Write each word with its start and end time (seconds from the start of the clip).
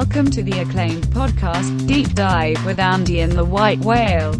Welcome 0.00 0.30
to 0.30 0.42
the 0.42 0.60
acclaimed 0.60 1.04
podcast, 1.08 1.86
Deep 1.86 2.14
Dive 2.14 2.64
with 2.64 2.78
Andy 2.78 3.20
and 3.20 3.32
the 3.32 3.44
White 3.44 3.80
Whale. 3.80 4.32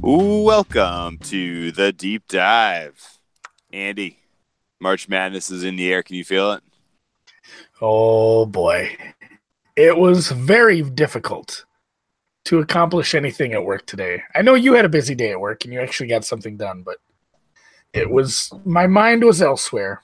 Welcome 0.00 1.18
to 1.18 1.70
the 1.70 1.92
deep 1.92 2.26
dive. 2.26 3.20
Andy, 3.72 4.18
March 4.80 5.08
Madness 5.08 5.48
is 5.48 5.62
in 5.62 5.76
the 5.76 5.92
air. 5.92 6.02
Can 6.02 6.16
you 6.16 6.24
feel 6.24 6.50
it? 6.54 6.62
Oh 7.80 8.46
boy. 8.46 8.96
It 9.76 9.96
was 9.96 10.32
very 10.32 10.82
difficult 10.82 11.66
to 12.46 12.58
accomplish 12.58 13.14
anything 13.14 13.52
at 13.52 13.64
work 13.64 13.86
today. 13.86 14.24
I 14.34 14.42
know 14.42 14.54
you 14.54 14.72
had 14.72 14.86
a 14.86 14.88
busy 14.88 15.14
day 15.14 15.30
at 15.30 15.40
work 15.40 15.64
and 15.64 15.72
you 15.72 15.80
actually 15.80 16.08
got 16.08 16.24
something 16.24 16.56
done, 16.56 16.82
but 16.82 16.96
it 17.92 18.10
was 18.10 18.52
my 18.64 18.88
mind 18.88 19.22
was 19.22 19.40
elsewhere. 19.40 20.02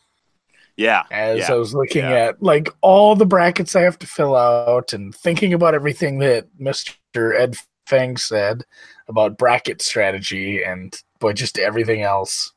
Yeah. 0.77 1.05
As 1.11 1.41
yeah, 1.41 1.53
I 1.53 1.57
was 1.57 1.75
looking 1.75 2.05
yeah. 2.05 2.29
at 2.29 2.43
like 2.43 2.69
all 2.81 3.17
the 3.17 3.27
brackets 3.27 3.77
I 3.77 3.83
have 3.83 3.99
to 4.01 4.07
fill 4.07 4.37
out 4.37 4.93
and 4.93 5.15
thinking 5.15 5.53
about 5.53 5.75
everything 5.75 6.19
that 6.21 6.49
Mr. 6.59 7.39
Ed 7.39 7.57
Feng 7.87 8.17
said 8.17 8.65
about 9.09 9.39
bracket 9.39 9.83
strategy 9.83 10.63
and 10.63 10.97
boy 11.19 11.33
just 11.33 11.59
everything 11.59 12.03
else. 12.03 12.53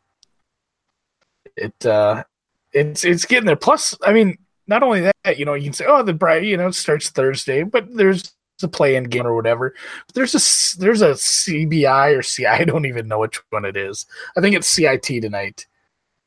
It 1.55 1.85
uh 1.85 2.23
it's 2.71 3.03
it's 3.03 3.25
getting 3.25 3.45
there. 3.45 3.55
Plus, 3.55 3.95
I 4.03 4.13
mean, 4.13 4.37
not 4.67 4.83
only 4.83 5.01
that, 5.01 5.37
you 5.37 5.45
know, 5.45 5.53
you 5.53 5.65
can 5.65 5.73
say, 5.73 5.85
oh, 5.87 6.03
the 6.03 6.13
bright, 6.13 6.43
you 6.43 6.57
know, 6.57 6.67
it 6.67 6.75
starts 6.75 7.09
Thursday, 7.09 7.63
but 7.63 7.93
there's 7.93 8.33
a 8.61 8.67
play-in 8.67 9.05
game 9.05 9.27
or 9.27 9.35
whatever. 9.35 9.73
But 10.07 10.15
there's 10.15 10.33
a 10.35 10.79
there's 10.79 11.01
a 11.01 11.11
CBI 11.11 12.17
or 12.17 12.21
CI. 12.21 12.45
I 12.61 12.63
don't 12.63 12.85
even 12.85 13.07
know 13.07 13.19
which 13.19 13.39
one 13.49 13.65
it 13.65 13.77
is. 13.77 14.05
I 14.37 14.41
think 14.41 14.55
it's 14.55 14.67
CIT 14.67 15.03
tonight. 15.03 15.65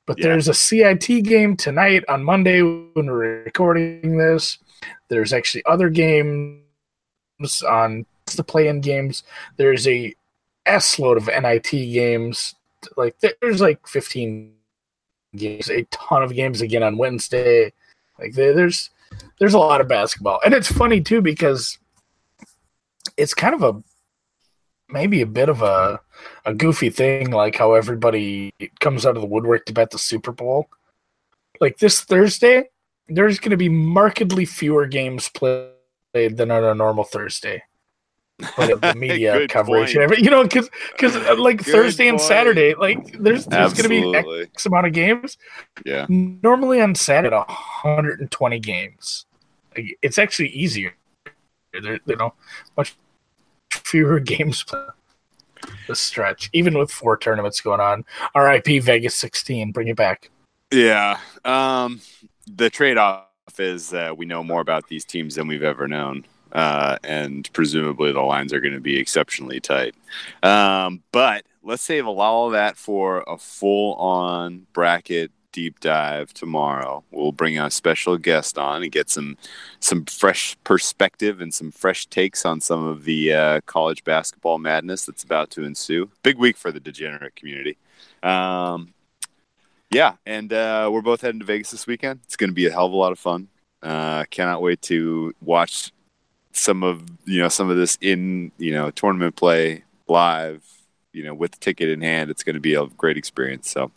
But 0.07 0.19
Yeah. 0.19 0.29
there's 0.29 0.49
a 0.49 0.55
CIT 0.55 1.23
game 1.23 1.57
tonight 1.57 2.05
on 2.09 2.23
Monday 2.25 2.63
when 2.63 3.07
we're 3.07 3.43
recording 3.45 4.17
this. 4.19 4.59
There's 5.09 5.33
actually 5.33 5.65
other 5.67 5.89
games 5.91 6.63
on 7.69 8.07
the 8.37 8.45
play-in 8.45 8.81
games. 8.81 9.25
There's 9.57 9.87
a 9.87 10.15
s 10.65 10.99
load 10.99 11.17
of 11.17 11.29
NIT 11.29 11.71
games. 11.93 12.55
Like 12.97 13.17
there's 13.21 13.61
like 13.61 13.87
15 13.87 14.53
games, 15.37 15.71
a 15.71 15.83
ton 15.91 16.23
of 16.23 16.35
games 16.35 16.61
again 16.61 16.83
on 16.83 16.97
Wednesday. 16.99 17.73
Like 18.19 18.33
there's 18.33 18.91
there's 19.39 19.55
a 19.55 19.59
lot 19.59 19.81
of 19.81 19.89
basketball, 19.89 20.41
and 20.45 20.53
it's 20.55 20.71
funny 20.71 21.01
too 21.01 21.21
because 21.21 21.79
it's 23.17 23.35
kind 23.35 23.55
of 23.55 23.63
a 23.63 23.83
maybe 24.89 25.21
a 25.21 25.27
bit 25.27 25.49
of 25.49 25.63
a 25.63 26.01
a 26.45 26.55
goofy 26.55 26.91
thing, 26.91 27.31
like 27.31 27.57
how 27.57 27.75
everybody 27.75 28.53
comes 28.81 29.05
out 29.05 29.17
of 29.17 29.23
the 29.23 29.29
woodwork 29.29 29.67
to 29.67 29.73
bet 29.73 29.91
the 29.91 29.99
Super 29.99 30.33
Bowl. 30.33 30.69
Like 31.61 31.79
this 31.79 32.03
Thursday, 32.03 32.71
there's 33.09 33.39
going 33.39 33.51
to 33.51 33.57
be 33.57 33.69
markedly 33.69 34.45
fewer 34.45 34.87
games 34.87 35.29
played 35.29 35.73
than 36.13 36.51
on 36.51 36.65
a 36.65 36.75
normal 36.75 37.05
Thursday. 37.05 37.63
But 38.57 38.81
the 38.81 38.95
media 38.97 39.49
coverage, 39.49 39.87
point. 39.87 39.95
and 39.95 40.03
everything, 40.03 40.25
you 40.25 40.31
know, 40.31 40.43
because 40.43 40.69
because 40.93 41.17
uh, 41.17 41.37
like 41.39 41.59
Good 41.59 41.73
Thursday 41.73 42.09
and. 42.09 42.21
Saturday, 42.21 42.75
like 42.75 43.19
there's 43.19 43.47
there's 43.47 43.73
going 43.73 43.85
to 43.85 43.89
be 43.89 44.43
X 44.43 44.67
amount 44.67 44.87
of 44.87 44.93
games. 44.93 45.39
Yeah. 45.85 46.07
Normally 46.09 46.81
on 46.81 46.95
Saturday, 46.95 47.35
120 47.35 48.59
games. 48.61 49.27
Like, 49.75 49.99
It's 50.03 50.19
actually 50.19 50.51
easier. 50.51 50.95
There, 51.73 51.99
you 52.07 52.17
know, 52.17 52.35
much 52.77 52.97
fewer 53.87 54.21
games 54.35 54.65
this 55.87 56.01
stretch, 56.01 56.51
even 56.53 56.77
with 56.77 56.91
four 56.91 57.17
tournaments 57.17 57.61
going 57.61 57.81
on. 57.81 58.05
RIP 58.35 58.83
Vegas 58.83 59.15
16, 59.15 59.73
bring 59.73 59.89
it 59.89 59.97
back. 59.97 60.31
Yeah. 60.73 61.19
Um, 61.45 62.01
the 62.47 62.71
trade 62.71 62.99
off 62.99 63.27
is 63.59 63.91
that 63.91 64.17
we 64.19 64.27
know 64.27 64.43
more 64.43 64.61
about 64.61 64.89
these 64.89 65.05
teams 65.05 65.37
than 65.37 65.47
we've 65.47 65.63
ever 65.63 65.89
known. 65.89 66.27
Uh, 66.53 66.97
and 67.05 67.51
presumably 67.53 68.13
the 68.13 68.21
lines 68.21 68.53
are 68.53 68.61
going 68.61 68.75
to 68.75 68.81
be 68.81 68.99
exceptionally 68.99 69.61
tight. 69.61 69.95
Um, 70.43 71.03
but 71.13 71.45
let's 71.63 71.83
save 71.83 72.07
all 72.07 72.47
of 72.47 72.53
that 72.53 72.77
for 72.77 73.25
a 73.27 73.37
full 73.37 73.95
on 73.95 74.67
bracket 74.73 75.31
deep 75.57 75.81
dive 75.81 76.35
tomorrow. 76.35 77.03
We'll 77.11 77.33
bring 77.33 77.59
a 77.59 77.71
special 77.71 78.19
guest 78.19 78.59
on 78.59 78.83
and 78.83 78.93
get 78.93 79.09
some 79.09 79.39
some 79.81 80.05
fresh 80.05 80.55
perspective 80.65 81.41
and 81.41 81.53
some 81.53 81.71
fresh 81.71 82.05
takes 82.05 82.45
on 82.45 82.61
some 82.61 82.87
of 82.87 83.05
the 83.05 83.33
uh, 83.33 83.61
college 83.65 84.05
basketball 84.05 84.59
madness 84.59 85.07
that's 85.07 85.25
about 85.25 85.51
to 85.53 85.65
ensue. 85.65 86.11
Big 86.23 86.37
week 86.37 86.59
for 86.59 86.71
the 86.71 86.79
degenerate 86.79 87.37
community. 87.37 87.79
Um, 88.23 88.93
yeah, 89.91 90.17
and 90.27 90.53
uh, 90.53 90.91
we're 90.93 91.01
both 91.01 91.23
heading 91.23 91.41
to 91.41 91.47
Vegas 91.47 91.71
this 91.71 91.87
weekend. 91.87 92.21
It's 92.25 92.37
going 92.37 92.51
to 92.51 92.55
be 92.55 92.67
a 92.67 92.71
hell 92.71 92.85
of 92.85 92.93
a 92.93 92.97
lot 92.97 93.13
of 93.13 93.19
fun. 93.19 93.49
Uh, 93.83 94.25
cannot 94.29 94.61
wait 94.61 94.83
to 94.83 95.35
watch 95.41 95.91
some 96.53 96.83
of 96.83 97.03
you 97.25 97.41
know 97.41 97.49
some 97.49 97.71
of 97.71 97.79
this 97.79 97.97
in 98.03 98.53
you 98.59 98.73
know 98.73 98.91
tournament 98.91 99.37
play 99.37 99.85
live. 100.07 100.63
You 101.17 101.25
know, 101.25 101.35
with 101.35 101.53
the 101.53 101.59
ticket 101.59 101.89
in 101.89 102.03
hand, 102.03 102.31
it's 102.31 102.43
going 102.43 102.55
to 102.55 102.61
be 102.61 102.75
a 102.75 102.87
great 102.87 103.17
experience. 103.17 103.71
So, 103.71 103.91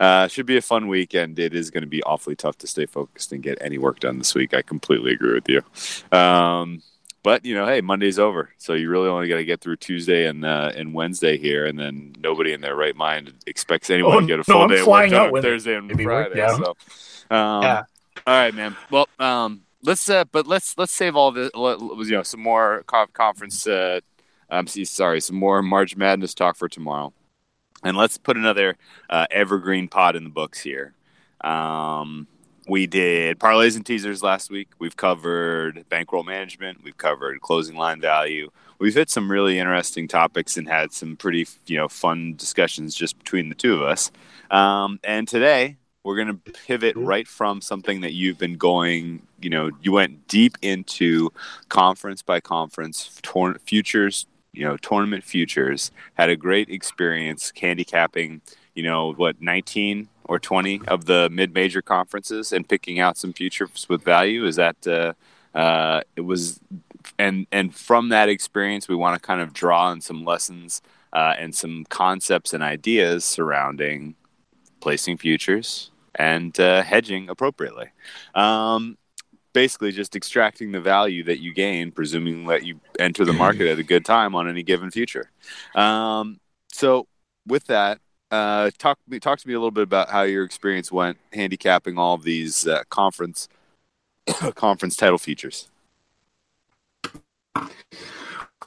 uh, 0.00 0.26
should 0.28 0.46
be 0.46 0.56
a 0.56 0.62
fun 0.62 0.88
weekend. 0.88 1.38
It 1.38 1.54
is 1.54 1.70
going 1.70 1.82
to 1.82 1.88
be 1.88 2.02
awfully 2.02 2.34
tough 2.34 2.56
to 2.58 2.66
stay 2.66 2.86
focused 2.86 3.30
and 3.32 3.42
get 3.42 3.58
any 3.60 3.76
work 3.78 4.00
done 4.00 4.16
this 4.18 4.34
week. 4.34 4.54
I 4.54 4.62
completely 4.62 5.12
agree 5.12 5.34
with 5.34 5.48
you. 5.48 5.60
Um, 6.18 6.82
but 7.22 7.44
you 7.44 7.54
know, 7.54 7.66
hey, 7.66 7.80
Monday's 7.82 8.18
over, 8.18 8.50
so 8.58 8.72
you 8.72 8.90
really 8.90 9.08
only 9.08 9.28
got 9.28 9.36
to 9.36 9.44
get 9.44 9.60
through 9.60 9.76
Tuesday 9.76 10.26
and 10.26 10.44
uh, 10.44 10.72
and 10.74 10.92
Wednesday 10.92 11.36
here, 11.38 11.66
and 11.66 11.78
then 11.78 12.14
nobody 12.18 12.52
in 12.52 12.60
their 12.62 12.74
right 12.74 12.96
mind 12.96 13.32
expects 13.46 13.90
anyone 13.90 14.14
Oh, 14.16 14.20
to 14.20 14.26
get 14.26 14.34
a 14.34 14.38
no, 14.38 14.42
full 14.42 14.62
I'm 14.62 14.68
day 14.68 14.80
of 14.80 14.86
work 14.86 15.08
flying 15.08 15.14
out 15.14 15.30
with 15.30 15.44
Thursday 15.44 15.76
and 15.76 15.88
work, 15.88 16.32
Friday. 16.32 16.38
yeah. 16.38 16.56
So, 16.56 16.70
um, 17.30 17.62
Yeah. 17.62 17.82
all 18.26 18.34
right, 18.34 18.54
man. 18.54 18.76
Well, 18.90 19.08
um, 19.20 19.60
let's 19.82 20.08
uh, 20.08 20.24
but 20.32 20.48
let's 20.48 20.76
let's 20.78 20.92
save 20.92 21.14
all 21.14 21.30
the 21.30 21.50
you 21.54 22.10
know 22.16 22.22
some 22.24 22.40
more 22.40 22.82
conference. 23.12 23.66
Uh, 23.68 24.00
um, 24.52 24.66
see, 24.66 24.84
sorry, 24.84 25.20
some 25.20 25.36
more 25.36 25.62
March 25.62 25.96
Madness 25.96 26.34
talk 26.34 26.56
for 26.56 26.68
tomorrow, 26.68 27.12
and 27.82 27.96
let's 27.96 28.18
put 28.18 28.36
another 28.36 28.76
uh, 29.08 29.26
evergreen 29.30 29.88
pod 29.88 30.14
in 30.14 30.24
the 30.24 30.30
books 30.30 30.60
here. 30.60 30.94
Um, 31.40 32.26
we 32.68 32.86
did 32.86 33.40
parlays 33.40 33.76
and 33.76 33.84
teasers 33.84 34.22
last 34.22 34.50
week. 34.50 34.68
We've 34.78 34.96
covered 34.96 35.88
bankroll 35.88 36.22
management. 36.22 36.84
We've 36.84 36.96
covered 36.96 37.40
closing 37.40 37.76
line 37.76 38.00
value. 38.00 38.50
We've 38.78 38.94
hit 38.94 39.10
some 39.10 39.30
really 39.30 39.58
interesting 39.58 40.06
topics 40.06 40.56
and 40.56 40.68
had 40.68 40.92
some 40.92 41.16
pretty 41.16 41.46
you 41.66 41.78
know 41.78 41.88
fun 41.88 42.34
discussions 42.36 42.94
just 42.94 43.18
between 43.18 43.48
the 43.48 43.54
two 43.54 43.74
of 43.74 43.82
us. 43.82 44.12
Um, 44.50 45.00
and 45.02 45.26
today 45.26 45.78
we're 46.04 46.16
going 46.16 46.28
to 46.28 46.52
pivot 46.52 46.96
right 46.96 47.26
from 47.26 47.60
something 47.60 48.00
that 48.02 48.12
you've 48.12 48.38
been 48.38 48.56
going. 48.56 49.22
You 49.40 49.50
know, 49.50 49.70
you 49.80 49.92
went 49.92 50.28
deep 50.28 50.58
into 50.60 51.30
conference 51.68 52.22
by 52.22 52.40
conference 52.40 53.18
tour- 53.22 53.56
futures. 53.64 54.26
You 54.52 54.64
know, 54.64 54.76
tournament 54.76 55.24
futures. 55.24 55.90
Had 56.14 56.28
a 56.28 56.36
great 56.36 56.68
experience 56.68 57.52
handicapping. 57.58 58.42
You 58.74 58.82
know 58.82 59.12
what, 59.12 59.40
nineteen 59.40 60.08
or 60.24 60.38
20 60.38 60.82
of 60.88 61.04
the 61.06 61.28
mid-major 61.30 61.82
conferences 61.82 62.52
and 62.52 62.68
picking 62.68 63.00
out 63.00 63.16
some 63.16 63.32
futures 63.32 63.86
with 63.88 64.02
value 64.02 64.46
is 64.46 64.56
that 64.56 64.86
uh, 64.86 65.12
uh, 65.56 66.00
it 66.16 66.22
was 66.22 66.60
and 67.18 67.46
and 67.52 67.74
from 67.74 68.08
that 68.10 68.28
experience 68.28 68.88
we 68.88 68.94
want 68.94 69.20
to 69.20 69.26
kind 69.26 69.40
of 69.40 69.52
draw 69.52 69.88
on 69.88 70.00
some 70.00 70.24
lessons 70.24 70.80
uh, 71.12 71.34
and 71.38 71.54
some 71.54 71.84
concepts 71.88 72.52
and 72.52 72.62
ideas 72.62 73.24
surrounding 73.24 74.14
placing 74.80 75.16
futures 75.18 75.90
and 76.14 76.58
uh, 76.60 76.82
hedging 76.82 77.28
appropriately 77.28 77.90
um, 78.34 78.96
basically 79.52 79.92
just 79.92 80.16
extracting 80.16 80.72
the 80.72 80.80
value 80.80 81.22
that 81.22 81.40
you 81.40 81.52
gain 81.52 81.90
presuming 81.90 82.46
that 82.46 82.64
you 82.64 82.80
enter 82.98 83.24
the 83.24 83.32
market 83.32 83.68
at 83.68 83.78
a 83.78 83.82
good 83.82 84.04
time 84.04 84.34
on 84.34 84.48
any 84.48 84.62
given 84.62 84.90
future 84.90 85.30
um, 85.74 86.38
so 86.72 87.06
with 87.46 87.64
that 87.66 87.98
uh, 88.32 88.70
talk 88.78 88.98
talk 89.20 89.38
to 89.38 89.46
me 89.46 89.52
a 89.52 89.58
little 89.58 89.70
bit 89.70 89.82
about 89.82 90.08
how 90.08 90.22
your 90.22 90.42
experience 90.42 90.90
went 90.90 91.18
handicapping 91.34 91.98
all 91.98 92.14
of 92.14 92.22
these 92.22 92.66
uh, 92.66 92.82
conference 92.88 93.46
conference 94.54 94.96
title 94.96 95.18
futures. 95.18 95.68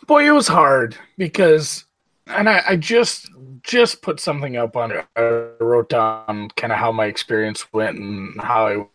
Boy, 0.05 0.27
it 0.27 0.31
was 0.31 0.47
hard 0.47 0.95
because, 1.17 1.85
and 2.27 2.47
I, 2.47 2.61
I 2.69 2.75
just 2.75 3.27
just 3.63 4.03
put 4.03 4.19
something 4.19 4.55
up 4.55 4.75
on 4.77 4.91
it. 4.91 5.05
I 5.15 5.49
wrote 5.59 5.89
down 5.89 6.49
kind 6.55 6.71
of 6.71 6.77
how 6.77 6.91
my 6.91 7.05
experience 7.05 7.73
went 7.73 7.97
and 7.97 8.39
how 8.39 8.67
I 8.67 8.77
would. 8.77 8.87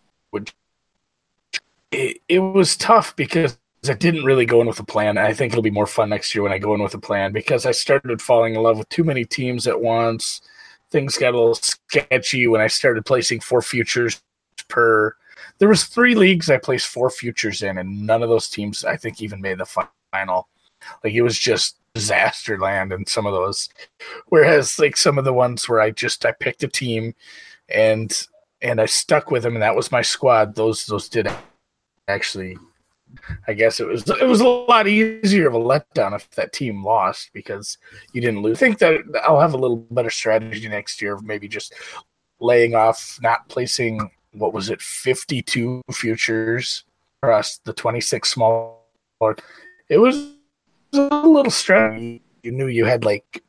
It, 1.93 2.39
was 2.39 2.77
tough 2.77 3.17
because 3.17 3.59
I 3.89 3.95
didn't 3.95 4.25
really 4.25 4.47
go 4.47 4.61
in 4.61 4.67
with 4.67 4.79
a 4.79 4.85
plan. 4.85 5.19
I 5.19 5.33
think 5.33 5.53
it'll 5.53 5.63
be 5.63 5.71
more 5.71 5.87
fun 5.87 6.11
next 6.11 6.35
year 6.35 6.43
when 6.43 6.53
I 6.53 6.59
go 6.59 6.75
in 6.75 6.83
with 6.83 6.95
a 6.95 6.99
plan 6.99 7.33
because 7.33 7.67
I 7.67 7.73
started 7.73 8.23
falling 8.23 8.55
in 8.55 8.63
love 8.63 8.79
with 8.79 8.89
too 8.91 9.05
many 9.05 9.25
teams 9.25 9.67
at 9.67 9.81
once. 9.81 10.41
Things 10.91 11.17
got 11.17 11.35
a 11.35 11.39
little 11.39 11.55
sketchy 11.55 12.47
when 12.47 12.61
I 12.61 12.67
started 12.67 13.05
placing 13.07 13.41
four 13.41 13.63
futures 13.63 14.23
per. 14.69 15.17
There 15.59 15.69
was 15.69 15.85
three 15.85 16.15
leagues 16.15 16.51
I 16.51 16.59
placed 16.59 16.87
four 16.87 17.11
futures 17.11 17.63
in, 17.63 17.79
and 17.79 18.07
none 18.07 18.23
of 18.23 18.29
those 18.29 18.49
teams 18.49 18.85
I 18.85 18.97
think 18.97 19.21
even 19.23 19.41
made 19.41 19.59
the 19.59 19.87
final. 20.13 20.49
Like 21.03 21.15
it 21.15 21.23
was 21.23 21.39
just 21.39 21.77
disaster 21.95 22.59
land 22.59 22.93
in 22.93 23.07
some 23.07 23.27
of 23.27 23.33
those. 23.33 23.69
Whereas 24.27 24.79
like 24.79 24.97
some 24.97 25.19
of 25.19 25.25
the 25.25 25.33
ones 25.33 25.69
where 25.69 25.81
I 25.81 25.91
just 25.91 26.25
I 26.25 26.33
picked 26.33 26.63
a 26.63 26.69
team 26.69 27.15
and 27.69 28.27
and 28.63 28.81
I 28.81 28.87
stuck 28.87 29.31
with 29.31 29.43
them, 29.43 29.55
and 29.55 29.63
that 29.63 29.77
was 29.77 29.93
my 29.93 30.03
squad. 30.03 30.55
Those 30.55 30.87
those 30.87 31.09
did 31.09 31.29
actually. 32.11 32.59
I 33.49 33.55
guess 33.55 33.81
it 33.81 33.89
was 33.89 34.09
it 34.09 34.29
was 34.29 34.41
a 34.41 34.47
lot 34.47 34.87
easier 34.87 35.49
of 35.49 35.55
a 35.55 35.59
letdown 35.59 36.15
if 36.15 36.31
that 36.33 36.53
team 36.53 36.85
lost 36.85 37.31
because 37.33 37.77
you 38.12 38.21
didn't 38.21 38.43
lose. 38.43 38.59
I 38.59 38.61
think 38.61 38.79
that 38.79 39.01
I'll 39.27 39.41
have 39.41 39.55
a 39.55 39.59
little 39.59 39.79
better 39.79 40.11
strategy 40.11 40.69
next 40.69 41.03
year 41.03 41.15
of 41.15 41.25
maybe 41.25 41.49
just 41.49 41.75
laying 42.39 42.77
off, 42.77 43.19
not 43.21 43.49
placing 43.49 44.11
what 44.33 44.53
was 44.53 44.71
it, 44.71 44.81
fifty 44.81 45.43
two 45.43 45.83
futures 45.93 46.85
across 47.21 47.59
the 47.65 47.73
twenty 47.73 48.01
six 48.01 48.31
small. 48.31 48.87
It 49.89 49.99
was 49.99 50.35
a 50.93 51.27
little 51.27 51.51
stress. 51.51 52.01
You 52.01 52.53
knew 52.53 52.69
you 52.69 52.85
had 52.85 53.05
like 53.05 53.43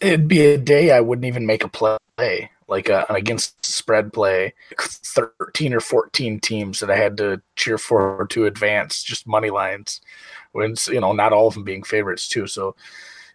it'd 0.00 0.28
be 0.28 0.46
a 0.46 0.58
day 0.58 0.92
I 0.92 1.00
wouldn't 1.00 1.26
even 1.26 1.46
make 1.46 1.62
a 1.62 1.68
play, 1.68 2.50
like 2.68 2.88
a, 2.88 3.06
an 3.08 3.16
against 3.16 3.64
spread 3.64 4.12
play. 4.12 4.54
Thirteen 4.78 5.74
or 5.74 5.80
fourteen 5.80 6.40
teams 6.40 6.80
that 6.80 6.90
I 6.90 6.96
had 6.96 7.16
to 7.18 7.40
cheer 7.56 7.78
for 7.78 8.26
to 8.30 8.46
advance, 8.46 9.02
just 9.02 9.26
money 9.26 9.50
lines. 9.50 10.00
When 10.52 10.74
you 10.88 11.00
know, 11.00 11.12
not 11.12 11.32
all 11.32 11.48
of 11.48 11.54
them 11.54 11.64
being 11.64 11.82
favorites 11.82 12.28
too. 12.28 12.46
So 12.46 12.74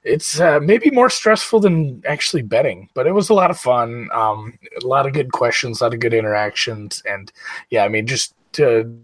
it's 0.03 0.39
uh, 0.39 0.59
maybe 0.59 0.89
more 0.89 1.09
stressful 1.09 1.59
than 1.59 2.01
actually 2.07 2.41
betting, 2.41 2.89
but 2.93 3.05
it 3.05 3.11
was 3.11 3.29
a 3.29 3.35
lot 3.35 3.51
of 3.51 3.59
fun. 3.59 4.09
Um, 4.13 4.57
a 4.81 4.87
lot 4.87 5.05
of 5.05 5.13
good 5.13 5.31
questions, 5.31 5.79
a 5.79 5.85
lot 5.85 5.93
of 5.93 5.99
good 5.99 6.13
interactions, 6.13 7.03
and 7.07 7.31
yeah, 7.69 7.83
I 7.83 7.87
mean, 7.87 8.07
just 8.07 8.33
to 8.53 8.99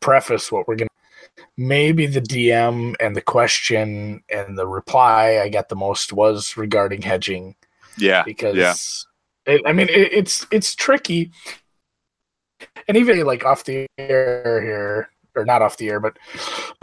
preface 0.00 0.50
what 0.50 0.66
we're 0.66 0.76
gonna 0.76 0.90
maybe 1.56 2.06
the 2.06 2.20
DM 2.20 2.94
and 3.00 3.14
the 3.14 3.20
question 3.20 4.22
and 4.30 4.56
the 4.56 4.66
reply 4.66 5.40
I 5.42 5.48
got 5.48 5.68
the 5.68 5.76
most 5.76 6.12
was 6.12 6.56
regarding 6.56 7.02
hedging. 7.02 7.54
Yeah, 7.98 8.22
because 8.24 8.56
yeah. 8.56 8.74
It, 9.46 9.62
I 9.64 9.72
mean 9.72 9.88
it, 9.88 10.12
it's 10.12 10.46
it's 10.50 10.74
tricky, 10.74 11.32
and 12.88 12.96
even 12.96 13.24
like 13.24 13.44
off 13.44 13.64
the 13.64 13.86
air 13.98 14.60
here 14.62 15.10
or 15.36 15.44
not 15.44 15.62
off 15.62 15.76
the 15.76 15.88
air, 15.88 16.00
but 16.00 16.18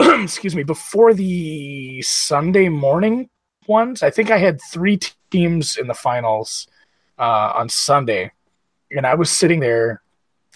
excuse 0.00 0.56
me, 0.56 0.62
before 0.62 1.14
the 1.14 2.02
Sunday 2.02 2.68
morning 2.68 3.28
ones, 3.66 4.02
I 4.02 4.10
think 4.10 4.30
I 4.30 4.38
had 4.38 4.60
three 4.72 4.98
teams 5.30 5.76
in 5.76 5.86
the 5.86 5.94
finals 5.94 6.66
uh, 7.18 7.52
on 7.54 7.68
Sunday, 7.68 8.32
and 8.90 9.06
I 9.06 9.14
was 9.14 9.30
sitting 9.30 9.60
there 9.60 10.02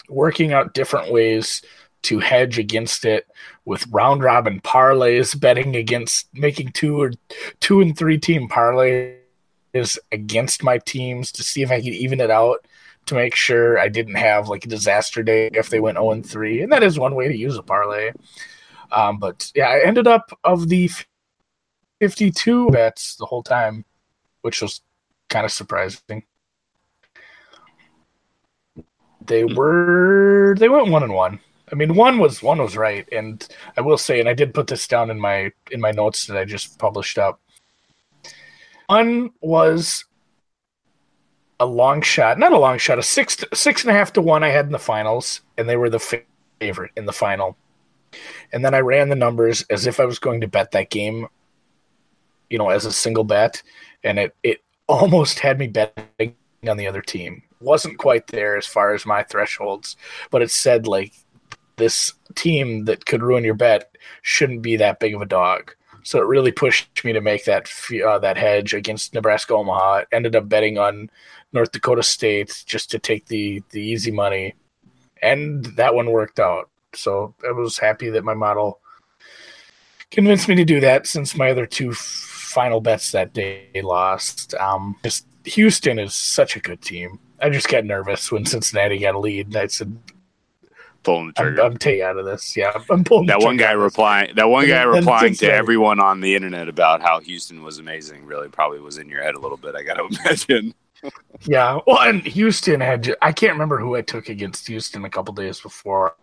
working 0.09 0.53
out 0.53 0.73
different 0.73 1.11
ways 1.11 1.61
to 2.03 2.19
hedge 2.19 2.59
against 2.59 3.05
it 3.05 3.25
with 3.63 3.87
round 3.87 4.23
robin 4.23 4.59
parlays, 4.59 5.39
betting 5.39 5.75
against 5.75 6.27
making 6.33 6.71
two 6.73 7.01
or 7.01 7.11
two 7.61 7.79
and 7.79 7.97
three 7.97 8.17
team 8.17 8.49
parlays 8.49 9.22
against 10.11 10.63
my 10.63 10.77
teams 10.79 11.31
to 11.33 11.43
see 11.43 11.61
if 11.61 11.71
I 11.71 11.77
could 11.77 11.87
even 11.87 12.21
it 12.21 12.29
out 12.29 12.65
to 13.05 13.15
make 13.15 13.35
sure 13.35 13.79
I 13.79 13.89
didn't 13.89 14.15
have 14.15 14.47
like 14.47 14.65
a 14.65 14.69
disaster 14.69 15.23
day 15.23 15.49
if 15.53 15.69
they 15.69 15.79
went 15.79 15.97
0 15.97 16.11
and 16.11 16.25
3. 16.25 16.61
And 16.61 16.71
that 16.71 16.83
is 16.83 16.99
one 16.99 17.15
way 17.15 17.27
to 17.27 17.37
use 17.37 17.57
a 17.57 17.63
parlay. 17.63 18.11
Um, 18.91 19.17
but 19.17 19.51
yeah, 19.55 19.67
I 19.67 19.81
ended 19.83 20.07
up 20.07 20.37
of 20.43 20.69
the 20.69 20.89
52 21.99 22.69
bets 22.69 23.15
the 23.15 23.25
whole 23.25 23.43
time, 23.43 23.85
which 24.41 24.61
was 24.61 24.81
kind 25.29 25.45
of 25.45 25.51
surprising. 25.51 26.23
They 29.25 29.41
hmm. 29.41 29.55
were 29.55 30.55
they 30.57 30.69
went 30.69 30.89
one 30.89 31.03
and 31.03 31.13
one. 31.13 31.39
I 31.71 31.75
mean, 31.75 31.95
one 31.95 32.19
was 32.19 32.43
one 32.43 32.59
was 32.59 32.77
right, 32.77 33.07
and 33.11 33.47
I 33.77 33.81
will 33.81 33.97
say, 33.97 34.19
and 34.19 34.29
I 34.29 34.33
did 34.33 34.53
put 34.53 34.67
this 34.67 34.87
down 34.87 35.09
in 35.09 35.19
my 35.19 35.51
in 35.71 35.81
my 35.81 35.91
notes 35.91 36.27
that 36.27 36.37
I 36.37 36.45
just 36.45 36.77
published 36.77 37.17
up. 37.17 37.39
One 38.87 39.31
was 39.41 40.05
a 41.59 41.65
long 41.65 42.01
shot, 42.01 42.37
not 42.37 42.51
a 42.51 42.59
long 42.59 42.77
shot, 42.77 42.99
a 42.99 43.03
six 43.03 43.37
six 43.53 43.83
and 43.83 43.91
a 43.91 43.93
half 43.93 44.13
to 44.13 44.21
one 44.21 44.43
I 44.43 44.49
had 44.49 44.65
in 44.65 44.71
the 44.71 44.79
finals, 44.79 45.41
and 45.57 45.67
they 45.67 45.77
were 45.77 45.89
the 45.89 45.99
favorite 46.59 46.91
in 46.95 47.05
the 47.05 47.13
final. 47.13 47.57
And 48.51 48.63
then 48.63 48.73
I 48.75 48.79
ran 48.79 49.09
the 49.09 49.15
numbers 49.15 49.63
as 49.69 49.87
if 49.87 49.99
I 49.99 50.05
was 50.05 50.19
going 50.19 50.41
to 50.41 50.47
bet 50.47 50.71
that 50.71 50.89
game, 50.89 51.27
you 52.49 52.57
know, 52.57 52.69
as 52.69 52.85
a 52.85 52.91
single 52.91 53.23
bet, 53.23 53.63
and 54.03 54.19
it 54.19 54.35
it 54.43 54.61
almost 54.87 55.39
had 55.39 55.57
me 55.57 55.67
betting 55.67 56.35
on 56.67 56.77
the 56.77 56.87
other 56.87 57.01
team. 57.01 57.41
wasn't 57.61 57.97
quite 57.97 58.27
there 58.27 58.57
as 58.57 58.67
far 58.67 58.93
as 58.93 59.05
my 59.05 59.23
thresholds, 59.23 59.95
but 60.29 60.41
it 60.41 60.51
said 60.51 60.85
like 60.85 61.13
this 61.77 62.13
team 62.35 62.85
that 62.85 63.05
could 63.05 63.23
ruin 63.23 63.43
your 63.43 63.53
bet 63.53 63.95
shouldn't 64.21 64.61
be 64.61 64.75
that 64.75 64.99
big 64.99 65.15
of 65.15 65.21
a 65.21 65.25
dog. 65.25 65.73
So 66.03 66.19
it 66.19 66.27
really 66.27 66.51
pushed 66.51 67.03
me 67.03 67.13
to 67.13 67.21
make 67.21 67.45
that 67.45 67.69
uh, 68.05 68.19
that 68.19 68.37
hedge 68.37 68.73
against 68.73 69.13
Nebraska 69.13 69.53
Omaha. 69.53 70.03
Ended 70.11 70.35
up 70.35 70.49
betting 70.49 70.77
on 70.77 71.09
North 71.53 71.71
Dakota 71.71 72.03
State 72.03 72.63
just 72.65 72.91
to 72.91 72.99
take 72.99 73.27
the 73.27 73.63
the 73.71 73.81
easy 73.81 74.11
money, 74.11 74.53
and 75.21 75.65
that 75.77 75.95
one 75.95 76.11
worked 76.11 76.39
out. 76.39 76.69
So 76.93 77.33
I 77.47 77.51
was 77.51 77.77
happy 77.77 78.09
that 78.09 78.23
my 78.23 78.33
model 78.33 78.79
convinced 80.11 80.47
me 80.47 80.55
to 80.55 80.65
do 80.65 80.79
that. 80.81 81.07
Since 81.07 81.35
my 81.35 81.51
other 81.51 81.65
two 81.65 81.93
final 81.93 82.81
bets 82.81 83.11
that 83.11 83.33
day 83.33 83.69
lost, 83.81 84.53
um, 84.55 84.95
just 85.03 85.25
Houston 85.45 85.99
is 85.99 86.15
such 86.15 86.55
a 86.55 86.59
good 86.59 86.81
team. 86.81 87.19
I 87.41 87.49
just 87.49 87.67
got 87.67 87.85
nervous 87.85 88.31
when 88.31 88.45
Cincinnati 88.45 88.99
got 88.99 89.15
a 89.15 89.19
lead. 89.19 89.55
I 89.55 89.67
said, 89.67 89.97
pulling 91.03 91.27
the 91.27 91.33
trigger. 91.33 91.61
I'm, 91.61 91.71
I'm 91.73 91.77
taking 91.77 92.01
out 92.01 92.17
of 92.17 92.25
this. 92.25 92.55
Yeah, 92.55 92.71
I'm 92.89 93.03
pulling. 93.03 93.27
That 93.27 93.41
one 93.41 93.57
guy 93.57 93.71
replying. 93.71 94.35
That 94.35 94.49
one 94.49 94.67
guy 94.67 94.83
replying 94.83 95.35
to 95.35 95.51
everyone 95.51 95.99
on 95.99 96.21
the 96.21 96.35
internet 96.35 96.67
about 96.67 97.01
how 97.01 97.19
Houston 97.19 97.63
was 97.63 97.77
amazing. 97.77 98.25
Really, 98.25 98.49
probably 98.49 98.79
was 98.79 98.97
in 98.97 99.09
your 99.09 99.21
head 99.21 99.35
a 99.35 99.39
little 99.39 99.57
bit. 99.57 99.75
I 99.75 99.83
got 99.83 99.95
to 99.95 100.05
imagine. 100.21 100.73
yeah, 101.41 101.79
well, 101.85 101.99
and 101.99 102.25
Houston 102.25 102.81
had. 102.81 103.15
I 103.21 103.31
can't 103.31 103.53
remember 103.53 103.77
who 103.79 103.95
I 103.95 104.01
took 104.01 104.29
against 104.29 104.67
Houston 104.67 105.05
a 105.05 105.09
couple 105.09 105.33
days 105.33 105.59
before. 105.59 106.15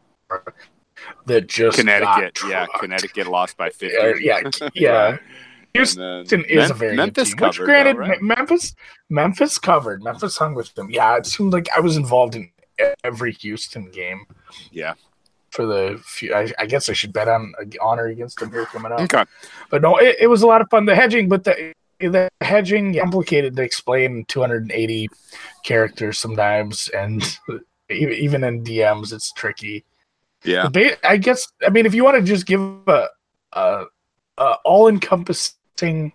That 1.26 1.46
just 1.46 1.78
Connecticut. 1.78 2.38
Yeah, 2.48 2.66
Connecticut 2.78 3.26
lost 3.26 3.56
by 3.56 3.70
fifty. 3.70 3.96
Uh, 3.96 4.14
yeah, 4.14 4.50
yeah. 4.74 5.18
Houston 5.74 6.44
is 6.46 6.56
Mem- 6.56 6.70
a 6.70 6.74
very 6.74 6.96
Memphis 6.96 7.32
good 7.34 7.38
team. 7.38 7.48
Which, 7.48 7.58
granted, 7.58 7.96
though, 7.96 8.00
right? 8.00 8.22
Memphis, 8.22 8.74
Memphis 9.08 9.56
covered. 9.58 10.02
Memphis 10.02 10.36
hung 10.36 10.54
with 10.54 10.74
them. 10.74 10.90
Yeah, 10.90 11.16
it 11.16 11.26
seemed 11.26 11.52
like 11.52 11.68
I 11.76 11.80
was 11.80 11.96
involved 11.96 12.34
in 12.34 12.50
every 13.04 13.32
Houston 13.34 13.90
game. 13.90 14.24
Yeah. 14.72 14.94
For 15.50 15.66
the 15.66 16.00
few, 16.04 16.32
I, 16.32 16.52
I 16.58 16.66
guess 16.66 16.88
I 16.88 16.92
should 16.92 17.12
bet 17.12 17.26
on 17.26 17.52
honor 17.80 18.06
against 18.06 18.38
them 18.38 18.52
here 18.52 18.66
coming 18.66 18.92
up. 18.92 19.00
Okay. 19.00 19.24
But 19.68 19.82
no, 19.82 19.96
it, 19.96 20.16
it 20.20 20.26
was 20.28 20.42
a 20.42 20.46
lot 20.46 20.60
of 20.60 20.70
fun. 20.70 20.84
The 20.84 20.94
hedging, 20.94 21.28
but 21.28 21.42
the 21.42 21.72
the 21.98 22.28
hedging 22.40 22.94
complicated 22.94 23.56
to 23.56 23.62
explain 23.62 24.24
280 24.26 25.08
characters 25.64 26.18
sometimes, 26.18 26.88
and 26.88 27.22
even 27.90 28.44
in 28.44 28.62
DMs, 28.62 29.12
it's 29.12 29.32
tricky. 29.32 29.84
Yeah. 30.44 30.68
I 31.04 31.16
guess 31.16 31.46
I 31.66 31.70
mean 31.70 31.86
if 31.86 31.94
you 31.94 32.04
want 32.04 32.16
to 32.16 32.22
just 32.22 32.46
give 32.46 32.60
a, 32.60 33.08
a, 33.52 33.84
a 34.38 34.44
all 34.64 34.88
encompassing 34.88 36.12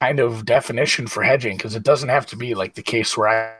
kind 0.00 0.20
of 0.20 0.44
definition 0.44 1.06
for 1.06 1.22
hedging 1.22 1.56
because 1.56 1.74
it 1.74 1.82
doesn't 1.82 2.08
have 2.08 2.26
to 2.26 2.36
be 2.36 2.54
like 2.54 2.74
the 2.74 2.82
case 2.82 3.16
where 3.16 3.58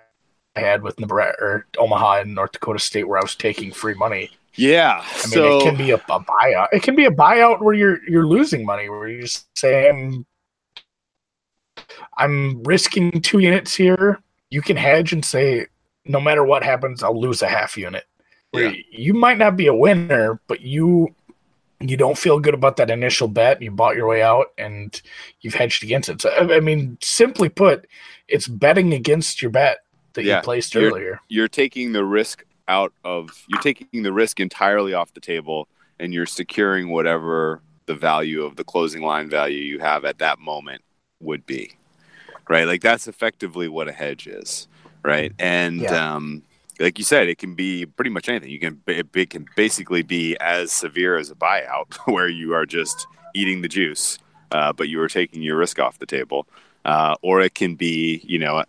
I 0.59 0.61
had 0.61 0.83
with 0.83 0.99
Nebraska 0.99 1.41
or 1.41 1.67
Omaha 1.79 2.21
and 2.21 2.35
North 2.35 2.53
Dakota 2.53 2.79
State 2.79 3.09
where 3.09 3.19
I 3.19 3.23
was 3.23 3.37
taking 3.37 3.73
free 3.73 3.95
money. 3.95 4.31
Yeah, 4.55 5.05
I 5.05 5.27
mean 5.27 5.31
so... 5.31 5.59
it 5.59 5.63
can 5.63 5.77
be 5.77 5.93
a, 5.93 5.97
a, 5.97 6.21
buyout. 6.21 6.69
It 6.73 6.83
can 6.83 6.97
be 6.97 7.05
a 7.05 7.11
buyout 7.11 7.63
where 7.63 7.75
you're 7.75 8.03
you're 8.09 8.27
losing 8.27 8.67
money, 8.67 8.89
where 8.89 9.07
you 9.09 9.23
just 9.23 9.47
say 9.57 9.89
I'm, 9.89 10.27
I'm 12.17 12.63
risking 12.65 13.21
two 13.21 13.39
units 13.39 13.75
here. 13.75 14.21
You 14.51 14.61
can 14.63 14.77
hedge 14.77 15.13
and 15.13 15.25
say 15.25 15.67
no 16.05 16.21
matter 16.21 16.43
what 16.43 16.65
happens, 16.65 17.03
I'll 17.03 17.21
lose 17.21 17.43
a 17.43 17.49
half 17.49 17.77
unit. 17.77 18.05
Yeah. 18.53 18.73
You 18.91 19.15
might 19.15 19.39
not 19.39 19.57
be 19.57 19.67
a 19.67 19.75
winner, 19.75 20.41
but 20.49 20.63
you 20.63 21.15
you 21.81 21.97
don't 21.97 22.19
feel 22.19 22.41
good 22.41 22.55
about 22.55 22.77
that 22.79 22.91
initial 22.91 23.29
bet. 23.29 23.63
You 23.63 23.71
bought 23.71 23.95
your 23.95 24.09
way 24.09 24.23
out 24.23 24.47
and 24.59 25.01
you've 25.41 25.55
hedged 25.55 25.85
against 25.85 26.09
it. 26.09 26.21
So 26.21 26.31
I 26.31 26.59
mean, 26.59 26.99
simply 27.01 27.49
put, 27.49 27.87
it's 28.27 28.49
betting 28.49 28.93
against 28.93 29.41
your 29.41 29.53
bet 29.53 29.79
that 30.19 30.25
yeah, 30.25 30.37
you 30.37 30.43
placed 30.43 30.75
you're, 30.75 30.91
earlier. 30.91 31.21
You're 31.29 31.49
taking 31.49 31.93
the 31.93 32.05
risk 32.05 32.45
out 32.67 32.93
of 33.05 33.45
you're 33.49 33.63
taking 33.63 34.03
the 34.03 34.13
risk 34.13 34.41
entirely 34.41 34.93
off 34.93 35.15
the 35.15 35.21
table 35.21 35.69
and 35.99 36.13
you're 36.13 36.27
securing 36.27 36.91
whatever 36.91 37.63
the 37.87 37.95
value 37.95 38.43
of 38.43 38.57
the 38.57 38.65
closing 38.65 39.03
line 39.03 39.31
value 39.31 39.59
you 39.59 39.79
have 39.79 40.05
at 40.05 40.19
that 40.19 40.39
moment 40.39 40.83
would 41.21 41.47
be. 41.47 41.73
Right? 42.49 42.67
Like 42.67 42.83
that's 42.83 43.09
effectively 43.09 43.69
what 43.69 43.89
a 43.89 43.93
hedge 43.93 44.27
is, 44.27 44.69
right? 45.03 45.33
And 45.39 45.81
yeah. 45.81 46.15
um 46.15 46.43
like 46.79 46.99
you 46.99 47.05
said, 47.05 47.29
it 47.29 47.39
can 47.39 47.55
be 47.55 47.87
pretty 47.87 48.11
much 48.11 48.29
anything. 48.29 48.51
You 48.51 48.61
can 48.61 48.83
it 48.87 49.31
can 49.31 49.47
basically 49.57 50.03
be 50.03 50.37
as 50.39 50.71
severe 50.73 51.17
as 51.17 51.31
a 51.31 51.35
buyout, 51.35 51.95
where 52.05 52.29
you 52.29 52.55
are 52.55 52.67
just 52.67 53.07
eating 53.35 53.63
the 53.63 53.69
juice, 53.69 54.19
uh, 54.53 54.73
but 54.73 54.89
you 54.89 55.01
are 55.01 55.09
taking 55.09 55.43
your 55.43 55.57
risk 55.57 55.79
off 55.79 55.99
the 55.99 56.07
table. 56.07 56.47
Uh, 56.93 57.15
or 57.21 57.35
it 57.47 57.55
can 57.55 57.75
be, 57.77 58.21
you 58.33 58.39
know, 58.39 58.65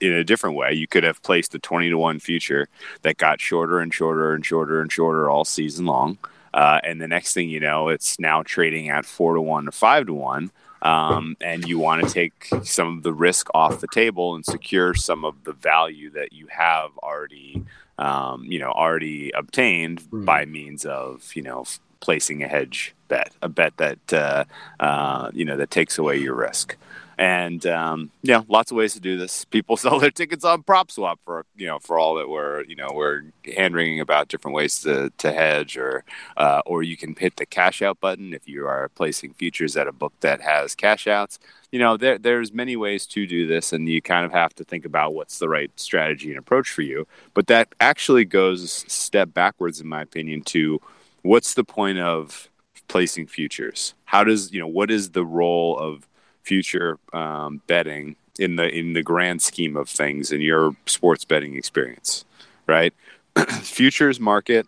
in 0.00 0.12
a 0.12 0.24
different 0.24 0.56
way. 0.56 0.72
You 0.72 0.88
could 0.92 1.04
have 1.04 1.22
placed 1.22 1.54
a 1.54 1.58
20 1.60 1.90
to 1.90 1.96
1 1.98 2.18
future 2.18 2.66
that 3.02 3.16
got 3.16 3.40
shorter 3.40 3.78
and 3.82 3.94
shorter 3.94 4.34
and 4.34 4.44
shorter 4.44 4.80
and 4.82 4.90
shorter 4.90 5.30
all 5.30 5.44
season 5.44 5.86
long. 5.86 6.18
Uh, 6.52 6.80
and 6.82 7.00
the 7.00 7.06
next 7.06 7.32
thing 7.34 7.48
you 7.48 7.60
know, 7.60 7.88
it's 7.94 8.18
now 8.18 8.42
trading 8.42 8.88
at 8.96 9.04
4 9.04 9.34
to 9.34 9.40
1 9.40 9.66
to 9.66 9.72
5 9.72 10.06
to 10.06 10.14
1. 10.14 10.50
um, 10.82 11.36
and 11.40 11.66
you 11.68 11.78
want 11.78 12.02
to 12.04 12.10
take 12.12 12.48
some 12.62 12.88
of 12.98 13.02
the 13.04 13.12
risk 13.28 13.44
off 13.54 13.80
the 13.80 13.88
table 13.88 14.34
and 14.34 14.44
secure 14.44 14.92
some 14.94 15.24
of 15.24 15.34
the 15.44 15.52
value 15.52 16.10
that 16.10 16.32
you 16.32 16.46
have 16.48 16.90
already, 17.02 17.62
um, 17.98 18.44
you 18.52 18.58
know, 18.58 18.72
already 18.84 19.30
obtained 19.42 20.00
Hmm. 20.10 20.24
by 20.24 20.44
means 20.44 20.84
of 20.84 21.30
you 21.36 21.42
know 21.42 21.64
placing 22.00 22.42
a 22.42 22.48
hedge 22.48 22.94
bet, 23.08 23.30
a 23.40 23.48
bet 23.48 23.72
that 23.78 24.12
uh, 24.12 24.44
uh, 24.88 25.30
you 25.32 25.44
know 25.48 25.56
that 25.56 25.70
takes 25.70 25.98
away 25.98 26.16
your 26.18 26.34
risk. 26.48 26.76
And 27.18 27.64
um, 27.66 28.10
yeah, 28.22 28.42
lots 28.48 28.70
of 28.70 28.76
ways 28.76 28.94
to 28.94 29.00
do 29.00 29.16
this. 29.16 29.44
People 29.44 29.76
sell 29.76 29.98
their 29.98 30.10
tickets 30.10 30.44
on 30.44 30.62
PropSwap 30.62 31.16
for 31.24 31.46
you 31.56 31.66
know 31.66 31.78
for 31.78 31.98
all 31.98 32.14
that 32.16 32.28
we're 32.28 32.64
you 32.64 32.76
know 32.76 32.90
we're 32.92 33.22
hand 33.56 33.74
wringing 33.74 34.00
about 34.00 34.28
different 34.28 34.54
ways 34.54 34.80
to, 34.80 35.10
to 35.18 35.32
hedge, 35.32 35.76
or 35.76 36.04
uh, 36.36 36.62
or 36.66 36.82
you 36.82 36.96
can 36.96 37.14
hit 37.14 37.36
the 37.36 37.46
cash 37.46 37.82
out 37.82 38.00
button 38.00 38.34
if 38.34 38.48
you 38.48 38.66
are 38.66 38.90
placing 38.94 39.34
futures 39.34 39.76
at 39.76 39.88
a 39.88 39.92
book 39.92 40.12
that 40.20 40.40
has 40.40 40.74
cash 40.74 41.06
outs. 41.06 41.38
You 41.70 41.78
know 41.78 41.96
there 41.96 42.18
there's 42.18 42.52
many 42.52 42.76
ways 42.76 43.06
to 43.06 43.26
do 43.26 43.46
this, 43.46 43.72
and 43.72 43.88
you 43.88 44.00
kind 44.02 44.24
of 44.24 44.32
have 44.32 44.54
to 44.56 44.64
think 44.64 44.84
about 44.84 45.14
what's 45.14 45.38
the 45.38 45.48
right 45.48 45.70
strategy 45.76 46.30
and 46.30 46.38
approach 46.38 46.70
for 46.70 46.82
you. 46.82 47.06
But 47.34 47.46
that 47.48 47.74
actually 47.80 48.24
goes 48.24 48.84
step 48.88 49.34
backwards, 49.34 49.80
in 49.80 49.88
my 49.88 50.02
opinion, 50.02 50.42
to 50.42 50.80
what's 51.22 51.54
the 51.54 51.64
point 51.64 51.98
of 51.98 52.48
placing 52.88 53.26
futures? 53.26 53.94
How 54.04 54.24
does 54.24 54.52
you 54.52 54.60
know 54.60 54.68
what 54.68 54.90
is 54.90 55.10
the 55.10 55.24
role 55.24 55.76
of 55.78 56.06
future 56.44 56.98
um, 57.12 57.62
betting 57.66 58.16
in 58.38 58.56
the 58.56 58.68
in 58.68 58.92
the 58.92 59.02
grand 59.02 59.42
scheme 59.42 59.76
of 59.76 59.88
things 59.88 60.32
in 60.32 60.40
your 60.40 60.76
sports 60.86 61.24
betting 61.24 61.56
experience, 61.56 62.24
right? 62.66 62.92
Futures 63.62 64.20
market, 64.20 64.66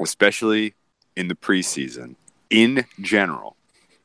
especially 0.00 0.74
in 1.16 1.28
the 1.28 1.34
preseason, 1.34 2.14
in 2.50 2.84
general, 3.00 3.56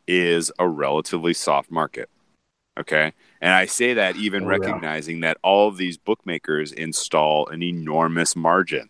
is 0.08 0.51
a 0.60 0.67
relatively 0.67 1.34
soft 1.34 1.70
market. 1.72 2.10
Okay. 2.79 3.13
And 3.41 3.53
I 3.53 3.65
say 3.65 3.93
that 3.93 4.15
even 4.15 4.43
Oh, 4.43 4.46
yeah. 4.46 4.58
recognizing 4.58 5.20
that 5.22 5.38
all 5.43 5.67
of 5.67 5.77
these 5.77 5.98
bookmakers 5.98 6.72
install 6.72 7.48
an 7.48 7.62
enormous 7.62 8.36
margin 8.36 8.89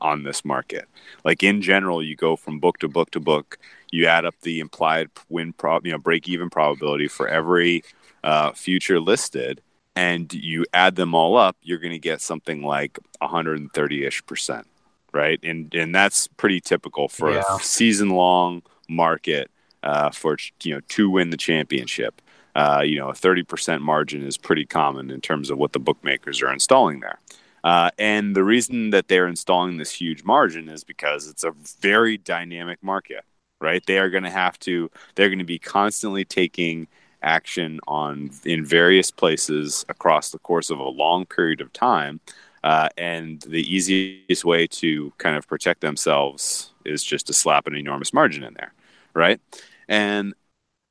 on 0.00 0.22
this 0.22 0.44
market. 0.44 0.86
Like 1.24 1.42
in 1.42 1.62
general, 1.62 2.02
you 2.02 2.16
go 2.16 2.36
from 2.36 2.58
book 2.60 2.78
to 2.78 2.88
book 2.88 3.10
to 3.12 3.20
book, 3.20 3.58
you 3.90 4.06
add 4.06 4.24
up 4.24 4.34
the 4.42 4.60
implied 4.60 5.10
win 5.28 5.52
prob, 5.52 5.86
you 5.86 5.92
know, 5.92 5.98
break 5.98 6.28
even 6.28 6.50
probability 6.50 7.08
for 7.08 7.28
every 7.28 7.82
uh, 8.24 8.52
future 8.52 9.00
listed, 9.00 9.60
and 9.96 10.32
you 10.32 10.64
add 10.72 10.96
them 10.96 11.14
all 11.14 11.36
up, 11.36 11.56
you're 11.62 11.78
going 11.78 11.92
to 11.92 11.98
get 11.98 12.20
something 12.20 12.62
like 12.62 12.98
130 13.20 14.04
ish 14.04 14.24
percent, 14.26 14.66
right? 15.12 15.40
And 15.42 15.74
and 15.74 15.94
that's 15.94 16.26
pretty 16.28 16.60
typical 16.60 17.08
for 17.08 17.30
Yeah. 17.30 17.42
a 17.58 17.62
season 17.62 18.10
long 18.10 18.62
market 18.88 19.50
uh, 19.82 20.10
for 20.10 20.36
you 20.62 20.74
know 20.74 20.80
to 20.88 21.10
win 21.10 21.30
the 21.30 21.36
championship. 21.36 22.20
Uh, 22.56 22.82
you 22.84 22.96
know, 22.98 23.08
a 23.08 23.12
30% 23.14 23.80
margin 23.80 24.22
is 24.26 24.36
pretty 24.36 24.66
common 24.66 25.08
in 25.10 25.20
terms 25.20 25.50
of 25.50 25.58
what 25.58 25.72
the 25.72 25.78
bookmakers 25.78 26.42
are 26.42 26.52
installing 26.52 26.98
there. 26.98 27.20
Uh, 27.62 27.90
and 27.98 28.34
the 28.34 28.44
reason 28.44 28.90
that 28.90 29.08
they're 29.08 29.28
installing 29.28 29.76
this 29.76 29.92
huge 29.92 30.24
margin 30.24 30.68
is 30.68 30.84
because 30.84 31.28
it's 31.28 31.44
a 31.44 31.52
very 31.80 32.16
dynamic 32.16 32.82
market, 32.82 33.24
right? 33.60 33.84
They 33.86 33.98
are 33.98 34.10
going 34.10 34.24
to 34.24 34.30
have 34.30 34.58
to, 34.60 34.90
they're 35.14 35.28
going 35.28 35.38
to 35.38 35.44
be 35.44 35.58
constantly 35.58 36.24
taking 36.24 36.88
action 37.22 37.80
on 37.86 38.30
in 38.44 38.64
various 38.64 39.10
places 39.10 39.84
across 39.88 40.30
the 40.30 40.38
course 40.38 40.70
of 40.70 40.78
a 40.78 40.88
long 40.88 41.26
period 41.26 41.60
of 41.60 41.72
time. 41.72 42.20
Uh, 42.62 42.88
and 42.98 43.40
the 43.42 43.62
easiest 43.74 44.44
way 44.44 44.66
to 44.66 45.12
kind 45.18 45.36
of 45.36 45.48
protect 45.48 45.80
themselves 45.80 46.72
is 46.84 47.02
just 47.02 47.26
to 47.26 47.32
slap 47.32 47.66
an 47.66 47.74
enormous 47.74 48.12
margin 48.12 48.42
in 48.42 48.54
there, 48.54 48.72
right? 49.14 49.40
And 49.88 50.34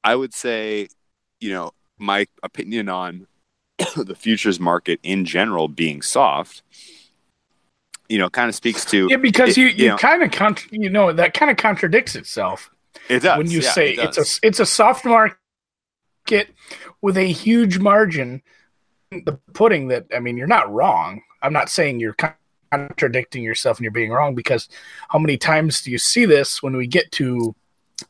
I 0.03 0.15
would 0.15 0.33
say, 0.33 0.87
you 1.39 1.51
know, 1.51 1.71
my 1.97 2.27
opinion 2.41 2.89
on 2.89 3.27
the 3.95 4.15
futures 4.15 4.59
market 4.59 4.99
in 5.03 5.25
general 5.25 5.67
being 5.67 6.01
soft, 6.01 6.61
you 8.07 8.17
know, 8.17 8.29
kind 8.29 8.49
of 8.49 8.55
speaks 8.55 8.85
to 8.85 9.07
Yeah, 9.09 9.17
because 9.17 9.49
It- 9.49 9.57
you 9.57 9.67
you 9.67 9.73
you 9.83 9.87
know- 9.89 9.97
kind 9.97 10.23
of 10.23 10.31
con- 10.31 10.57
you 10.71 10.89
know 10.89 11.11
that 11.13 11.33
kind 11.33 11.49
of 11.51 11.57
contradicts 11.57 12.15
itself 12.15 12.69
it 13.07 13.21
does 13.21 13.37
when 13.37 13.49
you 13.49 13.61
yeah, 13.61 13.71
say 13.71 13.93
it 13.93 13.99
it's 13.99 14.17
a 14.17 14.47
it's 14.47 14.59
a 14.59 14.65
soft 14.65 15.05
market 15.05 15.37
with 17.01 17.17
a 17.17 17.31
huge 17.31 17.79
margin. 17.79 18.41
The 19.11 19.39
pudding 19.53 19.87
that 19.87 20.05
I 20.15 20.19
mean, 20.19 20.37
you're 20.37 20.47
not 20.47 20.71
wrong. 20.71 21.21
I'm 21.41 21.53
not 21.53 21.69
saying 21.69 21.99
you're 21.99 22.15
contradicting 22.71 23.41
yourself 23.43 23.77
and 23.77 23.83
you're 23.83 23.91
being 23.91 24.11
wrong 24.11 24.35
because 24.35 24.69
how 25.09 25.17
many 25.17 25.37
times 25.37 25.81
do 25.81 25.89
you 25.89 25.97
see 25.97 26.25
this 26.25 26.61
when 26.61 26.75
we 26.75 26.85
get 26.85 27.11
to 27.13 27.55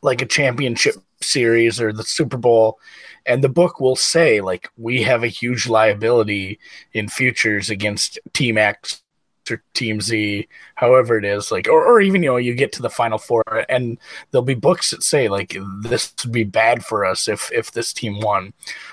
like 0.02 0.22
a 0.22 0.26
championship 0.26 0.96
series 1.22 1.80
or 1.80 1.94
the 1.94 2.04
Super 2.04 2.38
Bowl 2.38 2.80
and 3.30 3.44
the 3.44 3.50
book 3.50 3.80
will 3.80 3.96
say 3.96 4.42
like 4.42 4.70
we 4.76 5.04
have 5.04 5.24
a 5.24 5.28
huge 5.28 5.68
liability 5.70 6.60
in 6.94 7.08
futures 7.08 7.70
against 7.70 8.20
team 8.34 8.58
X 8.58 9.04
or 9.52 9.64
team 9.74 10.02
Z, 10.02 10.48
however 10.76 11.18
it 11.18 11.26
is, 11.26 11.52
like 11.52 11.68
or, 11.68 11.86
or 11.86 12.02
even 12.02 12.24
you 12.24 12.30
know, 12.30 12.38
you 12.38 12.56
get 12.56 12.72
to 12.74 12.82
the 12.82 12.90
final 12.90 13.18
four 13.20 13.44
and 13.70 13.98
there'll 14.32 14.44
be 14.44 14.56
books 14.56 14.92
that 14.92 15.04
say 15.04 15.28
like 15.28 15.56
this 15.84 16.14
would 16.24 16.34
be 16.34 16.44
bad 16.44 16.84
for 16.84 17.06
us 17.06 17.28
if 17.28 17.52
if 17.52 17.72
this 17.72 17.94
team 17.94 18.20
won. 18.20 18.52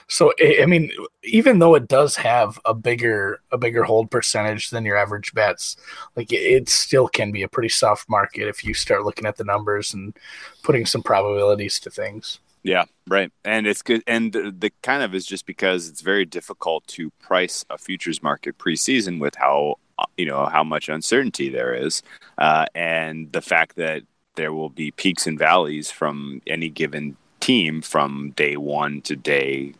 So 0.08 0.32
I 0.60 0.66
mean, 0.66 0.90
even 1.24 1.58
though 1.58 1.74
it 1.74 1.88
does 1.88 2.16
have 2.16 2.58
a 2.66 2.74
bigger 2.74 3.40
a 3.52 3.58
bigger 3.58 3.84
hold 3.84 4.10
percentage 4.10 4.68
than 4.68 4.84
your 4.84 4.98
average 4.98 5.32
bets, 5.32 5.76
like 6.14 6.30
it 6.30 6.68
still 6.68 7.08
can 7.08 7.32
be 7.32 7.42
a 7.42 7.48
pretty 7.48 7.70
soft 7.70 8.08
market 8.08 8.48
if 8.48 8.64
you 8.64 8.74
start 8.74 9.04
looking 9.04 9.26
at 9.26 9.36
the 9.36 9.44
numbers 9.44 9.94
and 9.94 10.14
putting 10.62 10.84
some 10.84 11.02
probabilities 11.02 11.80
to 11.80 11.90
things. 11.90 12.40
Yeah, 12.66 12.84
right. 13.06 13.30
And 13.44 13.64
it's 13.66 13.82
good. 13.82 14.02
And 14.08 14.32
the, 14.32 14.52
the 14.56 14.72
kind 14.82 15.04
of 15.04 15.14
is 15.14 15.24
just 15.24 15.46
because 15.46 15.88
it's 15.88 16.00
very 16.00 16.24
difficult 16.24 16.84
to 16.88 17.10
price 17.20 17.64
a 17.70 17.78
futures 17.78 18.22
market 18.24 18.58
preseason 18.58 19.20
with 19.20 19.36
how 19.36 19.76
uh, 20.00 20.04
you 20.16 20.26
know 20.26 20.46
how 20.46 20.64
much 20.64 20.88
uncertainty 20.88 21.48
there 21.48 21.72
is, 21.74 22.02
uh, 22.38 22.66
and 22.74 23.30
the 23.32 23.40
fact 23.40 23.76
that 23.76 24.02
there 24.34 24.52
will 24.52 24.68
be 24.68 24.90
peaks 24.90 25.26
and 25.28 25.38
valleys 25.38 25.90
from 25.92 26.42
any 26.46 26.68
given 26.68 27.16
team 27.38 27.80
from 27.82 28.32
day 28.36 28.56
one 28.56 29.00
to 29.02 29.14
day 29.14 29.72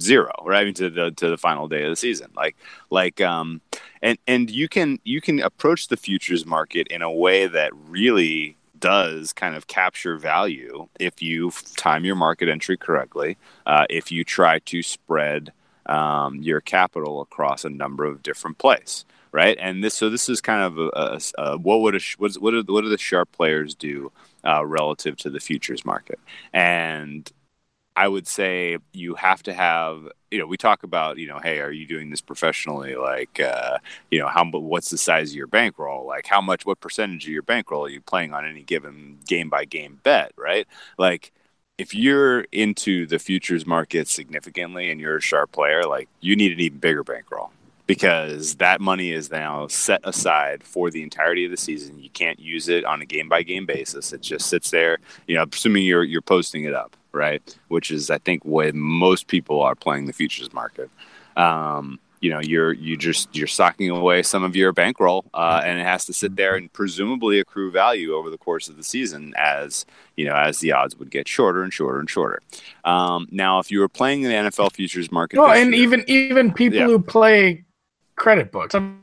zero, 0.00 0.32
right? 0.44 0.62
I 0.62 0.64
mean, 0.64 0.74
to 0.74 0.90
the 0.90 1.12
to 1.12 1.28
the 1.28 1.38
final 1.38 1.68
day 1.68 1.84
of 1.84 1.90
the 1.90 1.96
season. 1.96 2.32
Like 2.36 2.56
like 2.90 3.20
um, 3.20 3.60
and 4.02 4.18
and 4.26 4.50
you 4.50 4.68
can 4.68 4.98
you 5.04 5.20
can 5.20 5.40
approach 5.40 5.88
the 5.88 5.96
futures 5.96 6.44
market 6.44 6.88
in 6.88 7.02
a 7.02 7.10
way 7.10 7.46
that 7.46 7.70
really 7.88 8.56
does 8.82 9.32
kind 9.32 9.54
of 9.54 9.66
capture 9.66 10.18
value 10.18 10.88
if 11.00 11.22
you 11.22 11.50
time 11.76 12.04
your 12.04 12.16
market 12.16 12.50
entry 12.50 12.76
correctly, 12.76 13.38
uh, 13.64 13.86
if 13.88 14.12
you 14.12 14.24
try 14.24 14.58
to 14.58 14.82
spread 14.82 15.52
um, 15.86 16.42
your 16.42 16.60
capital 16.60 17.22
across 17.22 17.64
a 17.64 17.70
number 17.70 18.04
of 18.04 18.22
different 18.22 18.58
plays, 18.58 19.06
right? 19.30 19.56
And 19.58 19.82
this, 19.82 19.94
so 19.94 20.10
this 20.10 20.28
is 20.28 20.40
kind 20.40 20.62
of 20.62 20.78
a, 20.78 20.90
a, 20.92 21.20
a 21.38 21.58
what 21.58 21.80
would 21.80 21.94
a, 21.94 22.00
what 22.18 22.50
do, 22.50 22.64
what 22.66 22.82
do 22.82 22.88
the 22.90 22.98
sharp 22.98 23.32
players 23.32 23.74
do 23.74 24.12
uh, 24.44 24.66
relative 24.66 25.16
to 25.18 25.30
the 25.30 25.40
futures 25.40 25.84
market? 25.84 26.18
And 26.52 27.30
I 27.94 28.08
would 28.08 28.26
say 28.26 28.78
you 28.92 29.14
have 29.16 29.42
to 29.44 29.52
have, 29.52 30.08
you 30.30 30.38
know, 30.38 30.46
we 30.46 30.56
talk 30.56 30.82
about, 30.82 31.18
you 31.18 31.28
know, 31.28 31.38
hey, 31.38 31.60
are 31.60 31.70
you 31.70 31.86
doing 31.86 32.10
this 32.10 32.22
professionally? 32.22 32.96
Like, 32.96 33.38
uh, 33.38 33.78
you 34.10 34.18
know, 34.18 34.28
how 34.28 34.44
what's 34.44 34.90
the 34.90 34.98
size 34.98 35.30
of 35.30 35.36
your 35.36 35.46
bankroll? 35.46 36.06
Like, 36.06 36.26
how 36.26 36.40
much, 36.40 36.64
what 36.64 36.80
percentage 36.80 37.24
of 37.24 37.32
your 37.32 37.42
bankroll 37.42 37.84
are 37.84 37.90
you 37.90 38.00
playing 38.00 38.32
on 38.32 38.46
any 38.46 38.62
given 38.62 39.18
game 39.26 39.50
by 39.50 39.66
game 39.66 40.00
bet, 40.02 40.32
right? 40.36 40.66
Like, 40.96 41.32
if 41.76 41.94
you're 41.94 42.42
into 42.52 43.06
the 43.06 43.18
futures 43.18 43.66
market 43.66 44.08
significantly 44.08 44.90
and 44.90 45.00
you're 45.00 45.16
a 45.16 45.20
sharp 45.20 45.52
player, 45.52 45.82
like, 45.82 46.08
you 46.20 46.34
need 46.34 46.52
an 46.52 46.60
even 46.60 46.78
bigger 46.78 47.04
bankroll 47.04 47.50
because 47.86 48.56
that 48.56 48.80
money 48.80 49.10
is 49.12 49.30
now 49.30 49.66
set 49.66 50.00
aside 50.04 50.62
for 50.62 50.90
the 50.90 51.02
entirety 51.02 51.44
of 51.44 51.50
the 51.50 51.56
season. 51.56 51.98
You 52.02 52.10
can't 52.10 52.38
use 52.38 52.68
it 52.68 52.84
on 52.84 53.02
a 53.02 53.06
game 53.06 53.28
by 53.28 53.42
game 53.42 53.66
basis. 53.66 54.12
It 54.12 54.22
just 54.22 54.46
sits 54.48 54.70
there, 54.70 54.98
you 55.26 55.34
know, 55.34 55.44
assuming 55.52 55.84
you're 55.84 56.04
you're 56.04 56.22
posting 56.22 56.64
it 56.64 56.74
up, 56.74 56.96
right? 57.12 57.42
Which 57.68 57.90
is 57.90 58.10
I 58.10 58.18
think 58.18 58.44
when 58.44 58.78
most 58.78 59.26
people 59.26 59.62
are 59.62 59.74
playing 59.74 60.06
the 60.06 60.12
futures 60.12 60.52
market. 60.52 60.90
Um, 61.36 61.98
you 62.20 62.30
know, 62.30 62.40
you're 62.40 62.72
you 62.72 62.96
just 62.96 63.34
you're 63.34 63.48
socking 63.48 63.90
away 63.90 64.22
some 64.22 64.44
of 64.44 64.54
your 64.54 64.72
bankroll, 64.72 65.24
uh, 65.34 65.60
and 65.64 65.80
it 65.80 65.82
has 65.82 66.04
to 66.04 66.12
sit 66.12 66.36
there 66.36 66.54
and 66.54 66.72
presumably 66.72 67.40
accrue 67.40 67.72
value 67.72 68.14
over 68.14 68.30
the 68.30 68.38
course 68.38 68.68
of 68.68 68.76
the 68.76 68.84
season 68.84 69.34
as 69.36 69.84
you 70.16 70.24
know 70.26 70.36
as 70.36 70.60
the 70.60 70.70
odds 70.70 70.96
would 71.00 71.10
get 71.10 71.26
shorter 71.26 71.64
and 71.64 71.72
shorter 71.72 71.98
and 71.98 72.08
shorter. 72.08 72.40
Um, 72.84 73.26
now, 73.32 73.58
if 73.58 73.72
you 73.72 73.80
were 73.80 73.88
playing 73.88 74.22
the 74.22 74.28
NFL 74.28 74.72
futures 74.72 75.10
market, 75.10 75.34
No, 75.34 75.46
and 75.48 75.74
year- 75.74 75.82
even 75.82 76.04
even 76.06 76.52
people 76.52 76.78
Yeah. 76.78 76.86
who 76.86 77.00
play 77.00 77.64
credit 78.22 78.52
books. 78.52 78.72
Um, 78.76 79.02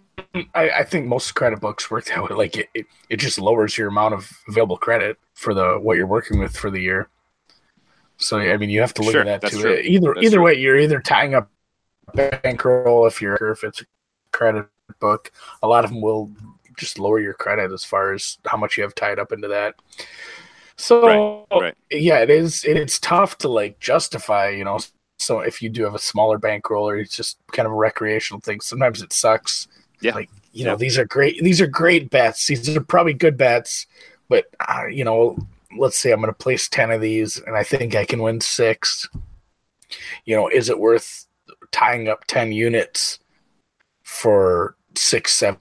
I, 0.55 0.69
I 0.69 0.83
think 0.83 1.05
most 1.05 1.33
credit 1.35 1.59
books 1.59 1.91
work 1.91 2.05
that 2.05 2.23
way. 2.23 2.33
Like 2.35 2.55
it, 2.55 2.69
it, 2.73 2.85
it 3.09 3.17
just 3.17 3.37
lowers 3.37 3.77
your 3.77 3.89
amount 3.89 4.13
of 4.13 4.31
available 4.47 4.77
credit 4.77 5.17
for 5.33 5.53
the 5.53 5.77
what 5.77 5.97
you're 5.97 6.07
working 6.07 6.39
with 6.39 6.55
for 6.55 6.71
the 6.71 6.79
year. 6.79 7.09
So 8.17 8.39
I 8.39 8.55
mean, 8.55 8.69
you 8.69 8.79
have 8.79 8.93
to 8.93 9.01
look 9.01 9.11
Sure, 9.11 9.27
at 9.27 9.41
that 9.41 9.51
too. 9.51 9.61
true. 9.61 9.75
Either 9.75 10.13
That's 10.13 10.25
either 10.25 10.37
true. 10.37 10.45
way, 10.45 10.53
you're 10.55 10.79
either 10.79 11.01
tying 11.01 11.35
up 11.35 11.49
bankroll 12.13 13.07
if 13.07 13.21
you're 13.21 13.35
if 13.51 13.63
it's 13.65 13.81
a 13.81 13.85
credit 14.31 14.67
book. 15.01 15.31
A 15.63 15.67
lot 15.67 15.83
of 15.83 15.91
them 15.91 16.01
will 16.01 16.31
just 16.77 16.97
lower 16.97 17.19
your 17.19 17.33
credit 17.33 17.73
as 17.73 17.83
far 17.83 18.13
as 18.13 18.37
how 18.45 18.57
much 18.57 18.77
you 18.77 18.83
have 18.83 18.95
tied 18.95 19.19
up 19.19 19.33
into 19.33 19.49
that. 19.49 19.75
So 20.77 21.45
Right, 21.51 21.61
right. 21.61 21.77
yeah, 21.91 22.19
it 22.19 22.29
is. 22.29 22.63
It's 22.63 22.99
tough 22.99 23.37
to 23.39 23.49
like 23.49 23.79
justify, 23.81 24.49
you 24.49 24.63
know. 24.63 24.79
So 25.19 25.39
if 25.41 25.61
you 25.61 25.69
do 25.69 25.83
have 25.83 25.95
a 25.95 25.99
smaller 25.99 26.37
bankroll 26.37 26.87
or 26.89 26.97
it's 26.97 27.15
just 27.15 27.37
kind 27.51 27.65
of 27.65 27.73
a 27.73 27.75
recreational 27.75 28.39
thing, 28.41 28.61
sometimes 28.61 29.01
it 29.01 29.13
sucks. 29.13 29.67
Yeah. 30.01 30.15
Like 30.15 30.29
you 30.53 30.65
know, 30.65 30.75
these 30.75 30.97
are 30.97 31.05
great. 31.05 31.43
These 31.43 31.61
are 31.61 31.67
great 31.67 32.09
bets. 32.09 32.47
These 32.47 32.75
are 32.75 32.81
probably 32.81 33.13
good 33.13 33.37
bets, 33.37 33.85
but 34.29 34.45
uh, 34.67 34.87
you 34.89 35.03
know, 35.03 35.37
let's 35.77 35.99
say 35.99 36.11
I'm 36.11 36.21
going 36.21 36.33
to 36.33 36.37
place 36.37 36.67
ten 36.67 36.89
of 36.89 37.01
these, 37.01 37.37
and 37.45 37.55
I 37.55 37.63
think 37.63 37.95
I 37.95 38.05
can 38.05 38.21
win 38.21 38.41
six. 38.41 39.07
You 40.25 40.35
know, 40.35 40.47
is 40.47 40.69
it 40.69 40.79
worth 40.79 41.25
tying 41.71 42.07
up 42.07 42.25
ten 42.25 42.51
units 42.51 43.19
for 44.03 44.75
six, 44.95 45.33
seven, 45.33 45.59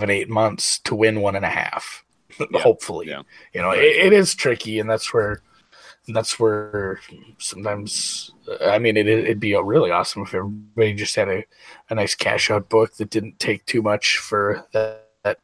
eight 0.00 0.28
months 0.28 0.78
to 0.80 0.94
win 0.94 1.20
one 1.20 1.36
and 1.36 1.44
a 1.44 1.50
half? 1.50 2.04
Yeah. 2.52 2.60
Hopefully, 2.60 3.08
Yeah. 3.08 3.22
you 3.52 3.60
know, 3.60 3.72
it, 3.72 3.82
it 3.82 4.12
is 4.12 4.32
tricky, 4.34 4.78
and 4.78 4.88
that's 4.88 5.12
where 5.12 5.42
that's 6.14 6.38
where 6.38 7.00
sometimes 7.38 8.30
I 8.64 8.78
mean 8.78 8.96
it, 8.96 9.06
it'd 9.06 9.40
be 9.40 9.54
really 9.54 9.90
awesome 9.90 10.22
if 10.22 10.34
everybody 10.34 10.94
just 10.94 11.16
had 11.16 11.28
a, 11.28 11.44
a 11.90 11.94
nice 11.94 12.14
cash 12.14 12.50
out 12.50 12.68
book 12.68 12.96
that 12.96 13.10
didn't 13.10 13.38
take 13.38 13.66
too 13.66 13.82
much 13.82 14.18
for 14.18 14.66
that. 14.72 15.06
that 15.24 15.38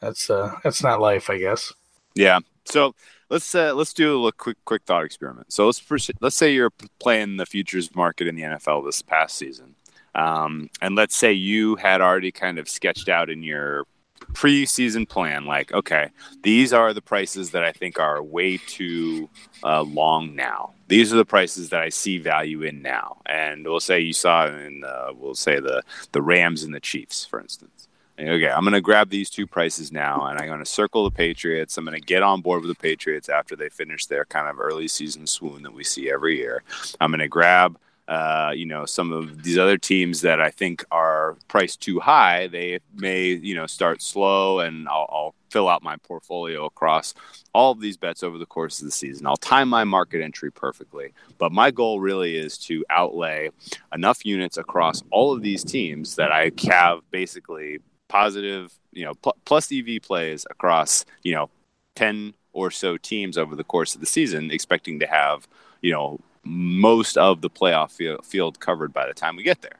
that's 0.00 0.28
uh 0.28 0.56
that's 0.62 0.82
not 0.82 1.00
life, 1.00 1.30
I 1.30 1.38
guess. 1.38 1.72
Yeah. 2.14 2.40
So 2.64 2.94
let's 3.30 3.54
uh, 3.54 3.74
let's 3.74 3.92
do 3.92 4.12
a 4.12 4.14
little 4.14 4.32
quick 4.32 4.58
quick 4.64 4.82
thought 4.84 5.04
experiment. 5.04 5.52
So 5.52 5.66
let's 5.66 5.80
pers- 5.80 6.10
let's 6.20 6.36
say 6.36 6.52
you're 6.52 6.72
playing 7.00 7.36
the 7.38 7.46
futures 7.46 7.94
market 7.94 8.28
in 8.28 8.36
the 8.36 8.42
NFL 8.42 8.84
this 8.84 9.02
past 9.02 9.36
season, 9.36 9.74
um, 10.14 10.68
and 10.80 10.94
let's 10.94 11.16
say 11.16 11.32
you 11.32 11.76
had 11.76 12.00
already 12.00 12.30
kind 12.30 12.58
of 12.58 12.68
sketched 12.68 13.08
out 13.08 13.30
in 13.30 13.42
your 13.42 13.86
preseason 14.32 15.08
plan, 15.08 15.46
like, 15.46 15.72
okay, 15.72 16.10
these 16.42 16.72
are 16.72 16.92
the 16.92 17.02
prices 17.02 17.50
that 17.52 17.64
I 17.64 17.72
think 17.72 17.98
are 17.98 18.22
way 18.22 18.58
too 18.58 19.28
uh, 19.62 19.82
long 19.82 20.34
now. 20.34 20.72
These 20.88 21.12
are 21.12 21.16
the 21.16 21.24
prices 21.24 21.70
that 21.70 21.80
I 21.80 21.88
see 21.88 22.18
value 22.18 22.62
in 22.62 22.82
now, 22.82 23.18
and 23.26 23.64
we'll 23.64 23.80
say 23.80 24.00
you 24.00 24.12
saw 24.12 24.46
in 24.46 24.84
uh, 24.84 25.12
we'll 25.14 25.34
say 25.34 25.58
the 25.60 25.82
the 26.12 26.20
Rams 26.20 26.62
and 26.64 26.74
the 26.74 26.80
Chiefs, 26.80 27.24
for 27.24 27.40
instance. 27.40 27.88
Okay, 28.20 28.50
I'm 28.50 28.62
going 28.62 28.74
to 28.74 28.80
grab 28.80 29.08
these 29.08 29.30
two 29.30 29.46
prices 29.46 29.90
now, 29.90 30.26
and 30.26 30.38
I'm 30.38 30.46
going 30.46 30.58
to 30.58 30.66
circle 30.66 31.04
the 31.04 31.10
Patriots. 31.10 31.78
I'm 31.78 31.84
going 31.84 31.98
to 31.98 32.06
get 32.06 32.22
on 32.22 32.42
board 32.42 32.60
with 32.62 32.68
the 32.68 32.80
Patriots 32.80 33.28
after 33.30 33.56
they 33.56 33.70
finish 33.70 34.06
their 34.06 34.26
kind 34.26 34.48
of 34.48 34.60
early 34.60 34.86
season 34.86 35.26
swoon 35.26 35.62
that 35.62 35.72
we 35.72 35.82
see 35.82 36.10
every 36.10 36.36
year. 36.36 36.62
I'm 37.00 37.10
going 37.10 37.20
to 37.20 37.28
grab, 37.28 37.78
uh, 38.12 38.52
you 38.54 38.66
know, 38.66 38.84
some 38.84 39.10
of 39.10 39.42
these 39.42 39.56
other 39.56 39.78
teams 39.78 40.20
that 40.20 40.38
I 40.38 40.50
think 40.50 40.84
are 40.90 41.34
priced 41.48 41.80
too 41.80 41.98
high. 41.98 42.46
They 42.46 42.80
may, 42.94 43.28
you 43.28 43.54
know, 43.54 43.66
start 43.66 44.02
slow, 44.02 44.60
and 44.60 44.86
I'll, 44.86 45.08
I'll 45.10 45.34
fill 45.48 45.66
out 45.66 45.82
my 45.82 45.96
portfolio 45.96 46.66
across 46.66 47.14
all 47.54 47.72
of 47.72 47.80
these 47.80 47.96
bets 47.96 48.22
over 48.22 48.36
the 48.36 48.44
course 48.44 48.80
of 48.80 48.84
the 48.84 48.90
season. 48.90 49.26
I'll 49.26 49.38
time 49.38 49.70
my 49.70 49.84
market 49.84 50.22
entry 50.22 50.52
perfectly, 50.52 51.14
but 51.38 51.52
my 51.52 51.70
goal 51.70 52.00
really 52.00 52.36
is 52.36 52.58
to 52.66 52.84
outlay 52.90 53.48
enough 53.94 54.26
units 54.26 54.58
across 54.58 55.02
all 55.10 55.32
of 55.32 55.40
these 55.40 55.64
teams 55.64 56.16
that 56.16 56.30
I 56.30 56.52
have 56.68 57.10
basically 57.10 57.78
positive, 58.08 58.74
you 58.92 59.06
know, 59.06 59.14
pl- 59.14 59.38
plus 59.46 59.72
EV 59.72 60.02
plays 60.02 60.44
across, 60.50 61.06
you 61.22 61.32
know, 61.32 61.48
10 61.94 62.34
or 62.52 62.70
so 62.70 62.98
teams 62.98 63.38
over 63.38 63.56
the 63.56 63.64
course 63.64 63.94
of 63.94 64.02
the 64.02 64.06
season, 64.06 64.50
expecting 64.50 65.00
to 65.00 65.06
have, 65.06 65.48
you 65.80 65.92
know, 65.92 66.20
most 66.44 67.16
of 67.16 67.40
the 67.40 67.50
playoff 67.50 67.92
field, 68.24 68.60
covered 68.60 68.92
by 68.92 69.06
the 69.06 69.14
time 69.14 69.36
we 69.36 69.42
get 69.42 69.62
there. 69.62 69.76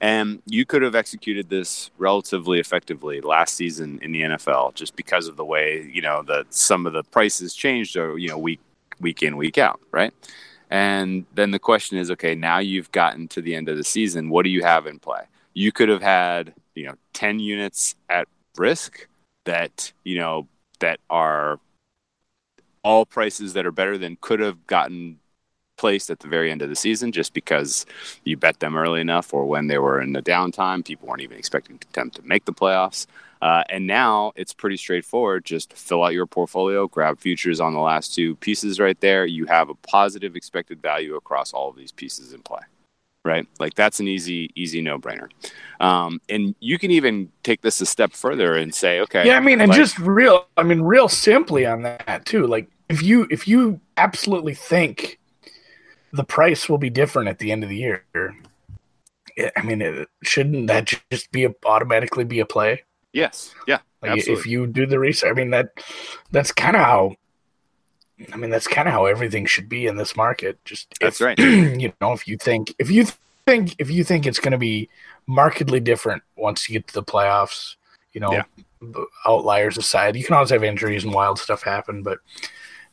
And 0.00 0.42
you 0.44 0.66
could 0.66 0.82
have 0.82 0.94
executed 0.94 1.48
this 1.48 1.90
relatively 1.96 2.60
effectively 2.60 3.20
last 3.22 3.54
season 3.54 3.98
in 4.02 4.12
the 4.12 4.22
NFL 4.22 4.74
just 4.74 4.94
because 4.94 5.26
of 5.26 5.36
the 5.36 5.44
way, 5.44 5.90
you 5.90 6.02
know, 6.02 6.22
that 6.24 6.52
some 6.52 6.86
of 6.86 6.92
the 6.92 7.02
prices 7.02 7.54
changed, 7.54 7.96
or, 7.96 8.18
you 8.18 8.28
know, 8.28 8.38
week, 8.38 8.60
week 9.00 9.22
in, 9.22 9.36
week 9.36 9.56
out, 9.56 9.80
right? 9.90 10.12
And 10.70 11.24
then 11.34 11.50
the 11.50 11.58
question 11.58 11.96
is, 11.96 12.10
okay, 12.10 12.34
now 12.34 12.58
you've 12.58 12.92
gotten 12.92 13.28
to 13.28 13.40
the 13.40 13.54
end 13.54 13.68
of 13.68 13.76
the 13.76 13.84
season. 13.84 14.28
What 14.28 14.42
do 14.42 14.50
you 14.50 14.62
have 14.62 14.86
in 14.86 14.98
play? 14.98 15.22
You 15.54 15.72
could 15.72 15.88
have 15.88 16.02
had, 16.02 16.52
you 16.74 16.84
know, 16.86 16.94
10 17.14 17.38
units 17.38 17.94
at 18.10 18.28
risk 18.58 19.06
that, 19.44 19.92
you 20.04 20.18
know, 20.18 20.46
that 20.80 21.00
are 21.08 21.58
all 22.82 23.06
prices 23.06 23.54
that 23.54 23.64
are 23.64 23.72
better 23.72 23.96
than 23.96 24.18
could 24.20 24.40
have 24.40 24.66
gotten 24.66 25.18
placed 25.76 26.10
at 26.10 26.20
the 26.20 26.28
very 26.28 26.50
end 26.50 26.62
of 26.62 26.68
the 26.68 26.76
season 26.76 27.12
just 27.12 27.32
because 27.32 27.86
you 28.24 28.36
bet 28.36 28.60
them 28.60 28.76
early 28.76 29.00
enough 29.00 29.32
or 29.32 29.44
when 29.46 29.66
they 29.68 29.78
were 29.78 30.00
in 30.00 30.12
the 30.12 30.22
downtime. 30.22 30.84
People 30.84 31.08
weren't 31.08 31.22
even 31.22 31.38
expecting 31.38 31.78
them 31.92 32.10
to 32.10 32.22
make 32.22 32.44
the 32.44 32.52
playoffs. 32.52 33.06
Uh, 33.42 33.62
and 33.68 33.86
now 33.86 34.32
it's 34.34 34.54
pretty 34.54 34.76
straightforward. 34.76 35.44
Just 35.44 35.72
fill 35.74 36.02
out 36.02 36.14
your 36.14 36.26
portfolio, 36.26 36.88
grab 36.88 37.18
futures 37.18 37.60
on 37.60 37.74
the 37.74 37.80
last 37.80 38.14
two 38.14 38.34
pieces 38.36 38.80
right 38.80 38.98
there. 39.00 39.26
You 39.26 39.44
have 39.46 39.68
a 39.68 39.74
positive 39.74 40.36
expected 40.36 40.80
value 40.80 41.16
across 41.16 41.52
all 41.52 41.68
of 41.68 41.76
these 41.76 41.92
pieces 41.92 42.32
in 42.32 42.40
play. 42.42 42.62
Right? 43.24 43.46
Like 43.58 43.74
that's 43.74 43.98
an 43.98 44.06
easy, 44.08 44.52
easy 44.54 44.80
no 44.80 44.98
brainer. 44.98 45.28
Um, 45.80 46.20
and 46.28 46.54
you 46.60 46.78
can 46.78 46.92
even 46.92 47.30
take 47.42 47.60
this 47.60 47.80
a 47.80 47.86
step 47.86 48.12
further 48.12 48.54
and 48.54 48.72
say, 48.74 49.00
okay, 49.00 49.26
Yeah, 49.26 49.36
I 49.36 49.40
mean, 49.40 49.60
and 49.60 49.68
like- 49.70 49.76
just 49.76 49.98
real, 49.98 50.46
I 50.56 50.62
mean, 50.62 50.80
real 50.80 51.08
simply 51.08 51.66
on 51.66 51.82
that 51.82 52.24
too. 52.24 52.46
Like, 52.46 52.68
if 52.88 53.02
you 53.02 53.26
if 53.30 53.48
you 53.48 53.80
absolutely 53.96 54.54
think 54.54 55.18
the 56.16 56.24
price 56.24 56.68
will 56.68 56.78
be 56.78 56.90
different 56.90 57.28
at 57.28 57.38
the 57.38 57.52
end 57.52 57.62
of 57.62 57.68
the 57.70 57.76
year, 57.76 58.04
I 59.56 59.62
mean, 59.62 59.82
it, 59.82 60.08
shouldn't 60.22 60.66
that 60.68 60.92
just 61.10 61.30
be 61.30 61.44
a, 61.44 61.54
automatically 61.64 62.24
be 62.24 62.40
a 62.40 62.46
play? 62.46 62.82
yes, 63.12 63.54
yeah, 63.66 63.78
Like, 64.02 64.12
absolutely. 64.12 64.40
if 64.40 64.46
you 64.46 64.66
do 64.66 64.86
the 64.86 64.98
research, 64.98 65.30
I 65.30 65.34
mean 65.34 65.50
that 65.50 65.68
that's 66.30 66.52
kind 66.52 66.76
of 66.76 66.82
how. 66.82 67.16
I 68.32 68.36
mean, 68.36 68.48
that's 68.48 68.66
kind 68.66 68.88
of 68.88 68.94
how 68.94 69.04
everything 69.04 69.44
should 69.44 69.68
be 69.68 69.86
in 69.86 69.96
this 69.96 70.16
market. 70.16 70.58
Just 70.64 70.88
That's 71.00 71.20
if- 71.20 71.24
right. 71.26 71.38
You 71.80 71.92
know, 72.00 72.12
if 72.12 72.26
you 72.26 72.38
think 72.38 72.74
if 72.78 72.90
you 72.90 73.04
think 73.46 73.74
if 73.78 73.90
you 73.90 74.04
think 74.04 74.26
it's 74.26 74.38
going 74.38 74.52
to 74.52 74.58
be 74.58 74.88
markedly 75.26 75.80
different 75.80 76.22
once 76.36 76.66
you 76.68 76.72
get 76.78 76.86
to 76.88 76.94
the 76.94 77.02
playoffs, 77.02 77.76
you 78.14 78.20
know, 78.22 78.32
Yeah. 78.32 78.44
outliers 79.26 79.76
aside, 79.76 80.16
you 80.16 80.24
can 80.24 80.34
always 80.34 80.48
have 80.50 80.64
injuries 80.64 81.04
and 81.04 81.12
wild 81.12 81.38
stuff 81.38 81.62
happen, 81.62 82.02
but 82.02 82.18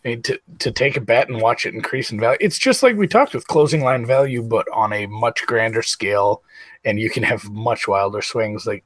I 0.05 0.09
mean, 0.09 0.21
to 0.23 0.39
to 0.59 0.71
take 0.71 0.97
a 0.97 1.01
bet 1.01 1.29
and 1.29 1.41
watch 1.41 1.65
it 1.65 1.73
increase 1.73 2.11
in 2.11 2.19
value, 2.19 2.37
it's 2.41 2.57
just 2.57 2.83
like 2.83 2.95
we 2.95 3.07
talked 3.07 3.33
with 3.33 3.47
closing 3.47 3.81
line 3.81 4.05
value, 4.05 4.41
but 4.41 4.67
on 4.73 4.91
a 4.91 5.05
much 5.07 5.45
grander 5.45 5.81
scale, 5.81 6.43
and 6.83 6.99
you 6.99 7.09
can 7.09 7.23
have 7.23 7.49
much 7.49 7.87
wilder 7.87 8.21
swings. 8.21 8.65
Like 8.65 8.83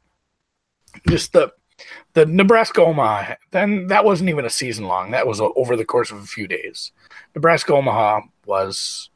just 1.08 1.34
the 1.34 1.52
the 2.14 2.26
Nebraska 2.26 2.82
Omaha, 2.82 3.36
then 3.52 3.88
that 3.88 4.06
wasn't 4.06 4.30
even 4.30 4.46
a 4.46 4.50
season 4.50 4.88
long. 4.88 5.12
That 5.12 5.28
was 5.28 5.42
over 5.42 5.76
the 5.76 5.86
course 5.86 6.12
of 6.12 6.18
a 6.18 6.26
few 6.26 6.48
days. 6.48 6.92
Nebraska 7.36 7.74
Omaha 7.74 8.22
was 8.46 9.10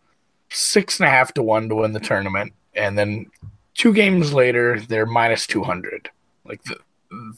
six 0.50 1.00
and 1.00 1.08
a 1.08 1.12
half 1.12 1.34
to 1.34 1.44
one 1.44 1.70
to 1.70 1.76
win 1.76 1.94
the 1.94 2.00
tournament, 2.00 2.54
and 2.74 2.98
then 2.98 3.28
two 3.76 3.94
games 3.94 4.34
later 4.34 4.80
they're 4.80 5.06
minus 5.06 5.46
two 5.46 5.64
hundred. 5.64 6.10
Like 6.46 6.64
the, 6.64 6.78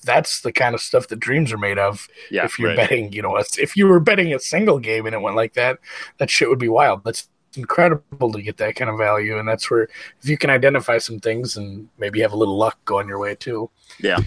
that's 0.03 0.41
the 0.41 0.51
kind 0.51 0.75
of 0.75 0.81
stuff 0.81 1.07
that 1.07 1.19
dreams 1.19 1.51
are 1.51 1.57
made 1.57 1.79
of. 1.79 2.07
yeah, 2.31 2.45
if 2.45 2.59
you're 2.59 2.69
right. 2.69 2.77
betting, 2.77 3.12
you 3.13 3.21
know, 3.21 3.38
if 3.57 3.75
you 3.75 3.88
were 3.88 3.99
betting 3.99 4.33
a 4.33 4.39
single 4.39 4.79
game 4.79 5.05
and 5.05 5.15
it 5.15 5.21
went 5.21 5.36
like 5.36 5.53
that, 5.53 5.79
that 6.17 6.29
shit 6.29 6.49
would 6.49 6.59
be 6.59 6.69
wild. 6.69 7.03
That's 7.03 7.27
incredible 7.55 8.31
to 8.31 8.41
get 8.41 8.57
that 8.57 8.75
kind 8.75 8.89
of 8.89 8.97
value, 8.97 9.38
and 9.38 9.47
that's 9.47 9.69
where 9.69 9.83
if 10.21 10.29
you 10.29 10.38
can 10.38 10.49
identify 10.49 10.97
some 10.97 11.19
things 11.19 11.57
and 11.57 11.88
maybe 11.97 12.19
have 12.21 12.33
a 12.33 12.38
little 12.38 12.57
luck 12.57 12.77
going 12.86 13.07
your 13.07 13.19
way 13.19 13.36
too. 13.36 13.69
Yeah. 13.99 14.19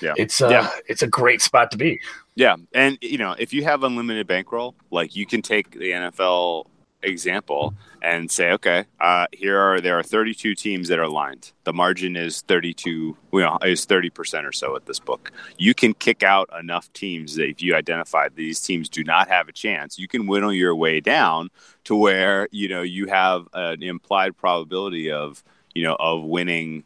Yeah. 0.00 0.14
It's 0.16 0.40
uh, 0.40 0.48
Yeah. 0.48 0.70
it's 0.86 1.02
a 1.02 1.08
great 1.08 1.42
spot 1.42 1.70
to 1.72 1.76
be. 1.76 2.00
Yeah, 2.36 2.54
and 2.72 2.96
you 3.00 3.18
know, 3.18 3.34
if 3.36 3.52
you 3.52 3.64
have 3.64 3.82
unlimited 3.82 4.28
bankroll, 4.28 4.76
like 4.92 5.16
you 5.16 5.26
can 5.26 5.42
take 5.42 5.72
the 5.72 5.90
NFL 5.90 6.66
example 7.02 7.74
and 8.02 8.30
say, 8.30 8.52
okay, 8.52 8.84
uh, 9.00 9.26
here 9.32 9.58
are 9.58 9.80
there 9.80 9.98
are 9.98 10.02
32 10.02 10.54
teams 10.54 10.88
that 10.88 10.98
are 10.98 11.08
lined. 11.08 11.52
The 11.64 11.72
margin 11.72 12.16
is 12.16 12.42
32, 12.42 12.90
you 12.90 13.16
know, 13.40 13.58
is 13.64 13.84
30 13.84 14.10
percent 14.10 14.46
or 14.46 14.52
so 14.52 14.76
at 14.76 14.86
this 14.86 14.98
book. 14.98 15.32
You 15.56 15.74
can 15.74 15.94
kick 15.94 16.22
out 16.22 16.48
enough 16.58 16.92
teams 16.92 17.34
that 17.36 17.48
if 17.48 17.62
you 17.62 17.74
identify 17.74 18.28
these 18.28 18.60
teams 18.60 18.88
do 18.88 19.04
not 19.04 19.28
have 19.28 19.48
a 19.48 19.52
chance, 19.52 19.98
you 19.98 20.08
can 20.08 20.26
whittle 20.26 20.52
your 20.52 20.74
way 20.74 21.00
down 21.00 21.50
to 21.84 21.96
where 21.96 22.48
you 22.50 22.68
know 22.68 22.82
you 22.82 23.06
have 23.06 23.48
an 23.52 23.82
implied 23.82 24.36
probability 24.36 25.10
of 25.10 25.42
you 25.74 25.84
know 25.84 25.96
of 25.98 26.24
winning 26.24 26.84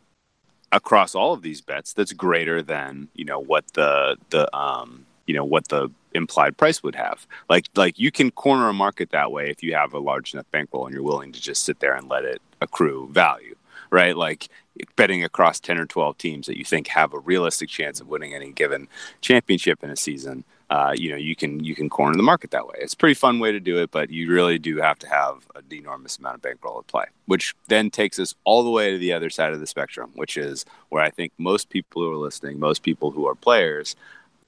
across 0.71 1.15
all 1.15 1.35
of 1.35 1.43
these 1.43 1.61
bets 1.61 1.93
that's 1.93 2.13
greater 2.13 2.63
than 2.63 3.09
you 3.15 3.25
know 3.25 3.39
what 3.39 3.65
the 3.75 4.17
the 4.31 4.55
um 4.57 5.05
you 5.27 5.35
know 5.35 5.45
what 5.45 5.69
the 5.69 5.91
implied 6.15 6.57
price 6.57 6.83
would 6.83 6.95
have. 6.95 7.27
Like 7.49 7.67
like 7.75 7.99
you 7.99 8.11
can 8.11 8.31
corner 8.31 8.69
a 8.69 8.73
market 8.73 9.11
that 9.11 9.33
way 9.33 9.51
if 9.51 9.63
you 9.63 9.75
have 9.75 9.93
a 9.93 9.99
large 9.99 10.35
enough 10.35 10.51
bankroll 10.51 10.87
and 10.87 10.95
you're 10.95 11.03
willing 11.03 11.33
to 11.33 11.41
just 11.41 11.65
sit 11.65 11.81
there 11.81 11.95
and 11.95 12.09
let 12.09 12.25
it 12.25 12.41
accrue 12.61 13.09
value 13.11 13.57
right? 13.91 14.17
Like 14.17 14.49
betting 14.97 15.23
across 15.23 15.61
10 15.61 15.77
or 15.77 15.85
12 15.85 16.17
teams 16.17 16.47
that 16.47 16.57
you 16.57 16.65
think 16.65 16.89
have 16.89 17.13
a 17.13 17.19
realistic 17.19 17.69
chance 17.69 18.01
of 18.01 18.09
winning 18.09 18.35
any 18.35 18.51
given 18.51 18.89
championship 19.21 19.85
in 19.85 19.91
a 19.91 19.97
season 19.97 20.45
uh, 20.73 20.95
you 20.97 21.11
know 21.11 21.17
you 21.17 21.37
can 21.37 21.63
you 21.63 21.75
can 21.75 21.91
corner 21.91 22.17
the 22.17 22.23
market 22.23 22.51
that 22.53 22.67
way. 22.67 22.77
It's 22.79 22.95
a 22.95 22.97
pretty 22.97 23.13
fun 23.13 23.41
way 23.41 23.53
to 23.53 23.61
do 23.61 23.79
it 23.83 23.91
but 23.91 24.09
you 24.09 24.33
really 24.33 24.59
do 24.59 24.79
have 24.79 24.99
to 25.01 25.09
have 25.09 25.47
an 25.55 25.65
enormous 25.71 26.17
amount 26.17 26.37
of 26.37 26.43
bankroll 26.43 26.79
at 26.79 26.87
play 26.87 27.05
which 27.27 27.55
then 27.69 27.91
takes 27.91 28.19
us 28.19 28.35
all 28.45 28.63
the 28.63 28.71
way 28.71 28.91
to 28.91 28.97
the 28.97 29.13
other 29.13 29.29
side 29.29 29.53
of 29.53 29.61
the 29.61 29.67
spectrum 29.67 30.11
which 30.15 30.39
is 30.39 30.65
where 30.89 31.03
i 31.03 31.11
think 31.11 31.31
most 31.37 31.69
people 31.69 32.01
who 32.01 32.11
are 32.11 32.17
listening 32.17 32.59
most 32.59 32.83
people 32.83 33.11
who 33.11 33.27
are 33.27 33.35
players 33.35 33.97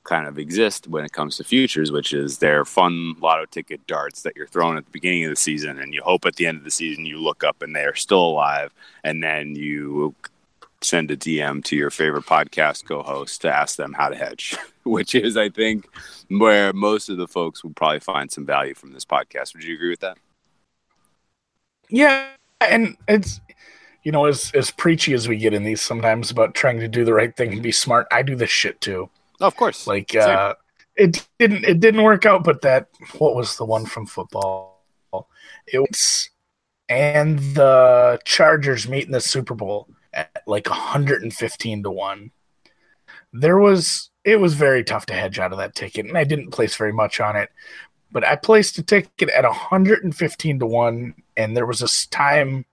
kind 0.05 0.27
of 0.27 0.39
exist 0.39 0.87
when 0.87 1.05
it 1.05 1.13
comes 1.13 1.37
to 1.37 1.45
futures, 1.45 1.91
which 1.91 2.13
is 2.13 2.39
they're 2.39 2.65
fun 2.65 3.15
lotto 3.21 3.47
ticket 3.47 3.85
darts 3.87 4.23
that 4.23 4.37
you're 4.37 4.47
throwing 4.47 4.77
at 4.77 4.85
the 4.85 4.91
beginning 4.91 5.25
of 5.25 5.31
the 5.31 5.37
season, 5.37 5.79
and 5.79 5.93
you 5.93 6.03
hope 6.03 6.27
at 6.27 6.37
the 6.37 6.47
end 6.47 6.59
of 6.59 6.65
the 6.65 6.71
season 6.71 7.07
you 7.07 7.19
look 7.19 7.43
up 7.43 7.63
and 7.63 7.75
they're 7.75 7.95
still 7.95 8.25
alive, 8.25 8.73
and 9.03 9.23
then 9.23 9.57
you 9.57 10.15
send 10.83 11.11
a 11.11 11.17
DM 11.17 11.65
to 11.65 11.77
your 11.77 11.91
favorite 11.91 12.27
podcast 12.27 12.85
co-host 12.85 13.41
to 13.41 13.53
ask 13.53 13.77
them 13.77 13.95
how 13.95 14.09
to 14.09 14.15
hedge, 14.15 14.57
which 14.85 15.15
is, 15.15 15.37
I 15.37 15.49
think, 15.49 15.89
where 16.29 16.73
most 16.73 17.09
of 17.09 17.17
the 17.17 17.27
folks 17.27 17.65
will 17.65 17.73
probably 17.73 18.01
find 18.01 18.31
some 18.31 18.47
value 18.47 18.75
from 18.75 18.93
this 18.93 19.05
podcast. 19.05 19.55
Would 19.55 19.65
you 19.65 19.75
agree 19.75 19.91
with 19.91 20.01
that? 20.01 20.19
Yeah, 21.89 22.29
and 22.61 22.97
it's 23.09 23.41
you 24.03 24.13
know 24.13 24.27
as 24.27 24.51
as 24.55 24.71
preachy 24.71 25.13
as 25.15 25.29
we 25.29 25.37
get 25.37 25.55
in 25.55 25.65
these 25.65 25.81
sometimes 25.81 26.31
about 26.31 26.55
trying 26.55 26.81
to 26.81 26.89
do 26.89 27.05
the 27.05 27.13
right 27.13 27.35
thing 27.37 27.53
and 27.53 27.63
be 27.63 27.73
smart. 27.73 28.07
I 28.11 28.23
do 28.23 28.37
this 28.37 28.51
shit 28.51 28.81
too. 28.81 29.09
Oh, 29.41 29.47
of 29.47 29.57
course. 29.57 29.87
Like 29.87 30.15
uh, 30.15 30.55
it 30.97 31.27
didn't 31.39 31.65
it 31.65 31.81
didn't 31.81 32.03
work 32.03 32.27
out, 32.27 32.45
but 32.45 32.63
that 32.63 32.89
what 33.19 33.35
was 33.35 33.57
the 33.57 33.65
one 33.65 33.87
from 33.87 34.07
football? 34.07 34.83
It 35.67 35.79
was 35.79 36.31
and 36.89 37.39
the 37.55 38.21
Chargers 38.25 38.89
meet 38.89 39.07
in 39.07 39.13
the 39.13 39.21
Super 39.21 39.55
Bowl 39.55 39.89
at 40.13 40.43
like 40.47 40.69
115 40.69 41.83
to 41.83 41.91
1. 41.91 42.31
There 43.33 43.59
was 43.59 44.11
it 44.25 44.41
was 44.41 44.55
very 44.55 44.85
tough 44.85 45.07
to 45.07 45.15
hedge 45.15 45.39
out 45.39 45.53
of 45.53 45.59
that 45.59 45.75
ticket 45.75 46.07
and 46.07 46.17
I 46.17 46.25
didn't 46.25 46.51
place 46.51 46.77
very 46.77 46.93
much 46.93 47.21
on 47.21 47.37
it. 47.37 47.51
But 48.13 48.25
I 48.25 48.37
placed 48.37 48.79
a 48.79 48.83
ticket 48.83 49.31
at 49.31 49.45
115 49.45 50.59
to 50.61 50.67
1 50.67 51.15
and 51.37 51.57
there 51.57 51.67
was 51.67 51.81
this 51.81 52.07
time 52.07 52.65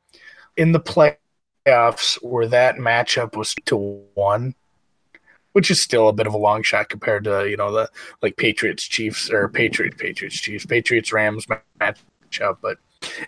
in 0.55 0.71
the 0.71 0.79
playoffs 0.79 2.15
where 2.21 2.47
that 2.47 2.75
matchup 2.75 3.35
was 3.35 3.55
to 3.65 4.03
1 4.13 4.53
which 5.53 5.71
is 5.71 5.81
still 5.81 6.07
a 6.07 6.13
bit 6.13 6.27
of 6.27 6.33
a 6.33 6.37
long 6.37 6.63
shot 6.63 6.89
compared 6.89 7.23
to 7.23 7.49
you 7.49 7.57
know 7.57 7.71
the 7.71 7.89
like 8.21 8.37
Patriots 8.37 8.83
Chiefs 8.83 9.29
or 9.29 9.47
Patriot 9.49 9.97
Patriots 9.97 10.39
Chiefs 10.39 10.65
Patriots 10.65 11.11
Rams 11.11 11.45
matchup, 11.79 12.57
but 12.61 12.77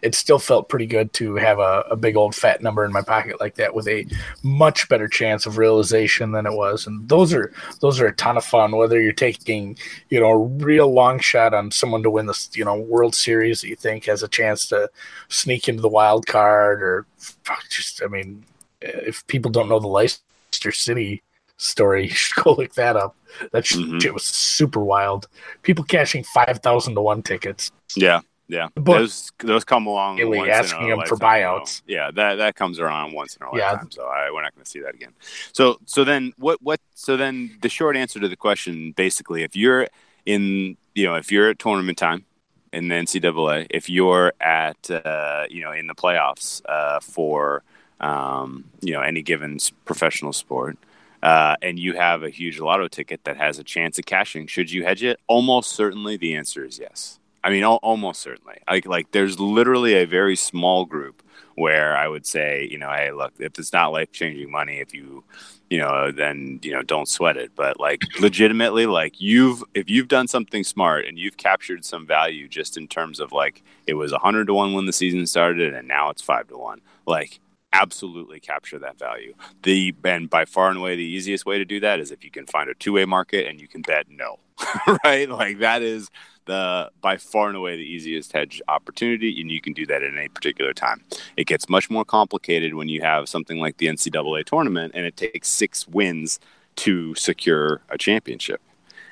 it 0.01 0.13
still 0.15 0.39
felt 0.39 0.69
pretty 0.69 0.85
good 0.85 1.11
to 1.13 1.35
have 1.35 1.59
a, 1.59 1.83
a 1.89 1.95
big 1.95 2.15
old 2.15 2.35
fat 2.35 2.61
number 2.61 2.85
in 2.85 2.91
my 2.91 3.01
pocket 3.01 3.39
like 3.39 3.55
that 3.55 3.73
with 3.73 3.87
a 3.87 4.05
much 4.43 4.87
better 4.87 5.07
chance 5.07 5.45
of 5.45 5.57
realization 5.57 6.31
than 6.31 6.45
it 6.45 6.53
was. 6.53 6.85
And 6.85 7.07
those 7.09 7.33
are 7.33 7.51
those 7.79 7.99
are 7.99 8.07
a 8.07 8.15
ton 8.15 8.37
of 8.37 8.45
fun. 8.45 8.75
Whether 8.75 9.01
you're 9.01 9.13
taking 9.13 9.77
you 10.09 10.19
know 10.19 10.31
a 10.31 10.37
real 10.37 10.91
long 10.93 11.19
shot 11.19 11.53
on 11.53 11.71
someone 11.71 12.03
to 12.03 12.09
win 12.09 12.27
this 12.27 12.49
you 12.53 12.65
know 12.65 12.75
World 12.75 13.15
Series 13.15 13.61
that 13.61 13.69
you 13.69 13.75
think 13.75 14.05
has 14.05 14.23
a 14.23 14.27
chance 14.27 14.67
to 14.67 14.89
sneak 15.29 15.67
into 15.67 15.81
the 15.81 15.89
wild 15.89 16.27
card, 16.27 16.81
or 16.81 17.05
fuck, 17.17 17.67
just 17.69 18.01
I 18.03 18.07
mean, 18.07 18.45
if 18.81 19.25
people 19.27 19.51
don't 19.51 19.69
know 19.69 19.79
the 19.79 19.87
Leicester 19.87 20.71
City 20.71 21.23
story. 21.57 22.03
You 22.07 22.09
should 22.09 22.43
go 22.43 22.53
look 22.53 22.73
that 22.75 22.95
up. 22.95 23.15
That 23.51 23.63
Mhm. 23.65 24.13
was 24.13 24.23
super 24.23 24.83
wild. 24.83 25.27
People 25.61 25.83
cashing 25.83 26.23
five 26.23 26.59
thousand 26.59 26.95
to 26.95 27.01
one 27.01 27.21
tickets. 27.23 27.71
Yeah, 27.95 28.21
yeah. 28.47 28.67
But- 28.75 28.99
those 28.99 29.31
those 29.39 29.63
come 29.63 29.87
along. 29.87 30.19
Once 30.27 30.49
asking 30.49 30.89
them 30.89 31.01
for 31.07 31.17
buyouts. 31.17 31.81
Yeah, 31.87 32.11
that 32.11 32.35
that 32.35 32.55
comes 32.55 32.79
around 32.79 33.13
once 33.13 33.35
in 33.35 33.43
a 33.45 33.57
Yeah. 33.57 33.71
lifetime. 33.71 33.91
So 33.91 34.03
I, 34.05 34.29
we're 34.31 34.41
not 34.41 34.53
going 34.55 34.63
to 34.65 34.69
see 34.69 34.81
that 34.81 34.93
again. 34.95 35.13
So 35.53 35.79
so 35.85 36.03
then 36.03 36.33
what 36.37 36.61
what 36.61 36.79
so 36.95 37.17
then 37.17 37.57
the 37.61 37.69
short 37.69 37.95
answer 37.95 38.19
to 38.19 38.27
the 38.27 38.35
question 38.37 38.91
basically, 38.95 39.43
if 39.43 39.55
you're 39.55 39.87
in 40.25 40.77
you 40.95 41.05
know 41.07 41.15
if 41.15 41.31
you're 41.31 41.49
at 41.49 41.59
tournament 41.59 41.97
time 41.97 42.25
in 42.71 42.87
the 42.87 42.95
NCAA, 42.95 43.67
if 43.69 43.89
you're 43.89 44.33
at 44.41 44.89
uh, 44.91 45.45
you 45.49 45.61
know 45.63 45.71
in 45.71 45.87
the 45.87 45.95
playoffs 45.95 46.61
uh, 46.67 46.99
for 46.99 47.63
um, 47.99 48.65
you 48.81 48.93
know 48.93 49.01
any 49.01 49.21
given 49.23 49.57
professional 49.85 50.33
sport. 50.33 50.77
Uh, 51.23 51.55
and 51.61 51.79
you 51.79 51.93
have 51.93 52.21
a 52.21 52.29
huge 52.29 52.59
lotto 52.59 52.89
ticket 52.89 53.23
that 53.23 53.37
has 53.37 53.57
a 53.57 53.63
chance 53.63 53.97
of 53.97 54.05
cashing. 54.05 54.45
Should 54.45 54.69
you 54.69 54.83
hedge 54.83 55.03
it? 55.03 55.21
Almost 55.27 55.71
certainly, 55.71 56.17
the 56.17 56.35
answer 56.35 56.65
is 56.65 56.77
yes. 56.77 57.17
I 57.41 57.49
mean, 57.49 57.63
al- 57.63 57.79
almost 57.81 58.19
certainly. 58.19 58.57
Like, 58.69 58.85
like 58.85 59.11
there's 59.11 59.39
literally 59.39 59.93
a 59.95 60.05
very 60.05 60.35
small 60.35 60.83
group 60.83 61.23
where 61.55 61.95
I 61.95 62.09
would 62.09 62.25
say, 62.25 62.67
you 62.69 62.77
know, 62.77 62.89
hey, 62.89 63.13
look, 63.13 63.31
if 63.39 63.57
it's 63.57 63.71
not 63.71 63.93
life 63.93 64.11
changing 64.11 64.51
money, 64.51 64.79
if 64.79 64.93
you, 64.93 65.23
you 65.69 65.77
know, 65.77 66.11
then 66.11 66.59
you 66.61 66.73
know, 66.73 66.81
don't 66.81 67.07
sweat 67.07 67.37
it. 67.37 67.51
But 67.55 67.79
like, 67.79 68.01
legitimately, 68.19 68.85
like 68.85 69.21
you've 69.21 69.63
if 69.73 69.89
you've 69.89 70.09
done 70.09 70.27
something 70.27 70.65
smart 70.65 71.05
and 71.05 71.17
you've 71.17 71.37
captured 71.37 71.85
some 71.85 72.05
value 72.05 72.49
just 72.49 72.75
in 72.75 72.85
terms 72.85 73.21
of 73.21 73.31
like 73.31 73.63
it 73.87 73.93
was 73.93 74.11
a 74.11 74.19
hundred 74.19 74.47
to 74.47 74.53
one 74.53 74.73
when 74.73 74.87
the 74.87 74.93
season 74.93 75.25
started 75.25 75.73
and 75.73 75.87
now 75.87 76.09
it's 76.09 76.21
five 76.21 76.49
to 76.49 76.57
one, 76.57 76.81
like 77.05 77.39
absolutely 77.73 78.39
capture 78.39 78.79
that 78.79 78.97
value. 78.97 79.33
The 79.63 79.93
and 80.05 80.29
by 80.29 80.45
far 80.45 80.69
and 80.69 80.77
away 80.77 80.95
the 80.95 81.03
easiest 81.03 81.45
way 81.45 81.57
to 81.57 81.65
do 81.65 81.79
that 81.81 81.99
is 81.99 82.11
if 82.11 82.23
you 82.23 82.31
can 82.31 82.45
find 82.45 82.69
a 82.69 82.75
two 82.75 82.93
way 82.93 83.05
market 83.05 83.47
and 83.47 83.59
you 83.59 83.67
can 83.67 83.81
bet 83.81 84.05
no, 84.09 84.39
right? 85.03 85.27
Like 85.27 85.59
that 85.59 85.81
is 85.81 86.09
the 86.45 86.91
by 87.01 87.17
far 87.17 87.47
and 87.47 87.57
away 87.57 87.75
the 87.75 87.83
easiest 87.83 88.31
hedge 88.31 88.61
opportunity, 88.67 89.39
and 89.41 89.51
you 89.51 89.61
can 89.61 89.73
do 89.73 89.85
that 89.87 90.03
at 90.03 90.13
any 90.15 90.29
particular 90.29 90.73
time. 90.73 91.01
It 91.35 91.47
gets 91.47 91.67
much 91.69 91.89
more 91.89 92.05
complicated 92.05 92.75
when 92.75 92.89
you 92.89 93.01
have 93.01 93.27
something 93.27 93.59
like 93.59 93.77
the 93.77 93.87
NCAA 93.87 94.45
tournament, 94.45 94.93
and 94.95 95.05
it 95.05 95.17
takes 95.17 95.49
six 95.49 95.87
wins 95.87 96.39
to 96.77 97.15
secure 97.15 97.81
a 97.89 97.97
championship. 97.97 98.61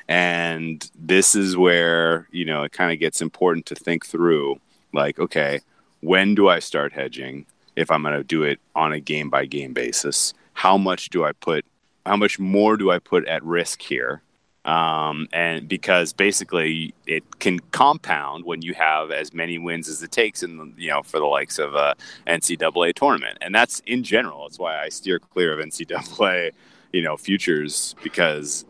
And 0.08 0.90
this 0.96 1.36
is 1.36 1.56
where 1.56 2.28
you 2.32 2.46
know 2.46 2.64
it 2.64 2.72
kind 2.72 2.92
of 2.92 3.00
gets 3.00 3.22
important 3.22 3.66
to 3.68 3.76
think 3.76 4.06
through, 4.06 4.60
like, 4.94 5.20
okay, 5.20 5.62
when 6.02 6.36
do 6.36 6.50
I 6.50 6.60
start 6.60 6.94
hedging? 6.94 7.46
If 7.76 7.92
I'm 7.92 8.04
going 8.04 8.16
to 8.16 8.24
do 8.24 8.44
it 8.44 8.60
on 8.76 8.92
a 8.94 9.00
game 9.00 9.30
by 9.30 9.46
game 9.46 9.74
basis, 9.74 10.34
how 10.54 10.78
much 10.78 11.10
do 11.10 11.24
I 11.24 11.32
put? 11.32 11.66
How 12.06 12.16
much 12.16 12.40
more 12.40 12.78
do 12.78 12.92
I 12.92 13.00
put 13.00 13.28
at 13.28 13.44
risk 13.44 13.82
here? 13.82 14.22
um, 14.66 15.28
and 15.34 15.68
because 15.68 16.14
basically 16.14 16.94
it 17.08 17.40
can 17.40 17.60
compound 17.72 18.46
when 18.46 18.62
you 18.62 18.74
have 18.76 19.10
as 19.10 19.34
many 19.34 19.58
wins 19.58 19.90
as 19.90 20.04
it 20.04 20.12
takes 20.12 20.44
in 20.44 20.58
the, 20.58 20.72
you 20.78 20.90
know 20.90 21.02
for 21.02 21.20
the 21.20 21.26
likes 21.26 21.58
of 21.58 21.74
a 21.74 21.96
NCAA 22.28 22.94
tournament, 22.94 23.40
and 23.42 23.56
that's 23.56 23.80
in 23.88 24.04
general. 24.04 24.44
That's 24.44 24.60
why 24.60 24.80
I 24.80 24.90
steer 24.90 25.20
clear 25.20 25.60
of 25.60 25.66
NCAA, 25.66 26.52
you 26.94 27.02
know, 27.02 27.18
futures 27.18 27.96
because 28.04 28.66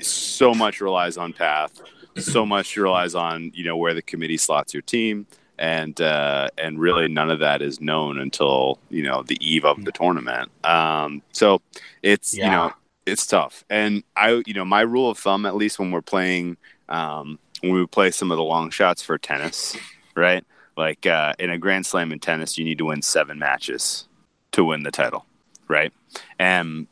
so 0.00 0.52
much 0.52 0.80
relies 0.80 1.16
on 1.16 1.32
path, 1.32 1.80
so 2.16 2.44
much 2.44 2.76
relies 2.76 3.14
on 3.14 3.52
you 3.54 3.64
know 3.64 3.76
where 3.76 3.94
the 3.94 4.02
committee 4.02 4.38
slots 4.38 4.74
your 4.74 4.82
team, 4.82 5.28
and 5.58 6.00
uh, 6.00 6.48
and 6.58 6.78
really 6.78 7.08
none 7.08 7.30
of 7.30 7.40
that 7.40 7.62
is 7.62 7.80
known 7.80 8.18
until 8.18 8.78
you 8.90 9.02
know 9.02 9.22
the 9.22 9.38
eve 9.40 9.64
of 9.64 9.84
the 9.84 9.92
tournament. 9.92 10.50
Um, 10.64 11.22
so 11.32 11.60
it's 12.02 12.34
you 12.34 12.44
know 12.44 12.72
it's 13.06 13.24
tough. 13.24 13.64
And 13.70 14.02
I, 14.16 14.42
you 14.46 14.52
know, 14.52 14.64
my 14.64 14.80
rule 14.80 15.08
of 15.08 15.16
thumb, 15.16 15.46
at 15.46 15.54
least 15.54 15.78
when 15.78 15.92
we're 15.92 16.02
playing, 16.02 16.56
um, 16.88 17.38
when 17.60 17.72
we 17.72 17.86
play 17.86 18.10
some 18.10 18.30
of 18.32 18.36
the 18.36 18.42
long 18.42 18.70
shots 18.70 19.00
for 19.00 19.16
tennis, 19.16 19.76
right? 20.16 20.44
Like 20.76 21.06
uh, 21.06 21.34
in 21.38 21.50
a 21.50 21.56
Grand 21.56 21.86
Slam 21.86 22.12
in 22.12 22.18
tennis, 22.18 22.58
you 22.58 22.64
need 22.64 22.78
to 22.78 22.86
win 22.86 23.00
seven 23.00 23.38
matches 23.38 24.08
to 24.52 24.64
win 24.64 24.82
the 24.82 24.90
title, 24.90 25.24
right? 25.68 25.92
And 26.38 26.88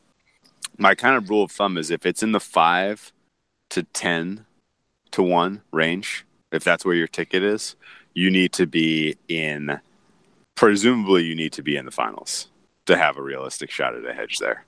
my 0.77 0.95
kind 0.95 1.15
of 1.15 1.29
rule 1.29 1.43
of 1.43 1.51
thumb 1.51 1.77
is 1.77 1.91
if 1.91 2.05
it's 2.05 2.23
in 2.23 2.31
the 2.31 2.39
five 2.39 3.11
to 3.69 3.83
ten 3.83 4.45
to 5.11 5.21
one 5.21 5.61
range, 5.71 6.25
if 6.51 6.63
that's 6.63 6.85
where 6.85 6.95
your 6.95 7.07
ticket 7.07 7.43
is, 7.43 7.75
you 8.15 8.31
need 8.31 8.53
to 8.53 8.65
be 8.65 9.15
in. 9.27 9.79
Presumably, 10.55 11.23
you 11.25 11.35
need 11.35 11.53
to 11.53 11.61
be 11.61 11.75
in 11.75 11.85
the 11.85 11.91
finals 11.91 12.47
to 12.85 12.97
have 12.97 13.17
a 13.17 13.21
realistic 13.21 13.69
shot 13.69 13.93
at 13.93 14.05
a 14.05 14.13
hedge 14.13 14.37
there. 14.39 14.65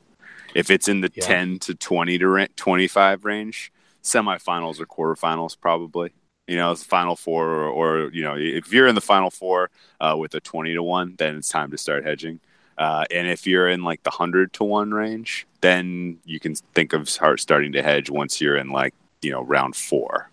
If 0.54 0.70
it's 0.70 0.88
in 0.88 1.02
the 1.02 1.12
Yeah. 1.16 1.26
10 1.26 1.60
to 1.60 1.74
20 1.74 2.18
to 2.20 2.28
ra- 2.28 2.46
25 2.56 3.26
range, 3.26 3.72
semifinals 4.04 4.80
or 4.80 4.86
quarterfinals 4.86 5.60
probably. 5.60 6.12
You 6.48 6.56
know, 6.56 6.72
it's 6.72 6.84
final 6.84 7.16
four, 7.16 7.46
or, 7.50 7.68
or 7.70 8.12
you 8.12 8.24
know, 8.24 8.36
if 8.38 8.72
you're 8.72 8.88
in 8.88 8.96
the 8.96 9.02
final 9.02 9.30
four 9.30 9.70
uh, 10.00 10.16
with 10.18 10.34
a 10.34 10.40
20 10.40 10.74
to 10.74 10.84
one, 10.84 11.16
then 11.18 11.36
it's 11.36 11.50
time 11.50 11.72
to 11.72 11.78
start 11.78 12.06
hedging. 12.06 12.40
Uh, 12.78 13.04
and 13.12 13.28
if 13.28 13.46
you're 13.46 13.68
in 13.68 13.84
like 13.84 14.04
the 14.04 14.10
100 14.12 14.54
to 14.54 14.64
one 14.64 14.94
range, 14.94 15.46
then 15.62 16.20
you 16.26 16.40
can 16.40 16.56
think 16.76 16.94
of 16.94 17.10
start 17.10 17.40
starting 17.40 17.74
to 17.74 17.84
hedge 17.84 18.10
once 18.10 18.40
you're 18.40 18.56
in 18.56 18.70
like, 18.70 18.94
you 19.22 19.32
know, 19.32 19.42
round 19.42 19.76
four. 19.76 20.30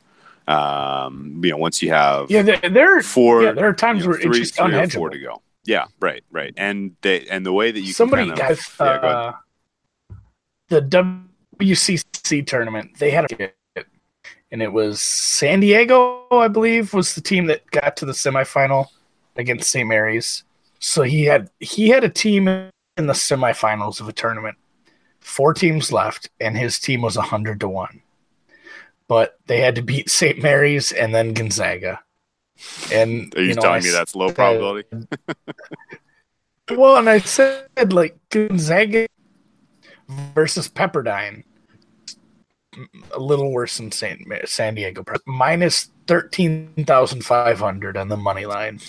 Um, 0.47 1.41
you 1.43 1.51
know, 1.51 1.57
once 1.57 1.83
you 1.83 1.91
have 1.91 2.31
Yeah, 2.31 2.43
there, 2.43 2.59
there, 2.59 3.01
four, 3.03 3.45
yeah, 3.45 3.53
there 3.53 3.69
are 3.69 3.73
times 3.73 4.01
you 4.01 4.05
know, 4.05 4.11
where 4.11 4.21
three, 4.21 4.41
it's 4.41 4.51
just 4.51 4.57
three 4.57 4.75
or 4.75 4.89
four 4.89 5.11
to 5.11 5.19
go. 5.19 5.43
Yeah, 5.65 5.87
right, 6.01 6.23
right. 6.31 6.53
And 6.57 6.97
they 7.01 7.27
and 7.27 7.47
the 7.47 7.53
way 7.53 7.71
that 7.71 7.81
you 7.81 7.93
Somebody 7.93 8.27
can 8.27 8.37
kind 8.37 8.53
of, 8.53 8.77
yeah, 8.79 8.87
uh, 8.87 9.33
the 10.69 10.83
WCC 11.59 12.47
tournament. 12.47 12.99
They 12.99 13.11
had 13.11 13.33
a 13.33 13.53
and 14.51 14.63
it 14.63 14.73
was 14.73 15.01
San 15.01 15.61
Diego, 15.61 16.27
I 16.31 16.49
believe, 16.49 16.95
was 16.95 17.15
the 17.15 17.21
team 17.21 17.47
that 17.47 17.69
got 17.73 17.97
to 17.97 18.05
the 18.05 18.13
semifinal 18.13 18.87
against 19.37 19.69
St. 19.69 19.89
Mary's. 19.89 20.45
So 20.79 21.03
he 21.03 21.25
had 21.25 21.51
he 21.61 21.89
had 21.89 22.05
a 22.05 22.09
team 22.09 22.47
in 22.47 22.71
the 22.97 23.15
semifinals 23.15 24.01
of 24.01 24.09
a 24.09 24.13
tournament. 24.13 24.57
Four 25.19 25.55
teams 25.55 25.91
left, 25.91 26.29
and 26.41 26.57
his 26.57 26.79
team 26.79 27.03
was 27.03 27.17
hundred 27.17 27.59
to 27.61 27.69
one. 27.69 28.03
But 29.09 29.39
they 29.47 29.61
had 29.61 29.75
to 29.75 29.83
beat 29.83 30.09
St. 30.11 30.43
Mary's 30.43 30.93
and 30.93 31.15
then 31.15 31.35
Gonzaga. 31.35 32.01
And 32.93 33.35
Are 33.37 33.43
you, 33.43 33.55
know, 33.55 33.63
telling 33.63 33.83
I 33.83 33.85
me 33.85 33.91
that's 33.91 34.15
low 34.15 34.33
probability? 34.33 34.89
Well, 36.71 36.97
and 36.97 37.11
I 37.11 37.19
said 37.19 37.93
like 37.93 38.17
Gonzaga 38.31 39.07
versus 40.09 40.69
Pepperdine. 40.69 41.45
a 43.13 43.19
little 43.19 43.53
worse 43.53 43.77
than 43.77 43.93
San, 43.93 44.25
San 44.47 44.75
Diego. 44.75 45.05
Minus 45.27 45.91
13,500 46.07 47.97
on 47.97 48.09
the 48.09 48.17
money 48.17 48.47
line. 48.47 48.81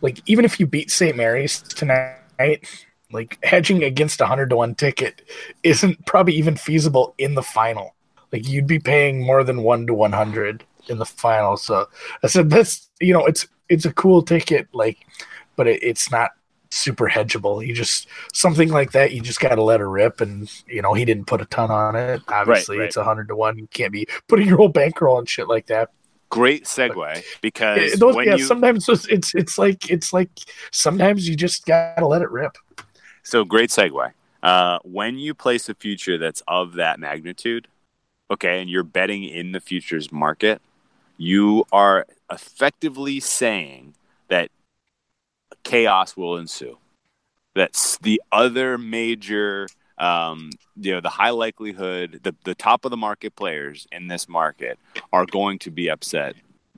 Like, 0.00 0.20
even 0.26 0.44
if 0.44 0.58
you 0.60 0.66
beat 0.66 0.90
St. 0.90 1.16
Mary's 1.16 1.62
tonight, 1.62 2.66
like 3.12 3.38
hedging 3.44 3.84
against 3.84 4.20
a 4.20 4.24
100 4.24 4.50
to 4.50 4.56
1 4.56 4.74
ticket 4.74 5.22
isn't 5.62 6.04
probably 6.06 6.34
even 6.34 6.56
feasible 6.56 7.14
in 7.16 7.34
the 7.34 7.42
final. 7.42 7.93
Like, 8.34 8.48
you'd 8.48 8.66
be 8.66 8.80
paying 8.80 9.22
more 9.22 9.44
than 9.44 9.62
1 9.62 9.86
to 9.86 9.94
100 9.94 10.64
in 10.88 10.98
the 10.98 11.04
final. 11.04 11.56
So 11.56 11.86
I 12.24 12.26
said, 12.26 12.50
that's, 12.50 12.90
you 13.00 13.12
know, 13.12 13.24
it's, 13.26 13.46
it's 13.68 13.84
a 13.84 13.92
cool 13.92 14.22
ticket, 14.22 14.66
like, 14.72 15.06
but 15.54 15.68
it, 15.68 15.80
it's 15.84 16.10
not 16.10 16.32
super 16.74 17.08
hedgeable. 17.08 17.64
You 17.64 17.72
just 17.72 18.08
something 18.32 18.68
like 18.68 18.92
that. 18.92 19.12
You 19.12 19.20
just 19.20 19.40
got 19.40 19.54
to 19.54 19.62
let 19.62 19.80
it 19.80 19.84
rip, 19.84 20.20
and 20.20 20.50
you 20.66 20.82
know 20.82 20.92
he 20.92 21.04
didn't 21.04 21.26
put 21.26 21.40
a 21.40 21.46
ton 21.46 21.70
on 21.70 21.96
it. 21.96 22.22
Obviously, 22.28 22.76
right, 22.76 22.82
right. 22.82 22.86
it's 22.88 22.96
a 22.96 23.04
hundred 23.04 23.28
to 23.28 23.36
one. 23.36 23.56
You 23.58 23.68
can't 23.68 23.92
be 23.92 24.06
putting 24.28 24.48
your 24.48 24.56
whole 24.56 24.68
bankroll 24.68 25.18
and 25.18 25.28
shit 25.28 25.48
like 25.48 25.66
that. 25.66 25.90
Great 26.30 26.64
segue 26.64 27.22
because 27.40 27.92
those, 27.94 28.16
yeah, 28.26 28.34
you... 28.34 28.44
sometimes 28.44 28.88
it's 28.88 29.34
it's 29.34 29.56
like 29.56 29.88
it's 29.88 30.12
like 30.12 30.30
sometimes 30.72 31.28
you 31.28 31.36
just 31.36 31.64
gotta 31.64 32.06
let 32.06 32.22
it 32.22 32.30
rip. 32.30 32.56
So 33.22 33.44
great 33.44 33.70
segue. 33.70 34.12
Uh, 34.42 34.78
when 34.82 35.16
you 35.16 35.32
place 35.32 35.68
a 35.68 35.74
future 35.74 36.18
that's 36.18 36.42
of 36.46 36.74
that 36.74 36.98
magnitude, 36.98 37.68
okay, 38.34 38.60
and 38.60 38.70
you're 38.70 38.82
betting 38.82 39.24
in 39.24 39.52
the 39.52 39.60
futures 39.60 40.12
market, 40.12 40.60
you 41.16 41.64
are 41.72 42.06
effectively 42.30 43.20
saying 43.20 43.94
that 44.28 44.50
chaos 45.62 46.16
will 46.16 46.36
ensue. 46.36 46.78
That's 47.54 47.98
the 47.98 48.20
other 48.32 48.78
major, 48.78 49.68
um, 49.98 50.50
you 50.76 50.92
know, 50.92 51.00
the 51.00 51.08
high 51.08 51.30
likelihood, 51.30 52.20
the, 52.22 52.34
the 52.44 52.54
top 52.54 52.84
of 52.84 52.90
the 52.90 52.96
market 52.96 53.36
players 53.36 53.86
in 53.92 54.08
this 54.08 54.28
market 54.28 54.78
are 55.12 55.26
going 55.26 55.58
to 55.60 55.70
be 55.70 55.88
upset 55.88 56.34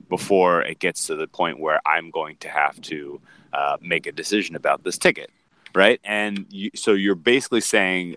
before 0.09 0.61
it 0.61 0.79
gets 0.79 1.07
to 1.07 1.15
the 1.15 1.27
point 1.27 1.59
where 1.59 1.81
I'm 1.85 2.11
going 2.11 2.37
to 2.37 2.49
have 2.49 2.79
to 2.81 3.19
uh, 3.53 3.77
make 3.81 4.05
a 4.05 4.11
decision 4.11 4.55
about 4.55 4.83
this 4.83 4.97
ticket, 4.97 5.31
right? 5.73 5.99
And 6.03 6.45
you, 6.49 6.69
so 6.75 6.93
you're 6.93 7.15
basically 7.15 7.61
saying 7.61 8.15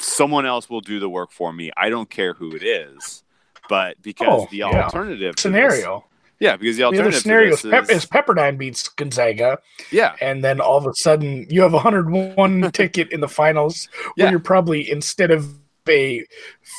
someone 0.00 0.46
else 0.46 0.68
will 0.68 0.80
do 0.80 0.98
the 0.98 1.08
work 1.08 1.30
for 1.30 1.52
me. 1.52 1.70
I 1.76 1.90
don't 1.90 2.10
care 2.10 2.34
who 2.34 2.54
it 2.54 2.62
is, 2.62 3.22
but 3.68 4.00
because 4.02 4.42
oh, 4.42 4.48
the 4.50 4.58
yeah. 4.58 4.84
alternative 4.84 5.38
scenario 5.38 6.04
yeah, 6.40 6.56
because 6.56 6.78
the 6.78 6.84
alternative 6.84 7.12
the 7.12 7.20
scenario 7.20 7.52
is, 7.52 7.62
Pep- 7.62 7.90
is, 7.90 8.06
Pepperdine 8.06 8.56
beats 8.56 8.88
Gonzaga. 8.88 9.58
Yeah, 9.92 10.16
and 10.22 10.42
then 10.42 10.58
all 10.58 10.78
of 10.78 10.86
a 10.86 10.94
sudden 10.94 11.46
you 11.50 11.60
have 11.60 11.74
a 11.74 11.78
hundred 11.78 12.08
one 12.10 12.62
ticket 12.72 13.12
in 13.12 13.20
the 13.20 13.28
finals 13.28 13.88
where 14.14 14.26
yeah. 14.26 14.30
you're 14.30 14.40
probably 14.40 14.90
instead 14.90 15.30
of 15.30 15.54
a 15.86 16.24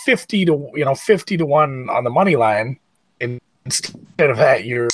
fifty 0.04 0.46
to 0.46 0.72
you 0.74 0.84
know 0.84 0.96
fifty 0.96 1.38
to 1.38 1.46
one 1.46 1.90
on 1.92 2.04
the 2.04 2.10
money 2.10 2.36
line, 2.36 2.80
instead 3.20 4.30
of 4.32 4.38
that 4.38 4.66
you're 4.66 4.90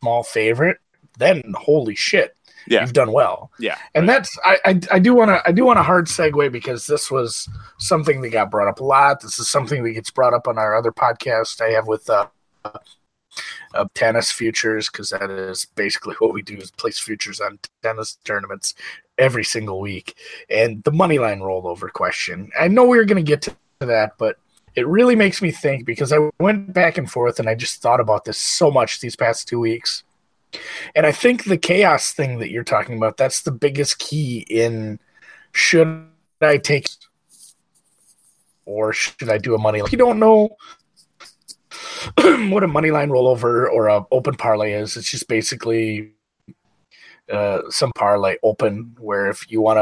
small 0.00 0.22
favorite. 0.22 0.78
Then 1.18 1.42
holy 1.56 1.96
shit, 1.96 2.36
yeah. 2.66 2.80
you've 2.80 2.92
done 2.92 3.12
well. 3.12 3.50
Yeah, 3.58 3.76
and 3.94 4.06
right. 4.06 4.14
that's 4.14 4.38
I 4.44 4.58
I, 4.64 4.80
I 4.92 4.98
do 4.98 5.14
want 5.14 5.30
to 5.30 5.42
I 5.46 5.52
do 5.52 5.64
want 5.64 5.78
a 5.78 5.82
hard 5.82 6.06
segue 6.06 6.52
because 6.52 6.86
this 6.86 7.10
was 7.10 7.48
something 7.78 8.20
that 8.22 8.30
got 8.30 8.50
brought 8.50 8.68
up 8.68 8.80
a 8.80 8.84
lot. 8.84 9.20
This 9.20 9.38
is 9.38 9.48
something 9.48 9.82
that 9.84 9.92
gets 9.92 10.10
brought 10.10 10.34
up 10.34 10.48
on 10.48 10.58
our 10.58 10.76
other 10.76 10.92
podcast 10.92 11.60
I 11.60 11.70
have 11.70 11.86
with. 11.86 12.08
Uh, 12.08 12.26
of 13.74 13.92
tennis 13.94 14.30
futures 14.30 14.90
because 14.90 15.08
that 15.08 15.30
is 15.30 15.64
basically 15.74 16.14
what 16.18 16.34
we 16.34 16.42
do 16.42 16.56
is 16.56 16.70
place 16.70 16.98
futures 16.98 17.40
on 17.40 17.58
tennis 17.82 18.18
tournaments 18.24 18.74
every 19.18 19.44
single 19.44 19.80
week. 19.80 20.14
And 20.50 20.82
the 20.84 20.92
money 20.92 21.18
line 21.18 21.40
rollover 21.40 21.90
question. 21.90 22.50
I 22.58 22.68
know 22.68 22.84
we 22.84 22.98
are 22.98 23.04
going 23.04 23.24
to 23.24 23.28
get 23.28 23.42
to 23.42 23.56
that, 23.80 24.18
but 24.18 24.36
it 24.74 24.86
really 24.86 25.16
makes 25.16 25.42
me 25.42 25.50
think 25.50 25.84
because 25.84 26.12
I 26.12 26.30
went 26.40 26.72
back 26.72 26.98
and 26.98 27.10
forth 27.10 27.38
and 27.38 27.48
I 27.48 27.54
just 27.54 27.82
thought 27.82 28.00
about 28.00 28.24
this 28.24 28.38
so 28.38 28.70
much 28.70 29.00
these 29.00 29.16
past 29.16 29.48
two 29.48 29.60
weeks. 29.60 30.02
And 30.94 31.06
I 31.06 31.12
think 31.12 31.44
the 31.44 31.58
chaos 31.58 32.12
thing 32.12 32.38
that 32.38 32.50
you're 32.50 32.64
talking 32.64 32.96
about, 32.96 33.16
that's 33.16 33.42
the 33.42 33.52
biggest 33.52 33.98
key 33.98 34.44
in 34.48 34.98
should 35.52 36.06
I 36.40 36.58
take 36.58 36.86
or 38.64 38.92
should 38.92 39.28
I 39.28 39.38
do 39.38 39.54
a 39.54 39.58
money? 39.58 39.82
line? 39.82 39.90
You 39.90 39.98
don't 39.98 40.18
know 40.18 40.56
what 42.50 42.64
a 42.64 42.68
money 42.68 42.90
line 42.90 43.10
rollover 43.10 43.70
or 43.70 43.88
a 43.88 44.04
open 44.10 44.34
parlay 44.34 44.72
is. 44.72 44.96
It's 44.96 45.10
just 45.10 45.28
basically 45.28 46.12
uh, 47.30 47.62
some 47.70 47.92
parlay 47.94 48.36
open 48.42 48.96
where 48.98 49.28
if 49.28 49.50
you 49.50 49.60
want 49.60 49.78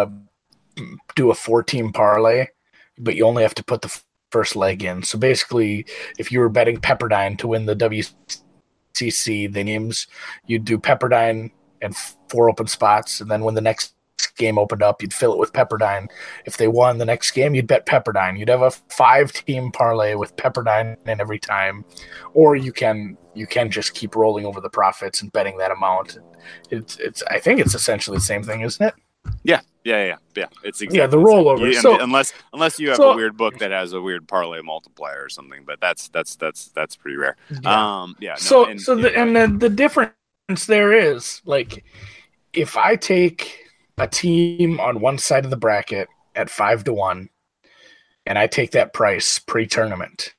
to 0.76 0.86
do 1.16 1.30
a 1.30 1.34
four 1.34 1.62
team 1.62 1.92
parlay, 1.92 2.46
but 2.98 3.16
you 3.16 3.26
only 3.26 3.42
have 3.42 3.54
to 3.54 3.64
put 3.64 3.82
the 3.82 4.02
first 4.30 4.56
leg 4.56 4.84
in. 4.84 5.02
So 5.02 5.18
basically, 5.18 5.86
if 6.18 6.30
you 6.30 6.40
were 6.40 6.48
betting 6.48 6.78
Pepperdine 6.78 7.38
to 7.38 7.48
win 7.48 7.66
the 7.66 7.74
WCC, 8.94 9.52
the 9.52 9.64
names 9.64 10.06
you'd 10.46 10.64
do 10.64 10.78
Pepperdine 10.78 11.50
and 11.82 11.96
four 12.28 12.50
open 12.50 12.66
spots, 12.66 13.20
and 13.20 13.30
then 13.30 13.42
when 13.42 13.54
the 13.54 13.60
next 13.60 13.94
game 14.36 14.58
opened 14.58 14.82
up, 14.82 15.02
you'd 15.02 15.14
fill 15.14 15.32
it 15.32 15.38
with 15.38 15.52
Pepperdine. 15.52 16.08
If 16.44 16.56
they 16.56 16.68
won 16.68 16.98
the 16.98 17.04
next 17.04 17.30
game, 17.32 17.54
you'd 17.54 17.66
bet 17.66 17.86
Pepperdine. 17.86 18.38
You'd 18.38 18.48
have 18.48 18.62
a 18.62 18.70
five 18.70 19.32
team 19.32 19.72
parlay 19.72 20.14
with 20.14 20.36
Pepperdine 20.36 20.96
in 21.06 21.20
every 21.20 21.38
time, 21.38 21.84
or 22.34 22.56
you 22.56 22.72
can 22.72 23.16
you 23.34 23.46
can 23.46 23.70
just 23.70 23.94
keep 23.94 24.14
rolling 24.14 24.44
over 24.44 24.60
the 24.60 24.70
profits 24.70 25.22
and 25.22 25.32
betting 25.32 25.58
that 25.58 25.70
amount. 25.70 26.18
It's 26.70 26.96
it's 26.98 27.22
I 27.30 27.38
think 27.38 27.60
it's 27.60 27.74
essentially 27.74 28.16
the 28.16 28.22
same 28.22 28.42
thing, 28.42 28.62
isn't 28.62 28.84
it? 28.84 28.94
Yeah, 29.42 29.60
yeah, 29.84 30.04
yeah, 30.04 30.16
yeah. 30.36 30.46
It's 30.62 30.80
exactly 30.80 30.98
yeah 30.98 31.06
the 31.06 31.16
rollover. 31.16 31.66
You, 31.66 31.74
so, 31.74 32.00
unless 32.00 32.32
unless 32.52 32.78
you 32.78 32.88
have 32.88 32.96
so, 32.96 33.12
a 33.12 33.16
weird 33.16 33.36
book 33.36 33.58
that 33.58 33.70
has 33.70 33.92
a 33.92 34.00
weird 34.00 34.28
parlay 34.28 34.60
multiplier 34.60 35.24
or 35.24 35.28
something, 35.28 35.64
but 35.64 35.80
that's 35.80 36.08
that's 36.08 36.36
that's 36.36 36.68
that's 36.68 36.96
pretty 36.96 37.16
rare. 37.16 37.36
Yeah. 37.62 38.02
Um, 38.02 38.16
yeah. 38.20 38.32
No, 38.32 38.36
so 38.36 38.64
and, 38.66 38.80
so 38.80 38.94
the, 38.94 39.16
and 39.16 39.34
the 39.34 39.46
the 39.46 39.68
difference 39.68 40.14
there 40.66 40.92
is 40.92 41.40
like 41.44 41.84
if 42.52 42.76
I 42.76 42.96
take 42.96 43.58
a 43.98 44.06
team 44.06 44.80
on 44.80 45.00
one 45.00 45.18
side 45.18 45.44
of 45.44 45.50
the 45.50 45.56
bracket 45.56 46.08
at 46.34 46.50
five 46.50 46.84
to 46.84 46.92
one, 46.92 47.28
and 48.26 48.38
I 48.38 48.46
take 48.46 48.72
that 48.72 48.92
price 48.92 49.38
pre 49.38 49.66
tournament, 49.66 50.34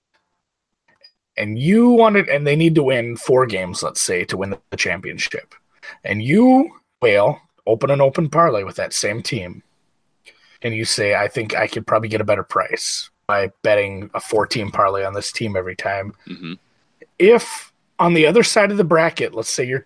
and 1.38 1.58
you 1.58 1.90
want 1.90 2.18
it, 2.18 2.30
and 2.30 2.46
they 2.46 2.56
need 2.56 2.76
to 2.76 2.84
win 2.84 3.18
four 3.18 3.46
games, 3.46 3.82
let's 3.82 4.02
say, 4.02 4.24
to 4.26 4.38
win 4.38 4.56
the 4.70 4.78
championship, 4.78 5.56
and 6.04 6.22
you, 6.22 6.70
Whale, 7.02 7.40
open 7.68 7.90
an 7.92 8.02
open 8.02 8.30
parlay 8.30 8.64
with 8.64 8.76
that 8.76 8.94
same 8.94 9.22
team, 9.22 9.64
and 10.62 10.74
you 10.74 10.86
say, 10.86 11.16
I 11.16 11.28
think 11.28 11.56
I 11.56 11.68
could 11.68 11.88
probably 11.88 12.10
get 12.10 12.22
a 12.22 12.26
better 12.26 12.44
price 12.44 13.10
by 13.28 13.52
betting 13.62 14.10
a 14.14 14.20
four 14.20 14.46
team 14.46 14.72
parlay 14.72 15.04
on 15.04 15.14
this 15.14 15.32
team 15.32 15.56
every 15.56 15.76
time. 15.76 16.14
Mm-hmm. 16.28 16.54
If 17.18 17.72
on 18.00 18.14
the 18.14 18.26
other 18.26 18.44
side 18.44 18.72
of 18.72 18.78
the 18.78 18.84
bracket, 18.84 19.34
let's 19.34 19.50
say 19.50 19.66
your 19.66 19.86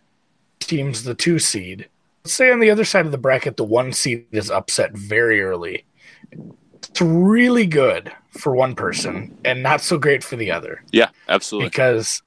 team's 0.60 1.04
the 1.04 1.16
two 1.16 1.38
seed, 1.38 1.90
say 2.24 2.52
on 2.52 2.60
the 2.60 2.72
other 2.72 2.86
side 2.86 3.06
of 3.06 3.12
the 3.12 3.18
bracket, 3.18 3.58
the 3.58 3.64
one 3.64 3.94
seed 3.94 4.26
is 4.32 4.50
upset 4.50 4.94
very 4.94 5.42
early. 5.42 5.86
It's 6.74 7.02
really 7.02 7.66
good 7.68 8.12
for 8.32 8.56
one 8.56 8.76
person 8.76 9.38
and 9.44 9.62
not 9.62 9.82
so 9.82 9.98
great 9.98 10.24
for 10.24 10.36
the 10.36 10.52
other. 10.52 10.84
Yeah, 10.92 11.10
absolutely. 11.30 11.70
Because 11.70 12.22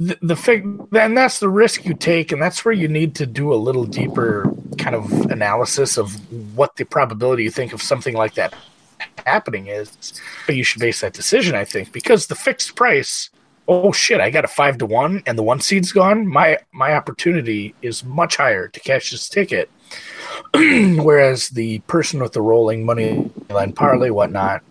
the, 0.00 0.18
the 0.22 0.98
and 1.00 1.16
that's 1.16 1.40
the 1.40 1.48
risk 1.48 1.84
you 1.84 1.94
take, 1.94 2.32
and 2.32 2.40
that's 2.40 2.64
where 2.64 2.74
you 2.74 2.88
need 2.88 3.14
to 3.16 3.26
do 3.26 3.52
a 3.52 3.56
little 3.56 3.84
deeper 3.84 4.52
kind 4.78 4.96
of 4.96 5.12
analysis 5.30 5.98
of 5.98 6.14
what 6.56 6.76
the 6.76 6.84
probability 6.84 7.44
you 7.44 7.50
think 7.50 7.72
of 7.72 7.82
something 7.82 8.14
like 8.14 8.34
that 8.34 8.54
happening 9.26 9.66
is. 9.66 10.20
But 10.46 10.56
you 10.56 10.64
should 10.64 10.80
base 10.80 11.02
that 11.02 11.12
decision, 11.12 11.54
I 11.54 11.64
think, 11.64 11.92
because 11.92 12.26
the 12.26 12.34
fixed 12.34 12.74
price 12.74 13.30
oh 13.70 13.92
shit, 13.92 14.20
I 14.20 14.30
got 14.30 14.44
a 14.44 14.48
five 14.48 14.78
to 14.78 14.86
one 14.86 15.22
and 15.26 15.38
the 15.38 15.44
one 15.44 15.60
seed's 15.60 15.92
gone, 15.92 16.26
my 16.26 16.58
my 16.72 16.94
opportunity 16.94 17.74
is 17.82 18.04
much 18.04 18.36
higher 18.36 18.66
to 18.66 18.80
cash 18.80 19.12
this 19.12 19.28
ticket. 19.28 19.70
Whereas 20.54 21.50
the 21.50 21.78
person 21.80 22.20
with 22.20 22.32
the 22.32 22.42
rolling 22.42 22.84
money 22.84 23.30
line 23.48 23.72
parlay, 23.72 24.10
whatnot, 24.10 24.62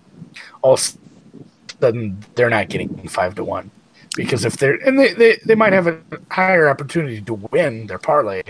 all 0.62 0.74
of 0.74 0.80
a 0.80 1.74
sudden 1.82 2.26
they're 2.36 2.50
not 2.50 2.68
getting 2.68 3.08
five 3.08 3.36
to 3.36 3.44
one. 3.44 3.72
Because 4.16 4.44
if 4.44 4.58
they're 4.58 4.76
and 4.76 5.00
they, 5.00 5.14
they, 5.14 5.40
they 5.46 5.56
might 5.56 5.74
have 5.74 5.88
a 5.88 6.00
higher 6.32 6.68
opportunity 6.70 7.22
to 7.22 7.34
win 7.36 7.88
their 7.88 8.00
parlay, 8.00 8.42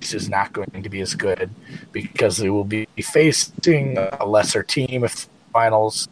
this 0.00 0.14
is 0.14 0.28
not 0.28 0.52
going 0.52 0.82
to 0.82 0.88
be 0.88 1.00
as 1.00 1.14
good 1.14 1.50
because 1.92 2.36
they 2.36 2.50
will 2.50 2.64
be 2.64 2.86
facing 3.00 3.98
a 3.98 4.24
lesser 4.24 4.62
team 4.62 5.04
if 5.04 5.28
finals 5.52 6.08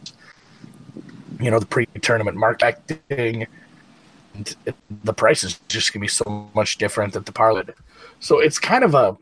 you 1.39 1.51
know 1.51 1.59
the 1.59 1.65
pre-tournament 1.65 2.37
marketing 2.37 3.47
and 4.33 4.55
the 5.03 5.13
price 5.13 5.43
is 5.43 5.59
just 5.67 5.91
gonna 5.91 6.01
be 6.01 6.07
so 6.07 6.49
much 6.53 6.77
different 6.77 7.13
than 7.13 7.23
the 7.23 7.31
parlay. 7.31 7.63
So 8.19 8.39
it's 8.39 8.59
kind 8.59 8.83
of 8.83 8.95
a 8.95 9.17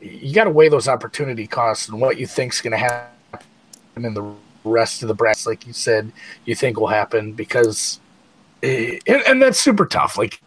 you 0.00 0.34
got 0.34 0.44
to 0.44 0.50
weigh 0.50 0.68
those 0.68 0.88
opportunity 0.88 1.46
costs 1.46 1.88
and 1.88 2.00
what 2.00 2.18
you 2.18 2.26
think 2.26 2.52
is 2.52 2.60
going 2.60 2.72
to 2.72 2.78
happen 2.78 3.40
in 3.96 4.14
the 4.14 4.32
rest 4.64 5.02
of 5.02 5.08
the 5.08 5.14
brackets, 5.14 5.46
like 5.46 5.66
you 5.66 5.72
said, 5.72 6.12
you 6.44 6.54
think 6.54 6.78
will 6.78 6.86
happen 6.86 7.32
because, 7.32 8.00
and, 8.62 9.22
and 9.26 9.42
that's 9.42 9.58
super 9.60 9.86
tough. 9.86 10.18
Like 10.18 10.40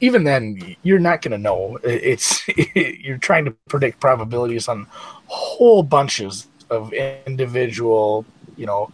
even 0.00 0.24
then, 0.24 0.76
you're 0.82 0.98
not 0.98 1.22
going 1.22 1.32
to 1.32 1.38
know. 1.38 1.78
It's 1.82 2.46
you're 2.74 3.18
trying 3.18 3.44
to 3.46 3.52
predict 3.68 4.00
probabilities 4.00 4.68
on 4.68 4.86
whole 5.26 5.82
bunches 5.82 6.48
of 6.70 6.92
individual, 6.92 8.24
you 8.56 8.66
know, 8.66 8.90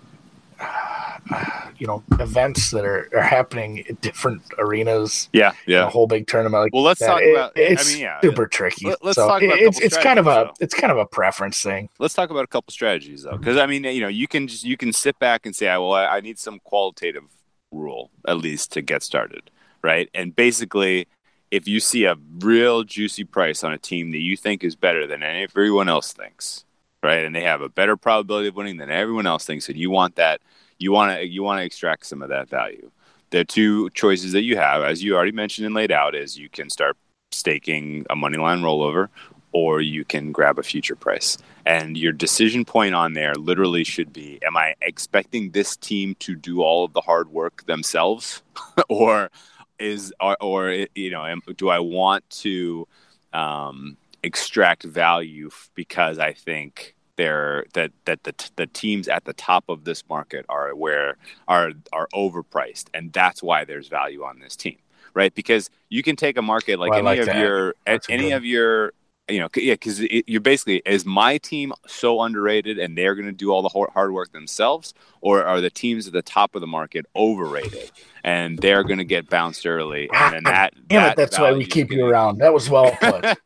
uh, 0.60 1.12
you 1.78 1.86
know 1.86 2.02
events 2.20 2.70
that 2.70 2.84
are, 2.86 3.08
are 3.14 3.22
happening 3.22 3.80
at 3.88 4.00
different 4.00 4.40
arenas. 4.58 5.28
Yeah, 5.32 5.52
yeah. 5.66 5.86
A 5.86 5.90
whole 5.90 6.06
big 6.06 6.26
tournament. 6.26 6.62
Like 6.64 6.72
well, 6.74 6.82
let's 6.82 7.00
that. 7.00 7.06
talk 7.06 7.22
It- 7.22 7.32
about. 7.32 7.52
It's 7.56 7.88
I 7.88 7.92
mean, 7.92 8.02
yeah. 8.02 8.20
super 8.20 8.46
tricky. 8.46 8.86
Let- 8.86 9.04
let's 9.04 9.16
so 9.16 9.26
talk 9.28 9.42
about 9.42 9.58
it's 9.58 9.80
it's 9.80 9.96
kind 9.96 10.18
of 10.18 10.26
a 10.26 10.30
strategies, 10.30 10.56
it's 10.60 10.74
kind 10.74 10.90
of 10.90 10.98
a 10.98 11.06
preference 11.06 11.62
thing. 11.62 11.88
let's 11.98 12.14
talk 12.14 12.30
about 12.30 12.44
a 12.44 12.46
couple 12.46 12.72
strategies 12.72 13.22
though 13.24 13.36
because 13.36 13.56
i 13.56 13.66
mean 13.66 13.84
you 13.84 14.00
know 14.00 14.08
you 14.08 14.26
can 14.28 14.46
just 14.48 14.64
you 14.64 14.76
can 14.76 14.92
sit 14.92 15.18
back 15.18 15.44
and 15.46 15.54
say 15.54 15.66
well 15.66 15.92
I, 15.92 16.06
I 16.06 16.20
need 16.20 16.38
some 16.38 16.58
qualitative 16.60 17.24
rule 17.72 18.10
at 18.26 18.38
least 18.38 18.72
to 18.72 18.82
get 18.82 19.02
started 19.02 19.50
right? 19.82 20.10
And 20.14 20.34
basically 20.34 21.06
if 21.52 21.68
you 21.68 21.78
see 21.78 22.04
a 22.04 22.16
real 22.40 22.82
juicy 22.82 23.24
price 23.24 23.62
on 23.62 23.72
a 23.72 23.78
team 23.78 24.10
that 24.10 24.18
you 24.18 24.36
think 24.36 24.64
is 24.64 24.74
better 24.74 25.06
than 25.06 25.22
everyone 25.22 25.88
else 25.88 26.12
thinks 26.12 26.64
right 27.02 27.24
and 27.24 27.34
they 27.34 27.42
have 27.42 27.60
a 27.60 27.68
better 27.68 27.96
probability 27.96 28.48
of 28.48 28.56
winning 28.56 28.78
than 28.78 28.90
everyone 28.90 29.26
else 29.26 29.44
thinks 29.44 29.68
and 29.68 29.78
you 29.78 29.90
want 29.90 30.16
that 30.16 30.40
you 30.78 30.90
want 30.90 31.16
to 31.16 31.26
you 31.26 31.42
want 31.42 31.60
to 31.60 31.64
extract 31.64 32.04
some 32.04 32.20
of 32.20 32.28
that 32.28 32.48
value 32.48 32.90
the 33.30 33.44
two 33.44 33.88
choices 33.90 34.32
that 34.32 34.42
you 34.42 34.56
have 34.56 34.82
as 34.82 35.02
you 35.04 35.14
already 35.14 35.32
mentioned 35.32 35.64
and 35.64 35.74
laid 35.74 35.92
out 35.92 36.14
is 36.14 36.36
you 36.36 36.48
can 36.48 36.68
start 36.68 36.96
staking 37.30 38.04
a 38.10 38.16
money 38.16 38.38
line 38.38 38.60
rollover 38.60 39.08
or 39.56 39.80
you 39.80 40.04
can 40.04 40.32
grab 40.32 40.58
a 40.58 40.62
future 40.62 40.94
price. 40.94 41.38
And 41.64 41.96
your 41.96 42.12
decision 42.12 42.66
point 42.66 42.94
on 42.94 43.14
there 43.14 43.34
literally 43.34 43.84
should 43.84 44.12
be 44.12 44.38
Am 44.44 44.54
I 44.54 44.74
expecting 44.82 45.50
this 45.52 45.76
team 45.76 46.14
to 46.18 46.36
do 46.36 46.60
all 46.60 46.84
of 46.84 46.92
the 46.92 47.00
hard 47.00 47.28
work 47.30 47.64
themselves? 47.64 48.42
or 48.90 49.30
is, 49.78 50.12
or, 50.20 50.36
or, 50.42 50.86
you 50.94 51.10
know, 51.10 51.24
am, 51.24 51.40
do 51.56 51.70
I 51.70 51.78
want 51.78 52.28
to 52.44 52.86
um, 53.32 53.96
extract 54.22 54.82
value 54.84 55.48
because 55.74 56.18
I 56.18 56.34
think 56.34 56.94
they're 57.16 57.64
that 57.72 57.92
that 58.04 58.24
the 58.24 58.34
the 58.56 58.66
teams 58.66 59.08
at 59.08 59.24
the 59.24 59.32
top 59.32 59.64
of 59.70 59.84
this 59.84 60.02
market 60.06 60.44
are 60.50 60.74
where 60.74 61.16
are 61.48 61.70
are 61.90 62.08
overpriced 62.14 62.88
and 62.92 63.10
that's 63.14 63.42
why 63.42 63.64
there's 63.64 63.88
value 63.88 64.22
on 64.22 64.38
this 64.38 64.54
team 64.54 64.76
right 65.14 65.34
because 65.34 65.70
you 65.88 66.02
can 66.02 66.14
take 66.14 66.36
a 66.36 66.42
market 66.42 66.78
like 66.78 66.90
Well, 66.90 66.98
any 66.98 67.06
like 67.06 67.20
of 67.20 67.26
that. 67.26 67.38
your 67.38 67.74
That's 67.86 68.10
any 68.10 68.24
good- 68.28 68.32
of 68.36 68.44
your 68.44 68.92
you 69.28 69.40
know, 69.40 69.48
yeah, 69.56 69.74
because 69.74 70.00
you're 70.00 70.40
basically 70.40 70.82
is 70.86 71.04
my 71.04 71.38
team 71.38 71.72
so 71.86 72.20
underrated 72.22 72.78
and 72.78 72.96
they're 72.96 73.14
going 73.14 73.26
to 73.26 73.32
do 73.32 73.50
all 73.50 73.62
the 73.62 73.88
hard 73.92 74.12
work 74.12 74.32
themselves, 74.32 74.94
or 75.20 75.44
are 75.44 75.60
the 75.60 75.70
teams 75.70 76.06
at 76.06 76.12
the 76.12 76.22
top 76.22 76.54
of 76.54 76.60
the 76.60 76.66
market 76.66 77.06
overrated 77.16 77.90
and 78.22 78.58
they're 78.58 78.82
going 78.82 78.98
to 78.98 79.04
get 79.04 79.28
bounced 79.28 79.66
early, 79.66 80.08
and 80.12 80.34
then 80.34 80.42
ah, 80.46 80.50
that 80.50 80.74
Damn 80.88 81.02
that 81.02 81.12
it, 81.12 81.16
that's 81.16 81.38
why 81.38 81.52
we 81.52 81.64
keep 81.64 81.90
you 81.90 82.06
around. 82.06 82.38
That 82.38 82.52
was 82.52 82.70
well 82.70 82.92
put. 83.00 83.38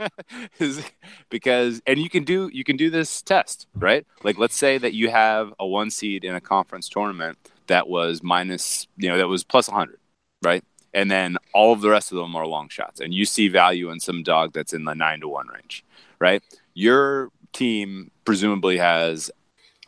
because 1.31 1.81
and 1.87 1.99
you 1.99 2.11
can 2.11 2.25
do 2.25 2.51
you 2.53 2.65
can 2.65 2.77
do 2.77 2.91
this 2.91 3.23
test 3.23 3.67
right 3.75 4.07
like 4.23 4.39
let's 4.39 4.57
say 4.57 4.79
that 4.79 4.95
you 4.95 5.11
have 5.11 5.53
a 5.59 5.67
one 5.67 5.91
seed 5.91 6.25
in 6.25 6.35
a 6.35 6.41
conference 6.41 6.89
tournament 6.89 7.39
that 7.67 7.89
was 7.89 8.23
minus 8.23 8.87
you 8.97 9.09
know 9.09 9.19
that 9.19 9.29
was 9.29 9.45
plus 9.45 9.69
100 9.69 9.99
right 10.43 10.65
and 10.93 11.11
then 11.11 11.37
all 11.53 11.73
of 11.73 11.81
the 11.81 11.91
rest 11.91 12.13
of 12.13 12.19
them 12.19 12.35
are 12.35 12.47
long 12.47 12.69
shots 12.69 13.01
and 13.01 13.15
you 13.15 13.25
see 13.25 13.49
value 13.49 13.91
in 13.91 14.01
some 14.01 14.23
dog 14.23 14.53
that's 14.53 14.73
in 14.73 14.85
the 14.85 14.95
9 14.95 15.21
to 15.21 15.29
1 15.29 15.49
range 15.49 15.85
right 16.19 16.43
your 16.75 17.31
team 17.53 18.11
presumably 18.25 18.79
has 18.79 19.31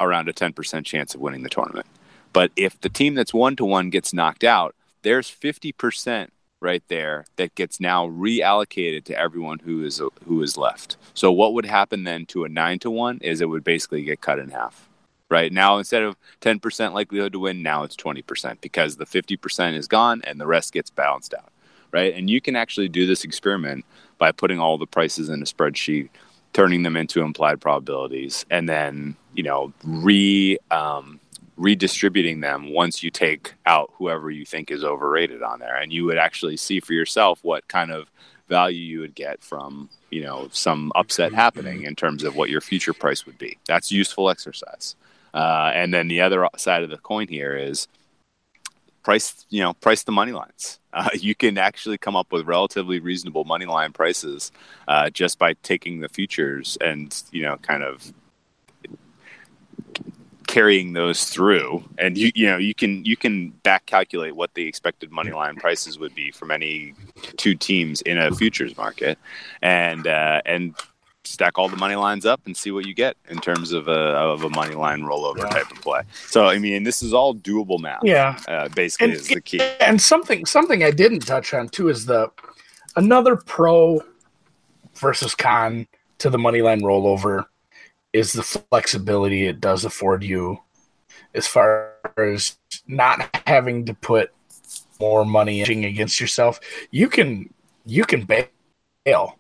around 0.01 0.29
a 0.29 0.33
10% 0.33 0.85
chance 0.85 1.15
of 1.15 1.21
winning 1.21 1.43
the 1.43 1.49
tournament 1.49 1.87
but 2.33 2.51
if 2.57 2.81
the 2.81 2.89
team 2.89 3.15
that's 3.15 3.35
1 3.35 3.57
to 3.57 3.65
1 3.65 3.91
gets 3.91 4.13
knocked 4.13 4.45
out 4.45 4.75
there's 5.03 5.31
50% 5.31 6.29
right 6.63 6.83
there 6.89 7.25
that 7.37 7.55
gets 7.55 7.81
now 7.81 8.09
reallocated 8.09 9.05
to 9.05 9.19
everyone 9.19 9.59
who 9.59 9.85
is 9.85 10.01
who 10.27 10.43
is 10.43 10.57
left. 10.57 10.97
So 11.13 11.31
what 11.31 11.53
would 11.55 11.67
happen 11.67 12.05
then 12.05 12.25
to 12.27 12.45
a 12.45 12.49
9 12.49 12.79
to 12.81 12.91
1 12.91 13.19
is 13.19 13.41
it 13.41 13.49
would 13.49 13.65
basically 13.65 14.05
get 14.05 14.21
cut 14.21 14.39
in 14.39 14.51
half. 14.51 14.89
Right? 15.33 15.51
Now 15.51 15.79
instead 15.79 16.03
of 16.03 16.17
10% 16.43 16.93
likelihood 16.93 17.33
to 17.33 17.39
win, 17.39 17.63
now 17.63 17.85
it's 17.85 17.97
20% 17.97 18.61
because 18.61 18.97
the 18.97 19.07
50% 19.07 19.75
is 19.75 19.89
gone 19.89 20.21
and 20.27 20.39
the 20.39 20.47
rest 20.47 20.75
gets 20.75 20.91
balanced 20.91 21.33
out. 21.33 21.51
Right? 21.91 22.15
And 22.15 22.29
you 22.29 22.43
can 22.43 22.55
actually 22.55 22.89
do 22.89 23.07
this 23.07 23.25
experiment 23.25 23.87
by 24.19 24.31
putting 24.33 24.61
all 24.61 24.77
the 24.77 24.87
prices 24.87 25.31
in 25.31 25.41
a 25.41 25.47
spreadsheet, 25.47 26.11
turning 26.53 26.83
them 26.83 26.99
into 26.99 27.23
implied 27.23 27.63
probabilities 27.63 28.45
and 28.51 28.69
then, 28.69 29.17
you 29.35 29.43
know, 29.43 29.73
re 29.83 30.59
um, 30.71 31.19
redistributing 31.57 32.41
them 32.41 32.73
once 32.73 33.03
you 33.03 33.11
take 33.11 33.55
out 33.67 33.91
whoever 33.95 34.31
you 34.31 34.45
think 34.45 34.71
is 34.71 34.85
overrated 34.85 35.43
on 35.43 35.61
there 35.61 35.77
and 35.77 35.93
you 35.93 36.05
would 36.05 36.19
actually 36.19 36.57
see 36.57 36.81
for 36.81 36.93
yourself 36.93 37.39
what 37.43 37.67
kind 37.69 37.91
of 37.91 38.11
value 38.49 38.81
you 38.81 39.01
would 39.01 39.15
get 39.15 39.43
from 39.43 39.89
you 40.11 40.23
know 40.23 40.49
some 40.51 40.91
upset 40.95 41.33
happening 41.33 41.85
in 41.85 41.95
terms 41.95 42.25
of 42.25 42.37
what 42.37 42.51
your 42.51 42.61
future 42.61 42.93
price 42.93 43.27
would 43.27 43.39
be 43.39 43.57
that's 43.67 43.93
useful 43.93 44.31
exercise 44.31 44.97
uh, 45.35 45.71
and 45.75 45.93
then 45.93 46.09
the 46.09 46.21
other 46.21 46.49
side 46.57 46.83
of 46.83 46.91
the 46.91 46.99
coin 46.99 47.29
here 47.29 47.57
is 47.57 47.89
price 49.03 49.47
you 49.51 49.61
know 49.61 49.73
price 49.75 50.03
the 50.05 50.13
money 50.13 50.33
lines. 50.33 50.79
Uh, 50.95 51.09
you 51.15 51.35
can 51.35 51.57
actually 51.57 51.97
come 51.97 52.15
up 52.15 52.31
with 52.33 52.47
relatively 52.47 53.01
reasonable 53.01 53.45
money 53.45 53.65
line 53.65 53.95
prices 53.95 54.53
uh, 54.89 55.09
just 55.09 55.39
by 55.39 55.55
taking 55.63 56.01
the 56.01 56.09
futures 56.11 56.77
and 56.83 57.23
you 57.33 57.41
know 57.41 57.57
kind 57.63 57.83
of 57.83 58.13
carrying 60.53 60.93
those 60.93 61.25
through. 61.25 61.83
And 61.97 62.19
you 62.19 62.31
you 62.35 62.47
know 62.47 62.59
you 62.59 62.75
can 62.75 63.07
you 63.07 63.17
can 63.17 63.51
back 63.63 63.87
calculate 63.87 64.37
what 64.37 64.53
the 64.53 64.69
expected 64.69 65.11
money 65.11 65.33
line 65.33 65.57
prices 65.57 65.99
would 65.99 66.15
be 66.15 66.31
from 66.31 66.51
any 66.51 66.93
two 67.39 67.55
teams 67.55 68.03
in 68.03 68.19
a 68.19 68.31
futures 68.31 68.77
market. 68.77 69.19
And 69.63 70.07
uh, 70.07 70.43
and 70.45 70.75
stack 71.25 71.59
all 71.59 71.69
the 71.69 71.77
money 71.77 71.95
lines 71.95 72.27
up 72.27 72.41
and 72.47 72.57
see 72.57 72.71
what 72.71 72.85
you 72.87 72.95
get 72.95 73.17
in 73.29 73.39
terms 73.39 73.73
of 73.73 73.89
a 73.89 73.93
of 73.93 74.43
a 74.43 74.51
money 74.51 74.75
line 74.75 75.03
rollover 75.03 75.39
Yeah. 75.39 75.49
type 75.51 75.71
of 75.71 75.81
play 75.81 76.03
so 76.27 76.47
i 76.47 76.59
mean 76.59 76.83
this 76.83 77.03
is 77.03 77.13
all 77.15 77.35
doable 77.35 77.79
math 77.79 78.01
Yeah. 78.03 78.39
uh, 78.49 78.69
basically 78.71 79.05
And- 79.13 79.15
is 79.15 79.29
the 79.29 79.41
key 79.41 79.61
And 79.81 80.01
something 80.01 80.45
something 80.47 80.83
I 80.83 80.91
didn't 80.91 81.21
touch 81.21 81.55
on 81.55 81.69
too 81.69 81.89
is 81.89 82.07
the 82.07 82.31
another 82.97 83.37
pro 83.37 84.01
versus 84.97 85.35
con 85.35 85.87
to 86.19 86.29
the 86.31 86.39
money 86.39 86.61
line 86.63 86.81
rollover 86.81 87.47
is 88.13 88.33
the 88.33 88.43
flexibility 88.43 89.47
it 89.47 89.61
does 89.61 89.85
afford 89.85 90.23
you 90.23 90.59
as 91.35 91.47
far 91.47 91.93
as 92.19 92.59
not 92.87 93.29
having 93.47 93.87
to 93.87 93.95
put 93.95 94.31
more 95.01 95.25
money 95.25 95.63
in 95.63 95.85
against 95.85 96.21
yourself. 96.21 96.61
You 96.91 97.09
can 97.09 97.53
you 97.87 98.05
can 98.05 98.25
bail. 98.25 99.39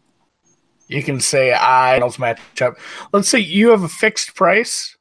You 0.92 1.02
can 1.02 1.20
say 1.20 1.52
I 1.52 1.98
don't 1.98 2.16
match 2.18 2.40
up. 2.60 2.76
Let's 3.12 3.28
say 3.28 3.38
you 3.38 3.70
have 3.70 3.82
a 3.82 3.88
fixed 3.88 4.34
price 4.34 4.96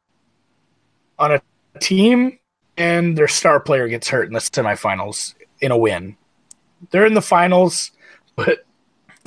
on 1.20 1.34
a 1.34 1.42
team 1.80 2.40
and 2.78 3.18
their 3.18 3.28
star 3.28 3.60
player 3.60 3.88
gets 3.88 4.08
hurt 4.10 4.28
in 4.28 4.34
the 4.34 4.40
semifinals 4.40 5.36
in 5.60 5.72
a 5.72 5.78
win. 5.78 6.16
They're 6.92 7.06
in 7.06 7.14
the 7.14 7.22
finals, 7.22 7.92
but 8.36 8.66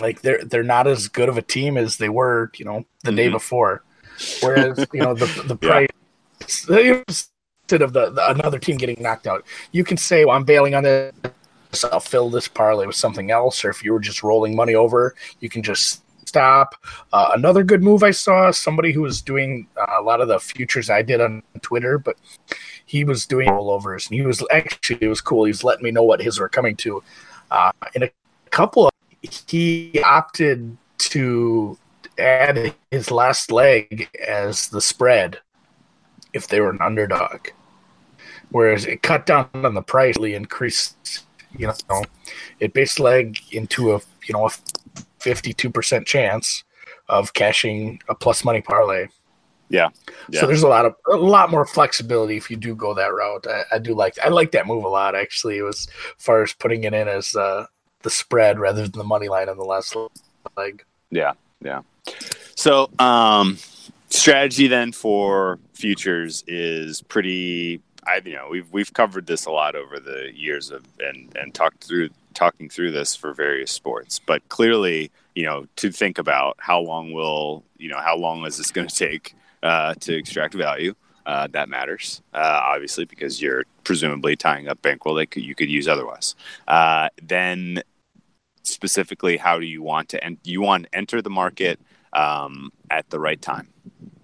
like 0.00 0.22
they're 0.22 0.44
they're 0.44 0.62
not 0.64 0.87
as 0.87 1.09
good 1.09 1.29
of 1.29 1.38
a 1.38 1.42
team 1.42 1.77
as 1.77 1.98
they 1.98 2.09
were, 2.09 2.50
you 2.57 2.64
know, 2.64 2.85
the 3.05 3.12
day 3.12 3.29
Mhm. 3.29 3.33
before. 3.33 3.83
Whereas 4.42 4.87
you 4.92 5.00
know 5.00 5.14
the 5.14 5.27
the 5.42 5.59
Yeah. 5.62 5.68
price 5.68 5.88
instead 6.68 7.83
of 7.83 7.92
the, 7.92 8.11
the 8.11 8.31
another 8.31 8.59
team 8.59 8.77
getting 8.77 8.96
knocked 9.00 9.27
out, 9.27 9.44
you 9.72 9.85
can 9.85 9.96
say, 9.96 10.24
"Well, 10.24 10.37
I'm 10.37 10.44
bailing 10.44 10.74
on 10.74 10.83
this. 10.83 11.12
I'll 11.90 12.00
fill 12.00 12.31
this 12.31 12.46
parlay 12.48 12.87
with 12.87 12.96
something 12.96 13.31
else." 13.31 13.64
Or 13.64 13.70
if 13.70 13.83
you 13.85 13.92
were 13.92 14.00
just 14.00 14.22
rolling 14.22 14.55
money 14.55 14.74
over, 14.74 15.14
you 15.40 15.48
can 15.48 15.62
just 15.62 16.03
stop. 16.35 16.75
Uh, 17.12 17.31
another 17.35 17.62
good 17.62 17.81
move 17.81 18.03
I 18.03 18.11
saw 18.11 18.51
somebody 18.51 18.90
who 18.90 19.03
was 19.03 19.23
doing 19.23 19.68
uh, 19.77 20.01
a 20.01 20.03
lot 20.03 20.20
of 20.20 20.27
the 20.27 20.40
futures 20.40 20.90
I 20.90 21.01
did 21.01 21.20
on 21.20 21.44
Twitter, 21.62 21.97
but 21.97 22.16
he 22.87 23.05
was 23.05 23.25
doing 23.25 23.49
rollovers 23.49 24.09
and 24.09 24.18
he 24.18 24.27
was 24.27 24.44
actually 24.51 24.99
it 25.01 25.09
was 25.09 25.20
cool. 25.20 25.44
He 25.44 25.51
was 25.51 25.62
letting 25.62 25.85
me 25.85 25.92
know 25.92 26.03
what 26.03 26.20
his 26.20 26.40
were 26.40 26.49
coming 26.49 26.75
to. 26.79 27.05
Uh, 27.53 27.70
in 27.94 28.03
a 28.03 28.11
couple 28.51 28.87
of 28.88 28.92
he 29.49 30.03
opted 30.05 30.77
to 30.99 31.79
add 32.18 32.75
his 32.90 33.12
last 33.12 33.53
leg 33.53 34.09
as 34.27 34.69
the 34.71 34.81
spread 34.81 35.38
if 36.33 36.48
they 36.48 36.61
were 36.61 36.71
an 36.71 36.83
underdog. 36.83 37.46
Whereas 38.50 38.87
it 38.87 39.02
cut 39.02 39.25
down 39.25 39.48
on 39.54 39.75
the 39.75 39.83
price, 39.83 40.17
increased, 40.17 41.25
you 41.56 41.69
know, 41.69 42.02
it 42.59 42.73
base 42.73 42.98
leg 42.98 43.38
into 43.52 43.94
a 43.94 44.00
you 44.27 44.33
know 44.33 44.48
a 44.48 44.50
fifty-two 45.25 45.70
percent 45.70 46.06
chance 46.06 46.62
of 47.08 47.33
cashing 47.33 48.00
a 48.08 48.14
plus 48.14 48.44
money 48.44 48.60
parlay. 48.60 49.08
Yeah. 49.70 49.88
Yeah. 50.29 50.40
So 50.40 50.46
there's 50.46 50.62
a 50.62 50.68
lot 50.68 50.85
of 50.85 50.94
a 51.10 51.16
lot 51.16 51.50
more 51.50 51.66
flexibility 51.66 52.37
if 52.37 52.50
you 52.50 52.56
do 52.56 52.75
go 52.75 52.94
that 52.94 53.12
route. 53.12 53.46
I, 53.48 53.77
I 53.77 53.79
do 53.79 53.94
like 53.94 54.18
I 54.22 54.29
like 54.29 54.52
that 54.52 54.66
move 54.66 54.85
a 54.85 54.88
lot. 54.88 55.14
Actually, 55.14 55.58
it 55.58 55.62
was 55.62 55.88
as 56.18 56.25
far 56.25 56.42
as 56.42 56.52
putting 56.52 56.85
it 56.85 56.92
in 56.92 57.08
as 57.08 57.35
uh, 57.35 57.66
the 58.02 58.10
spread 58.10 58.58
rather 58.58 58.83
than 58.83 58.98
the 58.98 59.04
money 59.04 59.29
line 59.29 59.48
on 59.48 59.56
the 59.56 59.64
last 59.64 59.96
leg. 60.56 60.85
Yeah, 61.10 61.33
yeah. 61.62 61.81
So, 62.54 62.90
um, 62.98 63.58
strategy 64.10 64.68
then 64.68 64.92
for 64.92 65.58
futures 65.72 66.44
is 66.46 67.00
pretty. 67.02 67.81
I 68.06 68.20
you 68.22 68.37
know 68.37 68.48
we've 68.50 68.70
we've 68.70 68.92
covered 68.92 69.27
this 69.27 69.46
a 69.46 69.50
lot 69.50 69.75
over 69.75 69.98
the 69.98 70.31
years 70.35 70.70
of 70.70 70.85
and 71.00 71.35
and 71.37 71.54
talked 71.54 71.83
through 71.83 72.10
talking 72.35 72.69
through 72.69 72.91
this 72.91 73.17
for 73.17 73.33
various 73.33 73.73
sports, 73.73 74.21
but 74.27 74.47
clearly 74.49 75.11
you 75.35 75.45
know 75.45 75.67
to 75.77 75.91
think 75.91 76.19
about 76.19 76.57
how 76.59 76.81
long 76.81 77.13
will 77.13 77.65
you 77.79 77.89
know 77.89 78.01
how 78.01 78.17
long 78.17 78.45
is 78.47 78.57
this 78.57 78.71
going 78.71 78.89
to 78.89 78.97
take 78.97 79.35
uh, 79.63 79.95
to 80.01 80.15
extract 80.15 80.55
value. 80.55 80.95
uh, 81.27 81.49
that 81.53 81.69
matters, 81.69 82.23
uh, 82.33 82.61
obviously, 82.63 83.05
because 83.05 83.41
you're 83.41 83.65
presumably 83.83 84.37
tying 84.37 84.69
up 84.69 84.81
bankroll 84.83 85.15
that 85.15 85.35
you 85.37 85.55
could 85.55 85.71
use 85.71 85.89
otherwise. 85.89 86.35
Uh, 86.69 87.09
then, 87.23 87.83
specifically, 88.63 89.37
how 89.37 89.59
do 89.59 89.67
you 89.67 89.83
want 89.83 90.09
to? 90.11 90.23
En- 90.23 90.39
you 90.45 90.61
want 90.61 90.85
to 90.85 90.95
enter 90.95 91.23
the 91.23 91.31
market 91.31 91.81
um, 92.13 92.71
at 92.91 93.09
the 93.11 93.19
right 93.19 93.41
time. 93.41 93.69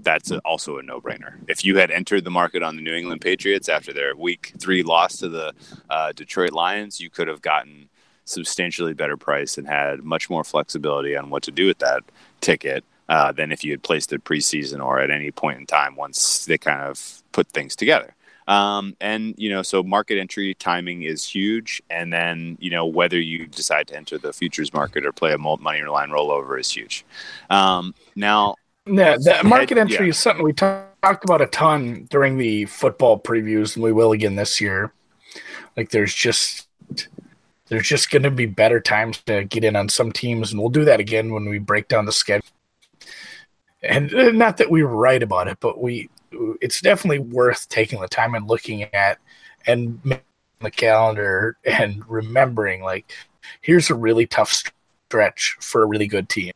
That's 0.02 0.30
a, 0.30 0.38
also 0.40 0.78
a 0.78 0.82
no-brainer. 0.82 1.34
If 1.46 1.62
you 1.64 1.76
had 1.76 1.90
entered 1.90 2.24
the 2.24 2.30
market 2.30 2.62
on 2.62 2.76
the 2.76 2.82
New 2.82 2.94
England 2.94 3.20
Patriots 3.20 3.68
after 3.68 3.92
their 3.92 4.16
Week 4.16 4.54
Three 4.58 4.82
loss 4.82 5.18
to 5.18 5.28
the 5.28 5.52
uh, 5.90 6.12
Detroit 6.12 6.52
Lions, 6.52 7.00
you 7.00 7.10
could 7.10 7.28
have 7.28 7.42
gotten 7.42 7.89
substantially 8.30 8.94
better 8.94 9.16
price 9.16 9.58
and 9.58 9.66
had 9.66 10.04
much 10.04 10.30
more 10.30 10.44
flexibility 10.44 11.16
on 11.16 11.30
what 11.30 11.42
to 11.42 11.50
do 11.50 11.66
with 11.66 11.78
that 11.78 12.02
ticket 12.40 12.84
uh, 13.08 13.32
than 13.32 13.50
if 13.50 13.64
you 13.64 13.72
had 13.72 13.82
placed 13.82 14.12
it 14.12 14.24
preseason 14.24 14.84
or 14.84 15.00
at 15.00 15.10
any 15.10 15.30
point 15.30 15.58
in 15.58 15.66
time 15.66 15.96
once 15.96 16.44
they 16.46 16.56
kind 16.56 16.80
of 16.80 17.22
put 17.32 17.48
things 17.48 17.74
together. 17.74 18.14
Um, 18.46 18.96
and 19.00 19.34
you 19.36 19.50
know, 19.50 19.62
so 19.62 19.82
market 19.82 20.18
entry 20.18 20.54
timing 20.54 21.02
is 21.02 21.24
huge, 21.24 21.80
and 21.88 22.12
then 22.12 22.58
you 22.60 22.70
know 22.70 22.84
whether 22.84 23.20
you 23.20 23.46
decide 23.46 23.86
to 23.88 23.96
enter 23.96 24.18
the 24.18 24.32
futures 24.32 24.72
market 24.72 25.06
or 25.06 25.12
play 25.12 25.32
a 25.32 25.38
money 25.38 25.82
line 25.82 26.08
rollover 26.08 26.58
is 26.58 26.68
huge. 26.68 27.04
Um, 27.48 27.94
now, 28.16 28.56
yeah, 28.86 29.16
the 29.18 29.42
market 29.44 29.78
entry 29.78 30.06
yeah. 30.06 30.10
is 30.10 30.18
something 30.18 30.44
we 30.44 30.52
talked 30.52 31.24
about 31.24 31.40
a 31.40 31.46
ton 31.46 32.08
during 32.10 32.38
the 32.38 32.64
football 32.64 33.20
previews, 33.20 33.76
and 33.76 33.84
we 33.84 33.92
will 33.92 34.10
again 34.10 34.34
this 34.34 34.60
year. 34.60 34.92
Like, 35.76 35.90
there's 35.90 36.14
just 36.14 36.66
there's 37.70 37.88
just 37.88 38.10
going 38.10 38.24
to 38.24 38.30
be 38.30 38.46
better 38.46 38.80
times 38.80 39.18
to 39.26 39.44
get 39.44 39.64
in 39.64 39.76
on 39.76 39.88
some 39.88 40.10
teams, 40.12 40.50
and 40.50 40.60
we'll 40.60 40.70
do 40.70 40.84
that 40.84 41.00
again 41.00 41.32
when 41.32 41.48
we 41.48 41.58
break 41.58 41.88
down 41.88 42.04
the 42.04 42.12
schedule. 42.12 42.48
And 43.82 44.12
uh, 44.12 44.32
not 44.32 44.58
that 44.58 44.70
we 44.70 44.82
were 44.82 44.94
right 44.94 45.22
about 45.22 45.48
it, 45.48 45.58
but 45.60 45.80
we 45.80 46.10
it's 46.60 46.80
definitely 46.80 47.20
worth 47.20 47.68
taking 47.68 48.00
the 48.00 48.08
time 48.08 48.34
and 48.34 48.48
looking 48.48 48.82
at 48.92 49.18
and 49.66 50.00
the 50.60 50.70
calendar 50.70 51.56
and 51.64 52.08
remembering 52.08 52.82
like 52.82 53.12
here's 53.62 53.90
a 53.90 53.94
really 53.94 54.26
tough 54.26 54.52
stretch 54.52 55.56
for 55.60 55.82
a 55.82 55.86
really 55.86 56.06
good 56.06 56.28
team 56.28 56.52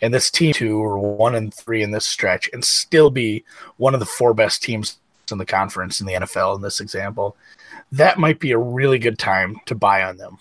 and 0.00 0.14
this 0.14 0.30
team 0.30 0.52
two 0.52 0.78
or 0.78 0.98
one 0.98 1.34
and 1.34 1.52
three 1.52 1.82
in 1.82 1.90
this 1.90 2.06
stretch 2.06 2.48
and 2.52 2.64
still 2.64 3.10
be 3.10 3.44
one 3.76 3.92
of 3.92 4.00
the 4.00 4.06
four 4.06 4.32
best 4.32 4.62
teams 4.62 4.98
in 5.30 5.38
the 5.38 5.44
conference 5.44 6.00
in 6.00 6.06
the 6.06 6.14
NFL 6.14 6.56
in 6.56 6.62
this 6.62 6.80
example 6.80 7.36
that 7.96 8.18
might 8.18 8.40
be 8.40 8.52
a 8.52 8.58
really 8.58 8.98
good 8.98 9.18
time 9.18 9.56
to 9.66 9.74
buy 9.74 10.02
on 10.02 10.16
them. 10.16 10.38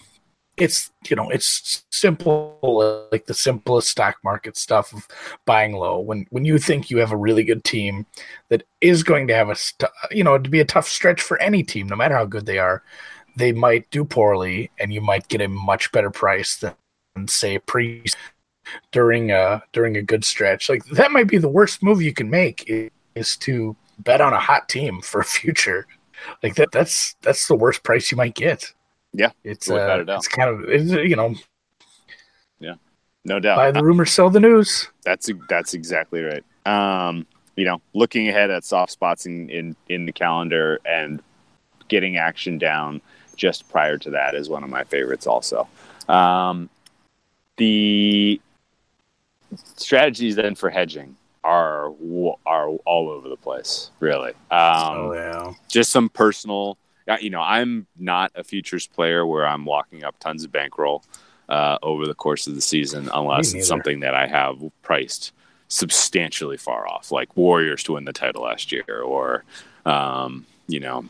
It's 0.55 0.91
you 1.09 1.15
know 1.15 1.29
it's 1.29 1.83
simple 1.91 3.07
like 3.11 3.25
the 3.25 3.33
simplest 3.33 3.89
stock 3.89 4.17
market 4.23 4.55
stuff 4.55 4.93
of 4.93 5.07
buying 5.45 5.73
low. 5.73 5.99
When 5.99 6.27
when 6.29 6.45
you 6.45 6.59
think 6.59 6.91
you 6.91 6.97
have 6.97 7.11
a 7.11 7.17
really 7.17 7.43
good 7.43 7.63
team 7.63 8.05
that 8.49 8.63
is 8.79 9.01
going 9.01 9.27
to 9.27 9.35
have 9.35 9.49
a 9.49 9.55
st- 9.55 9.89
you 10.11 10.23
know 10.23 10.37
to 10.37 10.49
be 10.49 10.59
a 10.59 10.65
tough 10.65 10.87
stretch 10.87 11.21
for 11.21 11.41
any 11.41 11.63
team 11.63 11.87
no 11.87 11.95
matter 11.95 12.15
how 12.15 12.25
good 12.25 12.45
they 12.45 12.59
are 12.59 12.83
they 13.35 13.51
might 13.51 13.89
do 13.89 14.05
poorly 14.05 14.69
and 14.79 14.93
you 14.93 15.01
might 15.01 15.27
get 15.27 15.41
a 15.41 15.47
much 15.47 15.91
better 15.91 16.11
price 16.11 16.57
than 16.57 16.75
say 17.27 17.57
pre 17.59 18.03
during 18.91 19.31
a 19.31 19.63
during 19.71 19.97
a 19.97 20.01
good 20.01 20.23
stretch. 20.23 20.69
Like 20.69 20.85
that 20.85 21.11
might 21.11 21.27
be 21.27 21.37
the 21.37 21.49
worst 21.49 21.83
move 21.83 22.01
you 22.01 22.13
can 22.13 22.29
make 22.29 22.63
is, 22.67 22.91
is 23.15 23.37
to 23.37 23.75
bet 23.99 24.21
on 24.21 24.33
a 24.33 24.39
hot 24.39 24.69
team 24.69 25.01
for 25.01 25.23
future 25.23 25.87
like 26.41 26.55
that 26.55 26.71
that's 26.71 27.15
that's 27.21 27.47
the 27.47 27.55
worst 27.55 27.83
price 27.83 28.11
you 28.11 28.17
might 28.17 28.35
get 28.35 28.73
yeah, 29.13 29.29
it's 29.43 29.69
uh, 29.69 30.03
it's 30.07 30.27
kind 30.27 30.49
of 30.49 30.67
it's, 30.67 30.91
you 30.91 31.15
know. 31.15 31.35
Yeah, 32.59 32.75
no 33.23 33.39
doubt. 33.39 33.57
Buy 33.57 33.71
the 33.71 33.83
rumor, 33.83 34.05
sell 34.05 34.29
the 34.29 34.39
news. 34.39 34.89
That's 35.05 35.29
that's 35.47 35.75
exactly 35.75 36.23
right. 36.23 36.43
Um, 36.65 37.27
you 37.55 37.65
know, 37.65 37.79
looking 37.93 38.27
ahead 38.27 38.49
at 38.49 38.65
soft 38.65 38.91
spots 38.91 39.27
in, 39.27 39.49
in 39.49 39.75
in 39.87 40.05
the 40.05 40.11
calendar 40.11 40.79
and 40.83 41.21
getting 41.89 42.17
action 42.17 42.57
down 42.57 43.01
just 43.35 43.69
prior 43.69 43.97
to 43.99 44.09
that 44.09 44.33
is 44.33 44.49
one 44.49 44.63
of 44.63 44.69
my 44.69 44.83
favorites. 44.83 45.27
Also, 45.27 45.67
um, 46.09 46.69
the 47.57 48.41
strategies 49.75 50.35
then 50.35 50.55
for 50.55 50.71
hedging 50.71 51.15
are 51.43 51.91
are 52.45 52.69
all 52.85 53.09
over 53.09 53.29
the 53.29 53.37
place. 53.37 53.91
Really, 53.99 54.31
um, 54.51 54.97
oh 54.97 55.13
yeah. 55.13 55.53
Just 55.67 55.91
some 55.91 56.09
personal 56.09 56.77
you 57.19 57.29
know, 57.29 57.41
I'm 57.41 57.87
not 57.97 58.31
a 58.35 58.43
futures 58.43 58.87
player 58.87 59.25
where 59.25 59.45
I'm 59.45 59.65
locking 59.65 60.03
up 60.03 60.17
tons 60.19 60.43
of 60.43 60.51
bankroll 60.51 61.03
uh, 61.49 61.77
over 61.83 62.07
the 62.07 62.13
course 62.13 62.47
of 62.47 62.55
the 62.55 62.61
season, 62.61 63.09
unless 63.13 63.53
it's 63.53 63.67
something 63.67 63.99
that 64.01 64.15
I 64.15 64.27
have 64.27 64.57
priced 64.81 65.33
substantially 65.67 66.57
far 66.57 66.87
off, 66.87 67.11
like 67.11 67.35
Warriors 67.35 67.83
to 67.83 67.93
win 67.93 68.05
the 68.05 68.13
title 68.13 68.43
last 68.43 68.71
year, 68.71 69.01
or 69.01 69.43
um, 69.85 70.45
you 70.67 70.79
know, 70.79 71.05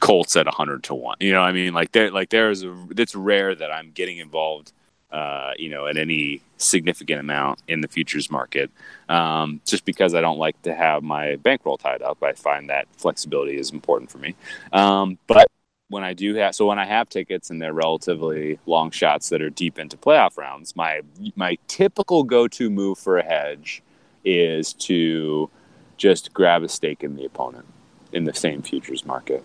Colts 0.00 0.36
at 0.36 0.46
hundred 0.46 0.84
to 0.84 0.94
one. 0.94 1.16
You 1.20 1.32
know, 1.32 1.42
I 1.42 1.52
mean, 1.52 1.74
like 1.74 1.92
there, 1.92 2.10
like 2.10 2.30
there's 2.30 2.62
a, 2.62 2.74
it's 2.96 3.14
rare 3.14 3.54
that 3.54 3.70
I'm 3.70 3.90
getting 3.90 4.18
involved 4.18 4.72
uh, 5.14 5.52
you 5.56 5.70
know, 5.70 5.86
at 5.86 5.96
any 5.96 6.40
significant 6.56 7.20
amount 7.20 7.60
in 7.68 7.80
the 7.80 7.86
futures 7.86 8.32
market. 8.32 8.68
Um, 9.08 9.60
just 9.64 9.84
because 9.84 10.12
I 10.12 10.20
don't 10.20 10.38
like 10.38 10.60
to 10.62 10.74
have 10.74 11.04
my 11.04 11.36
bankroll 11.36 11.78
tied 11.78 12.02
up, 12.02 12.20
I 12.20 12.32
find 12.32 12.68
that 12.68 12.88
flexibility 12.96 13.56
is 13.56 13.70
important 13.70 14.10
for 14.10 14.18
me. 14.18 14.34
Um, 14.72 15.18
but 15.28 15.46
when 15.88 16.02
I 16.02 16.14
do 16.14 16.34
have, 16.34 16.56
so 16.56 16.66
when 16.66 16.80
I 16.80 16.84
have 16.84 17.08
tickets 17.08 17.48
and 17.48 17.62
they're 17.62 17.72
relatively 17.72 18.58
long 18.66 18.90
shots 18.90 19.28
that 19.28 19.40
are 19.40 19.50
deep 19.50 19.78
into 19.78 19.96
playoff 19.96 20.36
rounds, 20.36 20.74
my 20.74 21.02
my 21.36 21.58
typical 21.68 22.24
go-to 22.24 22.68
move 22.68 22.98
for 22.98 23.16
a 23.16 23.22
hedge 23.22 23.84
is 24.24 24.72
to 24.72 25.48
just 25.96 26.34
grab 26.34 26.64
a 26.64 26.68
stake 26.68 27.04
in 27.04 27.14
the 27.14 27.24
opponent 27.24 27.66
in 28.12 28.24
the 28.24 28.34
same 28.34 28.62
futures 28.62 29.06
market. 29.06 29.44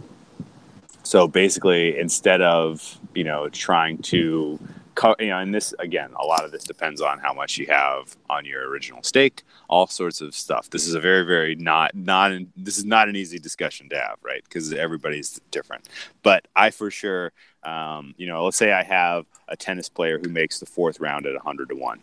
So 1.04 1.28
basically, 1.28 2.00
instead 2.00 2.42
of 2.42 2.98
you 3.14 3.24
know 3.24 3.50
trying 3.50 4.00
to 4.14 4.60
you 5.20 5.28
know, 5.28 5.39
and 5.39 5.54
this 5.54 5.74
again, 5.80 6.12
a 6.20 6.26
lot 6.26 6.43
of 6.43 6.52
this 6.52 6.64
depends 6.64 7.02
on 7.02 7.20
how 7.20 7.34
much 7.34 7.58
you 7.58 7.68
have 7.68 8.16
on 8.30 8.45
your 8.45 8.68
original 8.70 9.04
stake, 9.04 9.43
all 9.68 9.88
sorts 9.88 10.22
of 10.22 10.36
stuff. 10.36 10.70
This 10.70 10.88
is 10.88 10.93
a 10.93 11.00
very, 11.00 11.24
very 11.24 11.56
not 11.56 11.95
not 11.95 12.32
this 12.58 12.78
is 12.78 12.86
not 12.86 13.10
an 13.10 13.16
easy 13.16 13.39
discussion 13.39 13.89
to 13.89 14.00
have, 14.00 14.18
right? 14.22 14.43
Because 14.43 14.74
everybody's 14.74 15.39
different. 15.52 15.88
But 16.24 16.47
I 16.56 16.72
for 16.72 16.91
sure, 16.91 17.32
um, 17.64 18.14
you 18.18 18.28
know, 18.28 18.43
let's 18.45 18.58
say 18.58 18.72
I 18.72 18.84
have 18.84 19.26
a 19.47 19.56
tennis 19.56 19.89
player 19.89 20.20
who 20.20 20.30
makes 20.30 20.60
the 20.60 20.66
fourth 20.66 21.00
round 21.00 21.26
at 21.26 21.36
hundred 21.38 21.70
to 21.70 21.76
one, 21.76 22.00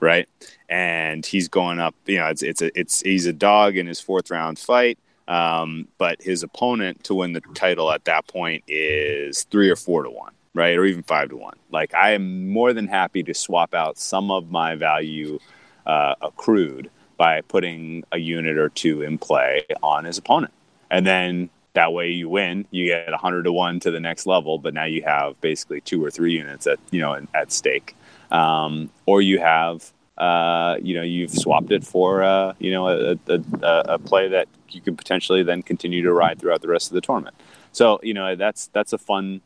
right? 0.00 0.28
And 0.68 1.24
he's 1.24 1.48
going 1.48 1.80
up. 1.80 1.94
You 2.06 2.18
know, 2.18 2.26
it's 2.26 2.42
it's 2.42 2.62
a, 2.62 2.78
it's 2.78 3.00
he's 3.00 3.26
a 3.26 3.32
dog 3.32 3.76
in 3.76 3.86
his 3.86 4.00
fourth 4.00 4.30
round 4.30 4.58
fight. 4.58 4.98
Um, 5.28 5.86
but 5.96 6.20
his 6.20 6.42
opponent 6.42 7.04
to 7.04 7.14
win 7.14 7.34
the 7.34 7.40
title 7.54 7.92
at 7.92 8.04
that 8.06 8.26
point 8.26 8.64
is 8.66 9.44
three 9.44 9.70
or 9.70 9.76
four 9.76 10.02
to 10.02 10.10
one 10.10 10.32
right? 10.54 10.76
Or 10.76 10.84
even 10.84 11.02
five 11.02 11.30
to 11.30 11.36
one. 11.36 11.56
Like 11.70 11.94
I 11.94 12.12
am 12.12 12.48
more 12.48 12.72
than 12.72 12.88
happy 12.88 13.22
to 13.24 13.34
swap 13.34 13.74
out 13.74 13.98
some 13.98 14.30
of 14.30 14.50
my 14.50 14.74
value 14.74 15.38
uh, 15.86 16.14
accrued 16.20 16.90
by 17.16 17.40
putting 17.42 18.04
a 18.12 18.18
unit 18.18 18.56
or 18.56 18.70
two 18.70 19.02
in 19.02 19.18
play 19.18 19.62
on 19.82 20.04
his 20.04 20.18
opponent. 20.18 20.52
And 20.90 21.06
then 21.06 21.50
that 21.74 21.92
way 21.92 22.10
you 22.10 22.28
win, 22.28 22.66
you 22.70 22.86
get 22.86 23.10
100 23.10 23.44
to 23.44 23.52
1 23.52 23.80
to 23.80 23.90
the 23.90 24.00
next 24.00 24.26
level, 24.26 24.58
but 24.58 24.74
now 24.74 24.84
you 24.84 25.02
have 25.02 25.40
basically 25.40 25.80
two 25.80 26.04
or 26.04 26.10
three 26.10 26.32
units 26.32 26.66
at, 26.66 26.78
you 26.90 27.00
know, 27.00 27.20
at 27.34 27.52
stake. 27.52 27.94
Um, 28.30 28.90
or 29.06 29.22
you 29.22 29.38
have, 29.38 29.92
uh, 30.18 30.76
you 30.82 30.94
know, 30.94 31.02
you've 31.02 31.30
swapped 31.30 31.70
it 31.72 31.84
for, 31.84 32.22
uh, 32.22 32.54
you 32.58 32.72
know, 32.72 32.88
a, 32.88 33.18
a, 33.28 33.42
a, 33.62 33.98
play 33.98 34.28
that 34.28 34.48
you 34.68 34.80
can 34.80 34.96
potentially 34.96 35.42
then 35.42 35.62
continue 35.62 36.02
to 36.02 36.12
ride 36.12 36.38
throughout 36.38 36.62
the 36.62 36.68
rest 36.68 36.88
of 36.88 36.94
the 36.94 37.00
tournament. 37.00 37.34
So 37.72 38.00
you 38.02 38.14
know 38.14 38.36
that's 38.36 38.68
that's 38.68 38.92
a 38.92 38.98
fun. 38.98 39.40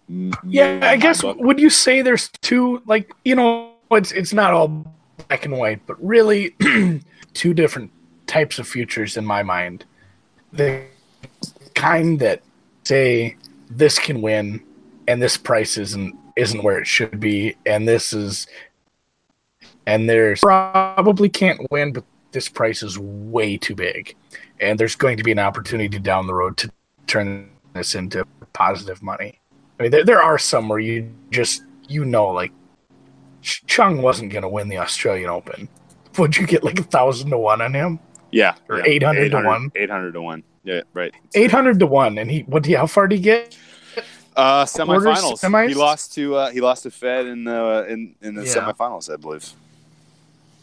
Yeah, 0.47 0.81
I 0.83 0.97
guess 0.97 1.23
book. 1.23 1.37
would 1.39 1.61
you 1.61 1.71
say 1.71 2.03
there's 2.03 2.29
two 2.41 2.83
like 2.87 3.13
you 3.25 3.35
know 3.35 3.73
it's 3.91 4.13
it's 4.13 4.33
not 4.33 4.53
all 4.53 4.87
black 5.29 5.45
and 5.45 5.57
white, 5.59 5.85
but 5.87 6.03
really 6.05 6.55
two 7.35 7.55
different 7.55 7.91
types 8.27 8.59
of 8.59 8.67
futures 8.67 9.17
in 9.17 9.25
my 9.25 9.43
mind. 9.43 9.85
The 10.53 10.85
kind 11.75 12.19
that 12.21 12.43
say 12.85 13.37
this 13.71 13.99
can 13.99 14.23
win 14.23 14.63
and 15.09 15.21
this 15.21 15.37
price 15.37 15.77
isn't 15.77 16.17
isn't 16.37 16.63
where 16.63 16.79
it 16.79 16.87
should 16.87 17.21
be 17.21 17.57
and 17.67 17.87
this 17.87 18.13
is 18.13 18.47
and 19.87 20.09
there's 20.09 20.41
probably 20.41 21.29
can't 21.29 21.61
win 21.71 21.93
but 21.93 22.05
this 22.33 22.49
price 22.49 22.83
is 22.83 22.99
way 22.99 23.57
too 23.57 23.75
big 23.75 24.15
and 24.61 24.79
there's 24.79 24.97
going 24.97 25.17
to 25.17 25.23
be 25.23 25.33
an 25.33 25.39
opportunity 25.39 25.99
down 25.99 26.27
the 26.27 26.35
road 26.35 26.57
to 26.57 26.71
turn 27.07 27.49
this 27.75 27.95
into 27.95 28.27
positive 28.53 29.03
money. 29.03 29.39
I 29.79 29.83
mean, 29.83 29.93
there, 29.93 30.05
there 30.05 30.23
are 30.23 30.39
some 30.39 30.69
where 30.69 30.79
you 30.79 31.13
just 31.31 31.63
you 31.89 32.05
know 32.05 32.29
like 32.29 32.53
Chung 33.43 34.01
wasn't 34.01 34.33
going 34.33 34.43
to 34.43 34.49
win 34.49 34.69
the 34.69 34.79
Australian 34.79 35.29
Open. 35.31 35.69
Would 36.17 36.37
you 36.37 36.47
get 36.47 36.65
like 36.65 36.79
a 36.79 36.85
thousand 36.85 37.31
to 37.31 37.39
one 37.39 37.61
on 37.61 37.75
him? 37.75 37.99
Yeah, 38.31 38.55
or 38.69 38.79
yeah. 38.79 38.85
eight 38.87 39.03
hundred 39.03 39.31
to 39.31 39.43
one. 39.43 39.71
Eight 39.75 39.91
hundred 39.91 40.13
to 40.13 40.23
one. 40.23 40.43
Yeah, 40.65 40.81
right. 40.95 41.13
Eight 41.35 41.51
hundred 41.51 41.79
to 41.81 41.87
one, 41.87 42.19
and 42.19 42.31
he 42.31 42.41
what? 42.41 42.67
How 42.67 42.87
far 42.87 43.07
did 43.07 43.17
he 43.17 43.23
get? 43.23 43.57
Uh, 44.37 44.65
semifinals. 44.65 45.41
Semis? 45.41 45.69
He 45.69 45.75
lost 45.75 46.15
to 46.15 46.35
uh, 46.35 46.51
he 46.51 46.61
lost 46.61 46.85
to 46.85 46.91
Fed 46.91 47.27
in 47.27 47.45
the 47.45 47.87
in 47.89 48.15
in 48.23 48.35
the 48.35 48.45
yeah. 48.45 48.55
semifinals, 48.55 49.13
I 49.13 49.17
believe. 49.17 49.49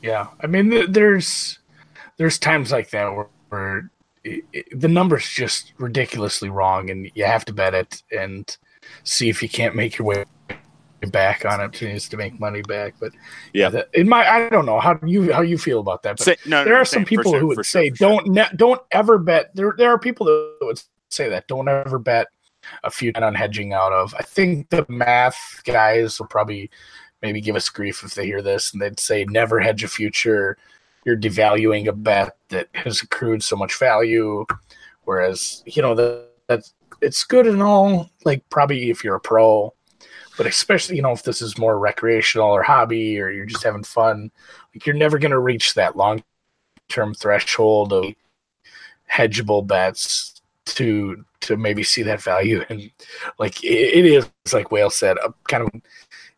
Yeah, 0.01 0.28
I 0.41 0.47
mean, 0.47 0.91
there's 0.91 1.59
there's 2.18 2.39
times 2.39 2.72
like 2.72 2.89
that 2.89 3.14
where, 3.14 3.28
where 3.49 3.91
it, 4.24 4.43
it, 4.53 4.80
the 4.80 4.88
number's 4.88 5.28
just 5.28 5.74
ridiculously 5.78 6.49
wrong, 6.49 6.89
and 6.89 7.09
you 7.15 7.26
have 7.26 7.45
to 7.45 7.53
bet 7.53 7.74
it 7.74 8.03
and 8.11 8.55
see 9.03 9.30
if 9.30 9.41
you 9.41 9.49
can't 9.49 9.76
make 9.76 9.97
your 9.97 10.07
way 10.07 10.26
back 11.07 11.45
on 11.45 11.59
opportunities 11.59 12.07
to 12.09 12.17
make 12.17 12.39
money 12.39 12.61
back. 12.61 12.93
But 12.99 13.11
Yeah. 13.53 13.69
the, 13.69 13.88
in 13.93 14.07
my 14.07 14.28
I 14.28 14.49
don't 14.49 14.65
know 14.65 14.80
how 14.80 14.99
you 15.05 15.34
how 15.34 15.41
you 15.41 15.57
feel 15.57 15.80
about 15.80 16.03
that. 16.03 16.17
But 16.17 16.26
Say- 16.26 16.38
no, 16.45 16.63
there 16.63 16.74
no, 16.74 16.82
are 16.82 16.86
same, 16.86 16.99
some 17.01 17.05
people 17.05 17.32
sure, 17.32 17.39
who 17.39 17.47
would 17.47 17.65
say 17.65 17.88
sure. 17.88 17.95
don't 17.97 18.28
ne- 18.28 18.49
don't 18.55 18.82
ever 18.91 19.17
bet. 19.17 19.55
There 19.55 19.74
there 19.78 19.89
are 19.89 19.97
people 19.99 20.28
that 20.28 20.57
would 20.61 20.82
say 21.09 21.28
that 21.30 21.47
don't 21.47 21.67
ever 21.67 21.97
bet 21.97 22.28
a 22.84 22.91
few 22.91 23.11
on 23.15 23.34
hedging 23.34 23.74
out 23.74 23.91
of. 23.91 24.13
I 24.17 24.22
think 24.22 24.69
the 24.69 24.86
math 24.88 25.61
guys 25.63 26.19
will 26.19 26.28
probably 26.28 26.69
maybe 27.24 27.41
give 27.41 27.55
us 27.55 27.69
grief 27.69 28.03
if 28.03 28.13
they 28.15 28.26
hear 28.26 28.41
this 28.41 28.72
and 28.74 28.82
they'd 28.82 28.99
say 28.99 29.26
never 29.26 29.59
hedge 29.59 29.84
a 29.84 29.88
future. 29.88 30.57
You're 31.06 31.18
devaluing 31.18 31.88
a 31.88 31.93
bet 31.93 32.38
that 32.49 32.68
has 32.74 33.02
accrued 33.02 33.43
so 33.43 33.56
much 33.56 33.78
value. 33.78 34.45
Whereas 35.04 35.64
you 35.66 35.82
know 35.82 35.95
that 35.95 36.30
that's 36.47 36.74
it's 37.02 37.24
good 37.24 37.47
and 37.47 37.62
all. 37.64 38.10
Like 38.24 38.47
probably 38.49 38.89
if 38.89 39.04
you're 39.04 39.16
a 39.16 39.20
pro, 39.20 39.74
but 40.38 40.45
especially 40.45 40.97
you 40.97 41.02
know 41.02 41.12
if 41.12 41.24
this 41.24 41.41
is 41.41 41.58
more 41.58 41.80
recreational 41.80 42.49
or 42.49 42.64
hobby 42.64 43.20
or 43.20 43.30
you're 43.30 43.45
just 43.45 43.64
having 43.64 43.84
fun, 43.84 44.32
like 44.74 44.86
you're 44.86 44.95
never 44.95 45.18
going 45.18 45.32
to 45.32 45.39
reach 45.39 45.74
that 45.74 45.97
long 45.97 46.24
term 46.89 47.14
threshold 47.14 47.93
of 47.93 48.14
hedgeable 49.12 49.66
bets 49.66 50.41
to 50.66 51.26
to 51.41 51.58
maybe 51.58 51.84
see 51.84 52.04
that 52.04 52.22
value 52.22 52.64
and 52.70 52.91
like 53.39 53.64
it, 53.64 53.68
it 53.68 54.06
is 54.06 54.30
like 54.54 54.72
whale 54.72 54.89
said 54.89 55.18
a 55.18 55.34
kind 55.47 55.64
of 55.64 55.82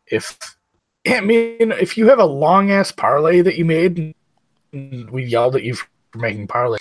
if 0.07 0.57
i 1.07 1.19
mean 1.19 1.71
if 1.73 1.97
you 1.97 2.07
have 2.07 2.19
a 2.19 2.25
long 2.25 2.71
ass 2.71 2.91
parlay 2.91 3.41
that 3.41 3.57
you 3.57 3.65
made 3.65 4.15
we 5.11 5.23
yelled 5.23 5.55
at 5.55 5.63
you 5.63 5.75
for 5.75 5.87
making 6.15 6.47
parlay 6.47 6.77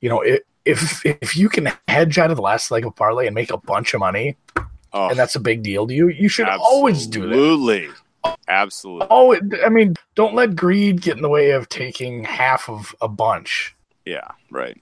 you 0.00 0.08
know 0.08 0.22
if 0.64 1.04
if 1.06 1.36
you 1.36 1.48
can 1.48 1.68
hedge 1.88 2.18
out 2.18 2.30
of 2.30 2.36
the 2.36 2.42
last 2.42 2.70
leg 2.70 2.84
of 2.86 2.94
parlay 2.94 3.26
and 3.26 3.34
make 3.34 3.50
a 3.50 3.56
bunch 3.58 3.94
of 3.94 4.00
money 4.00 4.36
Oh, 4.92 5.08
and 5.08 5.16
that's 5.18 5.36
a 5.36 5.40
big 5.40 5.62
deal 5.62 5.86
to 5.86 5.94
you 5.94 6.08
you 6.08 6.28
should 6.28 6.48
always 6.48 7.06
do 7.06 7.20
that 7.28 7.28
Absolutely. 7.32 7.88
Absolutely. 8.48 9.06
oh 9.10 9.36
i 9.64 9.68
mean 9.68 9.94
don't 10.14 10.34
let 10.34 10.56
greed 10.56 11.00
get 11.00 11.16
in 11.16 11.22
the 11.22 11.28
way 11.28 11.50
of 11.52 11.68
taking 11.68 12.24
half 12.24 12.68
of 12.68 12.94
a 13.00 13.08
bunch 13.08 13.74
Yeah. 14.04 14.28
Right. 14.50 14.76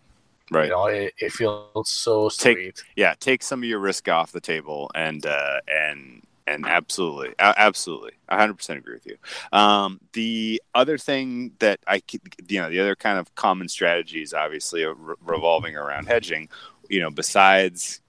Right. 0.51 0.65
you 0.65 0.71
know 0.71 0.87
it, 0.87 1.13
it 1.19 1.33
feels 1.33 1.91
so 1.91 2.31
Take- 2.31 2.57
sweet 2.57 2.83
yeah 2.97 3.15
take 3.21 3.43
some 3.43 3.61
of 3.63 3.69
your 3.69 3.79
risk 3.81 4.09
off 4.09 4.33
the 4.33 4.41
table 4.41 4.91
and 4.95 5.25
uh 5.27 5.61
and 5.69 6.23
and 6.49 6.67
absolutely 6.67 7.35
absolutely 7.39 8.13
i 8.29 8.37
100% 8.37 8.77
agree 8.77 8.95
with 8.95 9.07
you. 9.07 9.17
Um 9.53 10.01
the 10.13 10.63
other 10.75 10.99
thing 10.99 11.53
that 11.59 11.81
I, 11.87 12.03
you 12.49 12.61
know 12.61 12.71
the 12.71 12.81
other 12.81 12.97
kind 12.97 13.19
of 13.19 13.35
common 13.35 13.69
strategies 13.69 14.33
obviously 14.33 14.85
re- 14.85 15.15
revolving 15.25 15.77
around 15.77 16.07
hedging 16.07 16.49
you 16.89 17.01
know 17.01 17.11
besides 17.11 18.01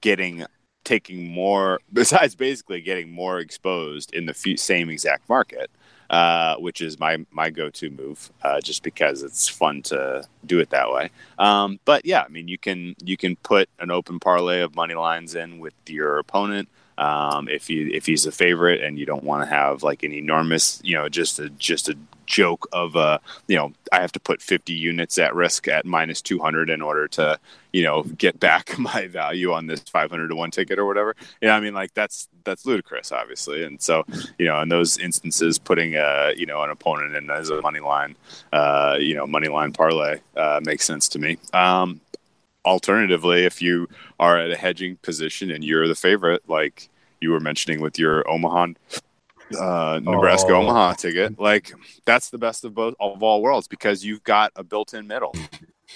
getting 0.00 0.44
taking 0.84 1.28
more 1.30 1.80
besides 1.92 2.34
basically 2.34 2.80
getting 2.80 3.10
more 3.10 3.38
exposed 3.40 4.14
in 4.14 4.26
the 4.26 4.34
f- 4.34 4.58
same 4.58 4.88
exact 4.90 5.28
market 5.28 5.70
uh, 6.10 6.54
which 6.56 6.80
is 6.80 6.98
my 7.00 7.18
my 7.30 7.50
go-to 7.50 7.90
move 7.90 8.30
uh, 8.42 8.60
just 8.60 8.82
because 8.82 9.22
it's 9.22 9.48
fun 9.48 9.82
to 9.82 10.22
do 10.44 10.60
it 10.60 10.70
that 10.70 10.90
way. 10.90 11.10
Um, 11.38 11.80
but 11.84 12.04
yeah, 12.06 12.22
I 12.22 12.28
mean, 12.28 12.48
you 12.48 12.58
can 12.58 12.94
you 13.02 13.16
can 13.16 13.36
put 13.36 13.68
an 13.80 13.90
open 13.90 14.20
parlay 14.20 14.60
of 14.60 14.76
money 14.76 14.94
lines 14.94 15.34
in 15.34 15.58
with 15.58 15.74
your 15.88 16.18
opponent 16.18 16.68
um, 16.98 17.48
if 17.48 17.68
you 17.68 17.90
if 17.92 18.06
he's 18.06 18.26
a 18.26 18.32
favorite 18.32 18.82
and 18.82 18.98
you 18.98 19.06
don't 19.06 19.24
want 19.24 19.42
to 19.42 19.48
have 19.48 19.82
like 19.82 20.02
an 20.02 20.12
enormous, 20.12 20.80
you 20.82 20.94
know, 20.94 21.08
just 21.08 21.38
a 21.38 21.50
just 21.50 21.88
a 21.88 21.96
joke 22.26 22.66
of 22.72 22.96
uh, 22.96 23.18
you 23.46 23.56
know, 23.56 23.72
I 23.92 24.00
have 24.00 24.12
to 24.12 24.20
put 24.20 24.42
50 24.42 24.72
units 24.72 25.18
at 25.18 25.34
risk 25.34 25.68
at 25.68 25.86
minus 25.86 26.20
200 26.22 26.70
in 26.70 26.82
order 26.82 27.06
to 27.08 27.38
you 27.72 27.82
know 27.82 28.02
get 28.02 28.40
back 28.40 28.78
my 28.78 29.06
value 29.06 29.52
on 29.52 29.66
this 29.66 29.80
500 29.80 30.28
to 30.28 30.34
one 30.36 30.50
ticket 30.50 30.78
or 30.78 30.86
whatever. 30.86 31.14
Yeah, 31.40 31.56
I 31.56 31.60
mean, 31.60 31.74
like 31.74 31.94
that's 31.94 32.28
that's 32.44 32.64
ludicrous, 32.64 33.12
obviously, 33.12 33.64
and 33.64 33.80
so 33.80 34.04
you 34.38 34.46
know, 34.46 34.60
in 34.60 34.68
those 34.68 34.98
instances, 34.98 35.58
putting 35.58 35.96
uh, 35.96 36.32
you 36.36 36.46
know 36.46 36.62
an 36.62 36.70
opponent 36.70 37.14
in 37.14 37.30
as 37.30 37.50
a 37.50 37.60
money 37.60 37.80
line 37.80 38.16
uh, 38.52 38.96
you 38.98 39.14
know, 39.14 39.26
money 39.26 39.48
line 39.48 39.72
parlay 39.72 40.20
uh, 40.36 40.60
makes 40.64 40.84
sense 40.84 41.08
to 41.10 41.18
me. 41.18 41.38
Um, 41.52 42.00
alternatively, 42.66 43.44
if 43.44 43.62
you 43.62 43.88
are 44.20 44.36
at 44.38 44.50
a 44.50 44.56
hedging 44.56 44.96
position 44.96 45.50
and 45.50 45.64
you're 45.64 45.88
the 45.88 45.94
favorite, 45.94 46.42
like 46.48 46.90
you 47.20 47.30
were 47.30 47.40
mentioning 47.40 47.80
with 47.80 47.98
your 47.98 48.28
Omaha, 48.28 48.66
uh, 49.58 50.00
Nebraska 50.02 50.50
Oh. 50.52 50.56
Omaha 50.62 50.94
ticket, 50.94 51.38
like 51.38 51.72
that's 52.04 52.28
the 52.30 52.38
best 52.38 52.64
of 52.64 52.74
both 52.74 52.94
of 53.00 53.22
all 53.22 53.40
worlds 53.40 53.68
because 53.68 54.04
you've 54.04 54.24
got 54.24 54.52
a 54.56 54.64
built-in 54.64 55.06
middle. 55.06 55.34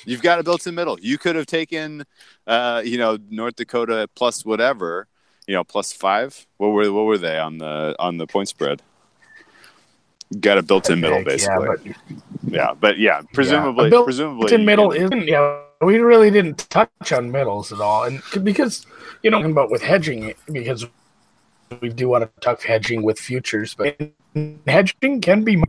You've 0.06 0.22
got 0.22 0.38
a 0.38 0.42
built-in 0.44 0.74
middle. 0.74 0.98
You 1.00 1.18
could 1.18 1.34
have 1.36 1.46
taken, 1.46 2.04
uh, 2.46 2.80
you 2.84 2.96
know, 2.96 3.18
North 3.28 3.56
Dakota 3.56 4.08
plus 4.14 4.44
whatever, 4.44 5.08
you 5.48 5.54
know, 5.54 5.64
plus 5.64 5.92
five. 5.92 6.46
What 6.58 6.68
were 6.68 6.90
what 6.92 7.02
were 7.06 7.18
they 7.18 7.38
on 7.38 7.58
the 7.58 7.96
on 7.98 8.16
the 8.18 8.26
point 8.26 8.48
spread? 8.48 8.80
Got 10.38 10.58
a 10.58 10.62
built-in 10.62 11.00
middle, 11.00 11.24
basically. 11.24 11.66
yeah, 11.66 11.98
but 12.46 12.52
Yeah, 12.52 12.72
but 12.78 12.98
yeah, 12.98 13.22
presumably, 13.34 13.88
A 13.88 13.90
built- 13.90 14.06
presumably, 14.06 14.54
in 14.54 14.60
you 14.60 14.66
middle 14.66 14.92
isn't 14.92 15.26
yeah 15.26 15.62
we 15.80 15.98
really 15.98 16.30
didn't 16.30 16.68
touch 16.70 17.12
on 17.12 17.30
middles 17.30 17.72
at 17.72 17.80
all 17.80 18.04
and 18.04 18.22
because 18.42 18.86
you 19.22 19.30
know 19.30 19.42
about 19.42 19.70
with 19.70 19.82
hedging 19.82 20.34
because 20.52 20.86
we 21.80 21.88
do 21.88 22.08
want 22.08 22.22
to 22.22 22.40
talk 22.40 22.62
hedging 22.62 23.02
with 23.02 23.18
futures 23.18 23.74
but 23.74 23.98
hedging 24.66 25.20
can 25.20 25.42
be 25.42 25.62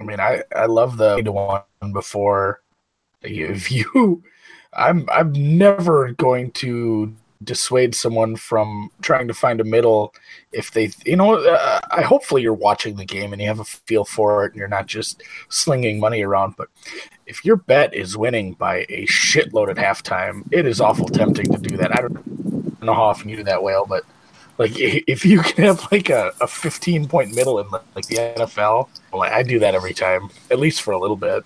i 0.00 0.04
mean 0.04 0.20
i 0.20 0.42
i 0.54 0.66
love 0.66 0.96
the 0.96 1.32
one 1.32 1.62
before. 1.92 2.60
If 3.22 3.72
you 3.72 4.22
i'm 4.72 5.08
i'm 5.10 5.32
never 5.32 6.12
going 6.12 6.52
to 6.52 7.14
dissuade 7.44 7.94
someone 7.94 8.36
from 8.36 8.90
trying 9.02 9.28
to 9.28 9.34
find 9.34 9.60
a 9.60 9.64
middle 9.64 10.14
if 10.52 10.70
they 10.72 10.90
you 11.04 11.16
know 11.16 11.34
uh, 11.34 11.80
i 11.90 12.02
hopefully 12.02 12.42
you're 12.42 12.52
watching 12.52 12.96
the 12.96 13.04
game 13.04 13.32
and 13.32 13.42
you 13.42 13.48
have 13.48 13.60
a 13.60 13.64
feel 13.64 14.04
for 14.04 14.44
it 14.44 14.52
and 14.52 14.56
you're 14.56 14.68
not 14.68 14.86
just 14.86 15.22
slinging 15.48 16.00
money 16.00 16.22
around 16.22 16.54
but 16.56 16.68
if 17.26 17.44
your 17.44 17.56
bet 17.56 17.94
is 17.94 18.16
winning 18.16 18.52
by 18.54 18.86
a 18.88 19.06
shitload 19.06 19.68
at 19.68 19.76
halftime 19.76 20.42
it 20.50 20.66
is 20.66 20.80
awful 20.80 21.08
tempting 21.08 21.50
to 21.52 21.58
do 21.58 21.76
that 21.76 21.96
i 21.96 22.00
don't 22.00 22.82
know 22.82 22.94
how 22.94 23.04
often 23.04 23.28
you 23.28 23.36
do 23.36 23.44
that 23.44 23.62
whale 23.62 23.86
but 23.86 24.04
like 24.58 24.72
if 24.76 25.24
you 25.24 25.42
can 25.42 25.64
have 25.64 25.86
like 25.92 26.08
a, 26.08 26.32
a 26.40 26.46
15 26.46 27.08
point 27.08 27.34
middle 27.34 27.58
in 27.58 27.68
like 27.94 28.06
the 28.06 28.16
nfl 28.16 28.88
well 29.12 29.22
i 29.22 29.42
do 29.42 29.58
that 29.58 29.74
every 29.74 29.94
time 29.94 30.30
at 30.50 30.58
least 30.58 30.82
for 30.82 30.92
a 30.92 30.98
little 30.98 31.16
bit 31.16 31.44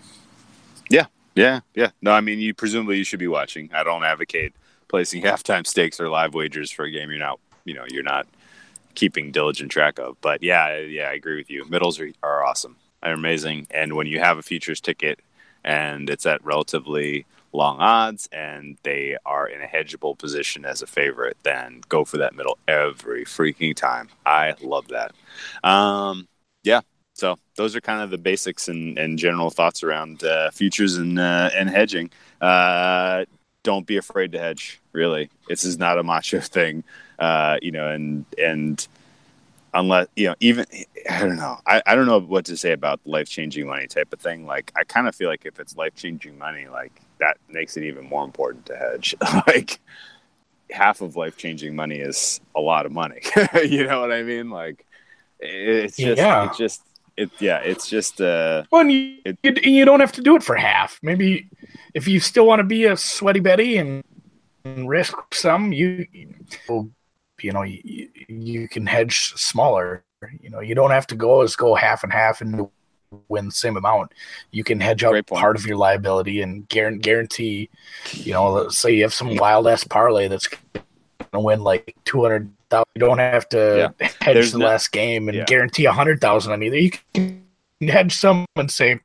Yeah. 0.91 1.07
Yeah, 1.37 1.61
yeah. 1.77 1.91
No, 2.03 2.11
I 2.11 2.21
mean, 2.21 2.41
you 2.41 2.53
presumably 2.53 2.99
you 2.99 3.05
should 3.05 3.21
be 3.21 3.29
watching. 3.29 3.71
I 3.73 3.85
don't 3.85 4.03
advocate 4.03 4.53
placing 4.91 5.23
halftime 5.31 5.67
stakes 5.67 5.99
or 6.01 6.11
live 6.11 6.35
wagers 6.35 6.71
for 6.71 6.85
a 6.85 6.91
game 6.91 7.11
you're 7.11 7.19
not, 7.19 7.41
you 7.65 7.75
know, 7.75 7.85
you're 7.89 8.03
not 8.03 8.27
keeping 8.95 9.31
diligent 9.33 9.71
track 9.71 9.99
of. 9.99 10.21
But 10.21 10.43
yeah, 10.43 10.79
yeah, 10.79 11.09
I 11.09 11.13
agree 11.13 11.37
with 11.37 11.51
you. 11.51 11.65
Middles 11.69 11.99
are, 11.99 12.11
are 12.23 12.45
awesome. 12.45 12.77
They're 13.03 13.15
amazing. 13.15 13.69
And 13.71 13.95
when 13.95 14.07
you 14.07 14.21
have 14.21 14.37
a 14.37 14.43
futures 14.43 14.81
ticket 14.81 15.21
and 15.65 16.11
it's 16.11 16.27
at 16.27 16.45
relatively 16.45 17.25
long 17.53 17.79
odds 17.81 18.29
and 18.33 18.77
they 18.83 19.17
are 19.27 19.47
in 19.49 19.61
a 19.63 19.67
hedgeable 19.67 20.19
position 20.19 20.65
as 20.65 20.83
a 20.83 20.87
favorite, 20.87 21.37
then 21.43 21.81
go 21.89 22.05
for 22.05 22.19
that 22.19 22.35
middle 22.35 22.59
every 22.69 23.25
freaking 23.25 23.75
time. 23.75 24.09
I 24.27 24.55
love 24.61 24.89
that. 24.89 25.13
Um, 25.65 26.29
yeah, 26.63 26.81
so 27.15 27.37
those 27.57 27.75
are 27.75 27.81
kind 27.81 28.03
of 28.03 28.11
the 28.11 28.19
basics 28.19 28.69
and, 28.69 28.99
and 28.99 29.19
general 29.19 29.51
thoughts 29.51 29.83
around 29.83 30.25
uh, 30.25 30.51
futures 30.51 30.97
and 30.97 31.19
uh, 31.19 31.51
and 31.55 31.69
hedging. 31.69 32.11
Uh, 32.41 33.25
don't 33.63 33.87
be 33.87 33.97
afraid 33.97 34.33
to 34.33 34.39
hedge. 34.39 34.81
Really, 34.93 35.31
this 35.49 35.65
is 35.65 35.79
not 35.79 35.99
a 35.99 36.03
macho 36.03 36.41
thing, 36.57 36.85
uh, 37.19 37.59
you 37.63 37.71
know. 37.73 37.89
And 37.89 38.25
and 38.39 38.87
unless 39.75 40.09
you 40.17 40.29
know, 40.29 40.35
even 40.41 40.67
I 41.09 41.21
don't 41.21 41.37
know. 41.37 41.59
I, 41.67 41.83
I 41.87 41.95
don't 41.95 42.07
know 42.07 42.21
what 42.21 42.47
to 42.47 42.57
say 42.57 42.73
about 42.73 43.01
life 43.05 43.29
changing 43.29 43.67
money 43.67 43.87
type 43.87 44.13
of 44.13 44.21
thing. 44.21 44.47
Like 44.47 44.73
I 44.77 44.85
kind 44.85 45.09
of 45.09 45.15
feel 45.15 45.29
like 45.29 45.47
if 45.47 45.61
it's 45.61 45.77
life 45.77 45.95
changing 45.95 46.39
money, 46.39 46.67
like 46.69 46.93
that 47.19 47.37
makes 47.49 47.77
it 47.77 47.85
even 47.85 48.07
more 48.09 48.25
important 48.25 48.67
to 48.67 48.77
hedge. 48.77 49.15
like 49.47 49.79
half 50.71 51.01
of 51.01 51.17
life 51.17 51.37
changing 51.37 51.75
money 51.75 51.97
is 51.99 52.41
a 52.55 52.61
lot 52.61 52.87
of 52.87 52.93
money. 52.93 53.21
you 53.69 53.87
know 53.87 54.01
what 54.01 54.13
I 54.13 54.23
mean? 54.23 54.51
Like 54.51 54.85
it's 55.39 55.97
just 55.97 56.19
Yeah. 56.21 56.47
it's 56.47 56.59
just 56.59 56.83
it 57.17 57.31
yeah 57.39 57.59
it's 57.59 57.89
just 57.89 58.21
uh 58.21 58.65
Well, 58.71 58.87
you, 58.89 59.19
It- 59.25 59.39
you, 59.43 59.53
you 59.73 59.85
don't 59.85 60.01
have 60.01 60.13
to 60.13 60.23
do 60.23 60.37
it 60.37 60.43
for 60.43 60.55
half. 60.57 60.99
Maybe 61.03 61.49
if 61.95 62.09
you 62.09 62.21
still 62.21 62.47
want 62.47 62.61
to 62.61 62.65
be 62.65 62.85
a 62.85 62.97
sweaty 62.97 63.41
Betty 63.41 63.77
and, 63.77 64.05
and 64.65 64.89
risk 64.89 65.15
some, 65.33 65.73
you 65.73 66.07
you 66.13 67.53
know 67.53 67.63
you, 67.63 68.09
you 68.29 68.69
can 68.69 68.87
hedge 68.87 69.33
smaller. 69.37 70.05
You 70.41 70.51
know, 70.51 70.61
you 70.61 70.75
don't 70.75 70.91
have 70.91 71.07
to 71.09 71.15
go 71.15 71.41
as 71.43 71.57
go 71.57 71.75
half 71.75 72.05
and 72.05 72.13
half 72.13 72.43
and 72.43 72.69
win 73.29 73.47
the 73.47 73.53
same 73.53 73.77
amount. 73.77 74.13
You 74.51 74.65
can 74.65 74.79
hedge 74.81 75.03
out 75.03 75.27
part 75.27 75.57
of 75.57 75.67
your 75.67 75.77
liability 75.77 76.43
and 76.43 76.69
guarantee, 76.69 77.01
guarantee. 77.01 77.71
You 78.13 78.35
know, 78.35 78.53
let's 78.53 78.79
say 78.79 78.95
you 78.95 79.03
have 79.03 79.15
some 79.15 79.37
wild 79.37 79.67
ass 79.67 79.85
parlay 79.85 80.29
that's 80.29 80.49
going 80.49 80.85
to 81.33 81.41
win 81.41 81.63
like 81.63 81.97
two 82.05 82.23
hundred 82.23 82.53
thousand. 82.69 82.87
You 82.95 83.01
don't 83.01 83.19
have 83.19 83.49
to 83.51 83.95
hedge 83.99 84.35
There's 84.35 84.53
the 84.53 84.59
no- 84.59 84.67
last 84.67 84.93
game 84.93 85.29
and 85.29 85.39
yeah. 85.39 85.45
guarantee 85.45 85.87
a 85.87 85.93
hundred 85.93 86.21
thousand 86.21 86.53
on 86.53 86.63
either. 86.63 86.77
You 86.77 86.91
can 87.15 87.45
hedge 87.81 88.15
some 88.15 88.45
and 88.57 88.71
say, 88.71 89.01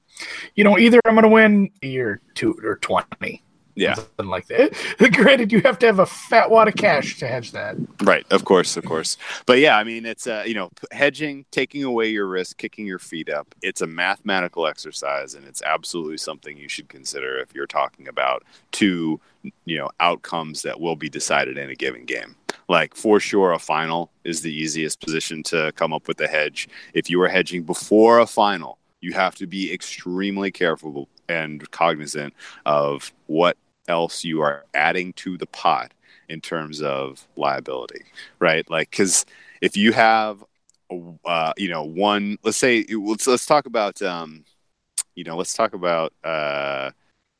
you 0.55 0.63
know, 0.63 0.77
either 0.77 0.99
I'm 1.05 1.15
going 1.15 1.23
to 1.23 1.29
win 1.29 1.71
or 1.83 2.21
two 2.33 2.57
or 2.63 2.77
twenty. 2.77 3.41
Yeah. 3.75 3.95
Something 3.95 4.27
like 4.27 4.47
that. 4.47 4.73
Granted, 5.13 5.51
you 5.51 5.59
have 5.61 5.77
to 5.79 5.85
have 5.85 5.99
a 5.99 6.05
fat 6.05 6.49
wad 6.49 6.69
of 6.69 6.75
cash 6.75 7.19
to 7.19 7.27
hedge 7.27 7.51
that. 7.51 7.75
Right, 8.01 8.25
of 8.31 8.45
course, 8.45 8.77
of 8.77 8.85
course. 8.85 9.17
But 9.45 9.59
yeah, 9.59 9.77
I 9.77 9.83
mean, 9.83 10.05
it's 10.05 10.27
uh, 10.27 10.43
you 10.47 10.53
know, 10.53 10.69
hedging, 10.91 11.45
taking 11.51 11.83
away 11.83 12.09
your 12.09 12.27
risk, 12.27 12.57
kicking 12.57 12.87
your 12.87 12.99
feet 12.99 13.29
up. 13.29 13.53
It's 13.61 13.81
a 13.81 13.87
mathematical 13.87 14.65
exercise, 14.65 15.33
and 15.33 15.45
it's 15.45 15.61
absolutely 15.61 16.17
something 16.17 16.57
you 16.57 16.69
should 16.69 16.87
consider 16.87 17.37
if 17.37 17.53
you're 17.53 17.67
talking 17.67 18.07
about 18.07 18.43
two, 18.71 19.19
you 19.65 19.77
know, 19.77 19.89
outcomes 19.99 20.61
that 20.61 20.79
will 20.79 20.95
be 20.95 21.09
decided 21.09 21.57
in 21.57 21.69
a 21.69 21.75
given 21.75 22.05
game. 22.05 22.35
Like 22.69 22.95
for 22.95 23.19
sure, 23.19 23.51
a 23.51 23.59
final 23.59 24.09
is 24.23 24.41
the 24.41 24.53
easiest 24.53 25.01
position 25.01 25.43
to 25.43 25.73
come 25.75 25.91
up 25.91 26.07
with 26.07 26.19
a 26.21 26.27
hedge. 26.27 26.69
If 26.93 27.09
you 27.09 27.19
were 27.19 27.27
hedging 27.27 27.63
before 27.63 28.19
a 28.19 28.25
final, 28.25 28.79
you 29.05 29.13
have 29.13 29.35
to 29.35 29.45
be 29.45 29.71
extremely 29.71 30.51
careful 30.51 31.07
and 31.29 31.69
cognizant 31.69 32.33
of 32.65 33.13
what 33.27 33.55
else 33.87 34.23
you 34.23 34.41
are 34.41 34.65
adding 34.73 35.13
to 35.13 35.37
the 35.37 35.45
pot 35.45 35.93
in 36.27 36.41
terms 36.41 36.81
of 36.81 37.27
liability, 37.35 38.01
right? 38.39 38.67
Like, 38.67 38.89
because 38.89 39.27
if 39.61 39.77
you 39.77 39.91
have, 39.91 40.43
uh, 41.23 41.53
you 41.55 41.69
know, 41.69 41.83
one, 41.83 42.39
let's 42.43 42.57
say, 42.57 42.83
let's 42.89 43.27
let's 43.27 43.45
talk 43.45 43.67
about, 43.67 44.01
um, 44.01 44.43
you 45.13 45.23
know, 45.23 45.37
let's 45.37 45.53
talk 45.53 45.75
about 45.75 46.11
uh, 46.23 46.89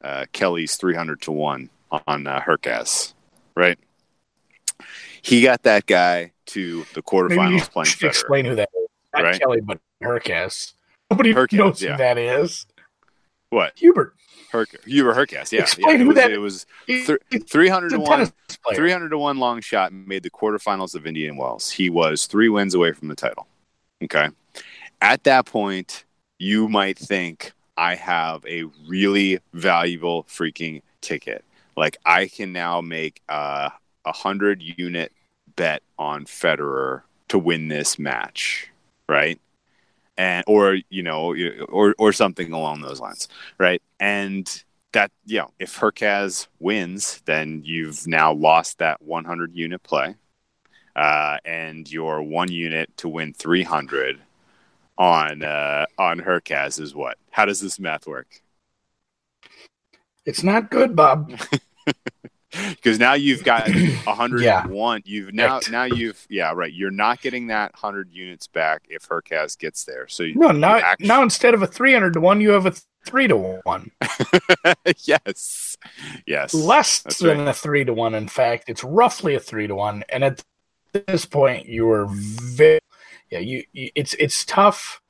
uh, 0.03 0.25
Kelly's 0.33 0.75
three 0.75 0.95
hundred 0.95 1.21
to 1.21 1.31
one 1.31 1.71
on 2.05 2.27
uh, 2.27 2.41
Hurkacz, 2.41 3.13
right? 3.55 3.79
He 5.23 5.41
got 5.41 5.63
that 5.63 5.87
guy 5.87 6.31
to 6.47 6.85
the 6.93 7.01
quarterfinals 7.01 7.49
Maybe 7.49 7.59
playing. 7.61 7.87
Federer, 7.87 8.07
explain 8.09 8.45
who 8.45 8.55
that 8.55 8.69
is. 8.79 8.87
Not 9.15 9.23
right? 9.23 9.39
Kelly, 9.39 9.61
but 9.61 9.79
Hurkacz. 10.03 10.74
Nobody 11.11 11.33
knows 11.33 11.81
yeah. 11.81 11.91
who 11.91 11.97
that 11.97 12.17
is. 12.17 12.65
What? 13.49 13.73
Hubert. 13.75 14.15
Herc, 14.51 14.69
you 14.85 15.03
were 15.03 15.13
Hurkacz, 15.13 15.51
yeah. 15.51 15.61
Explain 15.61 15.99
yeah. 15.99 16.03
who 16.03 16.03
It 16.03 16.07
was, 16.07 16.15
that- 16.15 16.31
it 16.31 16.37
was 16.37 16.65
He- 16.87 17.03
Thir- 17.03 17.19
300 17.47 17.89
to 17.91 17.99
1 17.99 18.31
300 18.73 19.09
to 19.09 19.17
1 19.17 19.37
long 19.37 19.61
shot 19.61 19.91
made 19.93 20.23
the 20.23 20.29
quarterfinals 20.29 20.95
of 20.95 21.05
Indian 21.05 21.35
Wells. 21.35 21.71
He 21.71 21.89
was 21.89 22.25
three 22.25 22.49
wins 22.49 22.73
away 22.73 22.91
from 22.93 23.07
the 23.09 23.15
title. 23.15 23.47
Okay. 24.03 24.29
At 25.01 25.23
that 25.25 25.45
point, 25.45 26.05
you 26.39 26.67
might 26.69 26.97
think, 26.97 27.51
I 27.77 27.95
have 27.95 28.45
a 28.45 28.63
really 28.87 29.39
valuable 29.53 30.23
freaking 30.23 30.81
ticket. 31.01 31.43
Like, 31.75 31.97
I 32.05 32.27
can 32.27 32.53
now 32.53 32.79
make 32.81 33.21
a 33.27 33.71
100 34.03 34.61
unit 34.61 35.11
bet 35.57 35.83
on 35.99 36.25
Federer 36.25 37.01
to 37.27 37.37
win 37.37 37.67
this 37.67 37.99
match, 37.99 38.69
right? 39.09 39.39
And, 40.17 40.45
or, 40.47 40.77
you 40.89 41.03
know, 41.03 41.35
or, 41.67 41.93
or 41.97 42.13
something 42.13 42.53
along 42.53 42.81
those 42.81 43.01
lines, 43.01 43.27
right? 43.57 43.81
And 43.99 44.49
that 44.95 45.11
you 45.25 45.39
know 45.39 45.51
if 45.59 45.77
Hurkacz 45.77 46.47
wins, 46.59 47.21
then 47.25 47.61
you've 47.63 48.07
now 48.07 48.33
lost 48.33 48.79
that 48.79 49.01
100 49.01 49.53
unit 49.53 49.83
play, 49.83 50.15
uh, 50.95 51.37
and 51.45 51.91
your 51.91 52.23
one 52.23 52.49
unit 52.49 52.95
to 52.97 53.09
win 53.09 53.33
300 53.33 54.19
on 54.97 55.43
uh, 55.43 55.85
on 55.99 56.19
Hurkacz 56.19 56.79
is 56.79 56.95
what? 56.95 57.17
How 57.29 57.45
does 57.45 57.59
this 57.59 57.77
math 57.77 58.07
work? 58.07 58.41
It's 60.25 60.43
not 60.43 60.71
good, 60.71 60.95
Bob. 60.95 61.29
Because 62.69 62.99
now 62.99 63.13
you've 63.13 63.43
got 63.43 63.67
101. 64.05 65.01
You've 65.05 65.33
now 65.33 65.59
Correct. 65.59 65.71
now 65.71 65.83
you've 65.83 66.25
yeah 66.29 66.51
right. 66.53 66.71
You're 66.73 66.91
not 66.91 67.21
getting 67.21 67.47
that 67.47 67.73
100 67.73 68.11
units 68.13 68.47
back 68.47 68.83
if 68.89 69.07
Hurkacz 69.07 69.57
gets 69.57 69.83
there. 69.83 70.07
So 70.07 70.23
you, 70.23 70.35
No, 70.35 70.51
now, 70.51 70.77
you 70.77 70.81
act- 70.83 71.01
now 71.01 71.21
instead 71.23 71.53
of 71.53 71.61
a 71.63 71.67
300 71.67 72.13
to 72.13 72.19
1, 72.21 72.41
you 72.41 72.51
have 72.51 72.65
a 72.65 72.73
3 73.05 73.27
to 73.27 73.37
1. 73.63 73.91
yes, 75.03 75.77
yes, 76.25 76.53
Less 76.53 76.99
That's 77.01 77.19
than 77.19 77.39
right. 77.39 77.47
a 77.49 77.53
3 77.53 77.85
to 77.85 77.93
1, 77.93 78.13
in 78.15 78.27
fact. 78.27 78.69
It's 78.69 78.83
roughly 78.83 79.35
a 79.35 79.39
3 79.39 79.67
to 79.67 79.75
1. 79.75 80.03
And 80.09 80.23
at 80.23 80.43
this 80.93 81.25
point, 81.25 81.67
you 81.67 81.89
are 81.91 82.07
very. 82.09 82.79
Yeah, 83.31 83.39
you, 83.39 83.63
you 83.73 83.89
it's 83.95 84.13
it's 84.15 84.45
tough. 84.45 85.01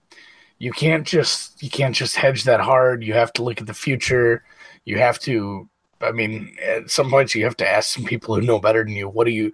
You 0.57 0.71
can't 0.71 1.05
just 1.05 1.61
you 1.61 1.69
can't 1.69 1.93
just 1.95 2.15
hedge 2.15 2.45
that 2.45 2.61
hard. 2.61 3.03
You 3.03 3.13
have 3.13 3.33
to 3.33 3.43
look 3.43 3.59
at 3.61 3.67
the 3.67 3.73
future. 3.73 4.43
You 4.85 4.97
have 4.99 5.19
to 5.19 5.69
I 6.05 6.11
mean, 6.11 6.55
at 6.63 6.89
some 6.89 7.09
points 7.09 7.35
you 7.35 7.43
have 7.43 7.57
to 7.57 7.67
ask 7.67 7.93
some 7.93 8.05
people 8.05 8.35
who 8.35 8.41
know 8.41 8.59
better 8.59 8.83
than 8.83 8.93
you. 8.93 9.09
What 9.09 9.25
do 9.25 9.31
you 9.31 9.51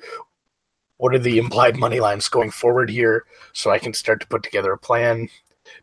what 0.98 1.16
are 1.16 1.20
the 1.20 1.40
implied 1.40 1.78
money 1.78 2.00
lines 2.00 2.30
going 2.30 2.52
forward 2.52 2.88
here 2.88 3.26
so 3.54 3.72
I 3.72 3.80
can 3.80 3.94
start 3.94 4.22
to 4.22 4.28
put 4.28 4.44
together 4.44 4.72
a 4.72 4.78
plan 4.78 5.30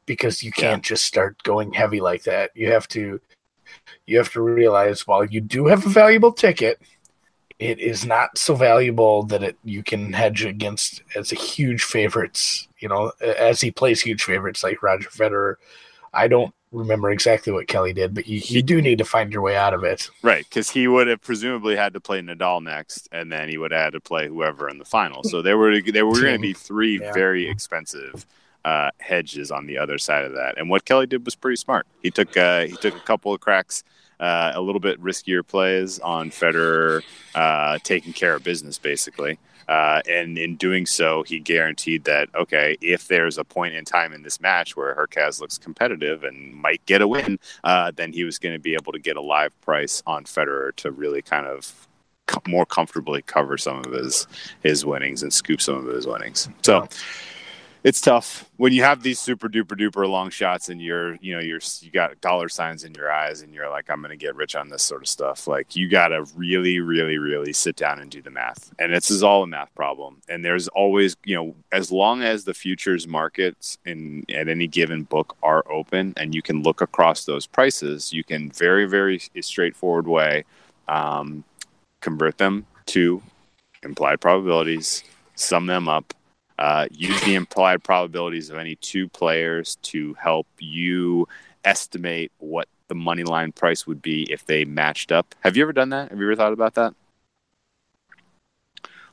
because 0.06 0.44
you 0.44 0.52
can't 0.52 0.84
just 0.84 1.04
start 1.04 1.42
going 1.42 1.72
heavy 1.72 2.00
like 2.00 2.22
that. 2.22 2.52
You 2.54 2.70
have 2.70 2.86
to 2.88 3.20
you 4.06 4.16
have 4.16 4.32
to 4.32 4.40
realize 4.40 5.06
while 5.06 5.24
you 5.24 5.40
do 5.40 5.66
have 5.66 5.84
a 5.84 5.88
valuable 5.88 6.32
ticket, 6.32 6.80
it 7.58 7.80
is 7.80 8.06
not 8.06 8.38
so 8.38 8.54
valuable 8.54 9.24
that 9.24 9.42
it 9.42 9.58
you 9.64 9.82
can 9.82 10.12
hedge 10.12 10.44
against 10.44 11.02
as 11.16 11.32
a 11.32 11.36
huge 11.36 11.82
favorites, 11.82 12.68
you 12.78 12.88
know, 12.88 13.10
as 13.20 13.60
he 13.60 13.70
plays 13.70 14.00
huge 14.00 14.22
favorites 14.22 14.62
like 14.62 14.82
Roger 14.82 15.08
Federer. 15.08 15.56
I 16.14 16.28
don't 16.28 16.54
remember 16.72 17.10
exactly 17.10 17.52
what 17.52 17.66
Kelly 17.66 17.92
did, 17.92 18.14
but 18.14 18.26
you, 18.26 18.40
you 18.44 18.62
do 18.62 18.80
need 18.82 18.98
to 18.98 19.04
find 19.04 19.32
your 19.32 19.42
way 19.42 19.56
out 19.56 19.74
of 19.74 19.84
it. 19.84 20.10
Right, 20.22 20.44
because 20.48 20.70
he 20.70 20.88
would 20.88 21.06
have 21.06 21.20
presumably 21.20 21.76
had 21.76 21.92
to 21.94 22.00
play 22.00 22.20
Nadal 22.20 22.62
next, 22.62 23.08
and 23.12 23.32
then 23.32 23.48
he 23.48 23.58
would 23.58 23.72
have 23.72 23.80
had 23.80 23.92
to 23.94 24.00
play 24.00 24.28
whoever 24.28 24.68
in 24.68 24.78
the 24.78 24.84
final. 24.84 25.24
So 25.24 25.42
there 25.42 25.56
were 25.58 25.80
there 25.80 26.06
were 26.06 26.20
going 26.20 26.34
to 26.34 26.38
be 26.38 26.52
three 26.52 27.00
Yeah. 27.00 27.12
very 27.12 27.48
expensive 27.48 28.26
uh, 28.64 28.90
hedges 28.98 29.50
on 29.50 29.66
the 29.66 29.78
other 29.78 29.98
side 29.98 30.24
of 30.24 30.32
that. 30.32 30.58
And 30.58 30.68
what 30.68 30.84
Kelly 30.84 31.06
did 31.06 31.24
was 31.24 31.34
pretty 31.34 31.56
smart. 31.56 31.86
He 32.02 32.10
took 32.10 32.36
uh, 32.36 32.66
he 32.66 32.76
took 32.76 32.94
a 32.94 33.00
couple 33.00 33.32
of 33.32 33.40
cracks, 33.40 33.84
uh, 34.20 34.52
a 34.54 34.60
little 34.60 34.80
bit 34.80 35.02
riskier 35.02 35.46
plays 35.46 35.98
on 36.00 36.30
Federer, 36.30 37.02
uh, 37.34 37.78
taking 37.82 38.12
care 38.12 38.34
of 38.34 38.44
business 38.44 38.78
basically. 38.78 39.38
Uh, 39.68 40.00
and 40.08 40.38
in 40.38 40.56
doing 40.56 40.86
so, 40.86 41.22
he 41.22 41.38
guaranteed 41.38 42.04
that 42.04 42.28
okay, 42.34 42.76
if 42.80 43.08
there's 43.08 43.38
a 43.38 43.44
point 43.44 43.74
in 43.74 43.84
time 43.84 44.12
in 44.12 44.22
this 44.22 44.40
match 44.40 44.76
where 44.76 44.94
Hurkacz 44.94 45.40
looks 45.40 45.58
competitive 45.58 46.24
and 46.24 46.54
might 46.54 46.84
get 46.86 47.02
a 47.02 47.08
win, 47.08 47.38
uh, 47.64 47.92
then 47.94 48.12
he 48.12 48.24
was 48.24 48.38
going 48.38 48.54
to 48.54 48.58
be 48.58 48.74
able 48.74 48.92
to 48.92 48.98
get 48.98 49.16
a 49.16 49.20
live 49.20 49.58
price 49.60 50.02
on 50.06 50.24
Federer 50.24 50.74
to 50.76 50.90
really 50.90 51.22
kind 51.22 51.46
of 51.46 51.86
co- 52.26 52.42
more 52.46 52.64
comfortably 52.64 53.22
cover 53.22 53.58
some 53.58 53.78
of 53.84 53.92
his 53.92 54.26
his 54.62 54.86
winnings 54.86 55.22
and 55.22 55.32
scoop 55.32 55.60
some 55.60 55.86
of 55.86 55.92
his 55.92 56.06
winnings. 56.06 56.48
So 56.62 56.88
it's 57.88 58.02
tough 58.02 58.50
when 58.58 58.70
you 58.70 58.82
have 58.82 59.02
these 59.02 59.18
super 59.18 59.48
duper 59.48 59.74
duper 59.74 60.06
long 60.06 60.28
shots 60.28 60.68
and 60.68 60.82
you're 60.82 61.14
you 61.22 61.34
know 61.34 61.40
you're 61.40 61.60
you 61.80 61.90
got 61.90 62.20
dollar 62.20 62.46
signs 62.46 62.84
in 62.84 62.92
your 62.92 63.10
eyes 63.10 63.40
and 63.40 63.54
you're 63.54 63.70
like 63.70 63.88
I'm 63.88 64.02
to 64.02 64.16
get 64.16 64.36
rich 64.36 64.54
on 64.54 64.68
this 64.68 64.82
sort 64.82 65.00
of 65.00 65.08
stuff. 65.08 65.48
Like 65.48 65.74
you 65.74 65.88
got 65.88 66.08
to 66.08 66.26
really 66.36 66.80
really 66.80 67.16
really 67.16 67.54
sit 67.54 67.76
down 67.76 67.98
and 67.98 68.10
do 68.10 68.20
the 68.20 68.30
math. 68.30 68.70
And 68.78 68.92
this 68.92 69.10
is 69.10 69.22
all 69.22 69.42
a 69.42 69.46
math 69.46 69.74
problem. 69.74 70.20
And 70.28 70.44
there's 70.44 70.68
always 70.68 71.16
you 71.24 71.34
know 71.34 71.54
as 71.72 71.90
long 71.90 72.22
as 72.22 72.44
the 72.44 72.52
futures 72.52 73.08
markets 73.08 73.78
in 73.86 74.22
at 74.28 74.48
any 74.48 74.66
given 74.66 75.04
book 75.04 75.34
are 75.42 75.64
open 75.72 76.12
and 76.18 76.34
you 76.34 76.42
can 76.42 76.62
look 76.62 76.82
across 76.82 77.24
those 77.24 77.46
prices, 77.46 78.12
you 78.12 78.22
can 78.22 78.50
very 78.50 78.84
very 78.84 79.18
straightforward 79.40 80.06
way 80.06 80.44
um, 80.88 81.42
convert 82.02 82.36
them 82.36 82.66
to 82.84 83.22
implied 83.82 84.20
probabilities, 84.20 85.04
sum 85.36 85.64
them 85.64 85.88
up, 85.88 86.12
uh, 86.58 86.86
use 86.90 87.20
the 87.22 87.34
implied 87.34 87.82
probabilities 87.84 88.50
of 88.50 88.58
any 88.58 88.74
two 88.76 89.08
players 89.08 89.76
to 89.82 90.14
help 90.14 90.46
you 90.58 91.28
estimate 91.64 92.32
what 92.38 92.68
the 92.88 92.94
money 92.94 93.22
line 93.22 93.52
price 93.52 93.86
would 93.86 94.02
be 94.02 94.22
if 94.32 94.44
they 94.46 94.64
matched 94.64 95.12
up. 95.12 95.34
Have 95.40 95.56
you 95.56 95.62
ever 95.62 95.72
done 95.72 95.90
that? 95.90 96.10
Have 96.10 96.18
you 96.18 96.24
ever 96.26 96.36
thought 96.36 96.52
about 96.52 96.74
that? 96.74 96.94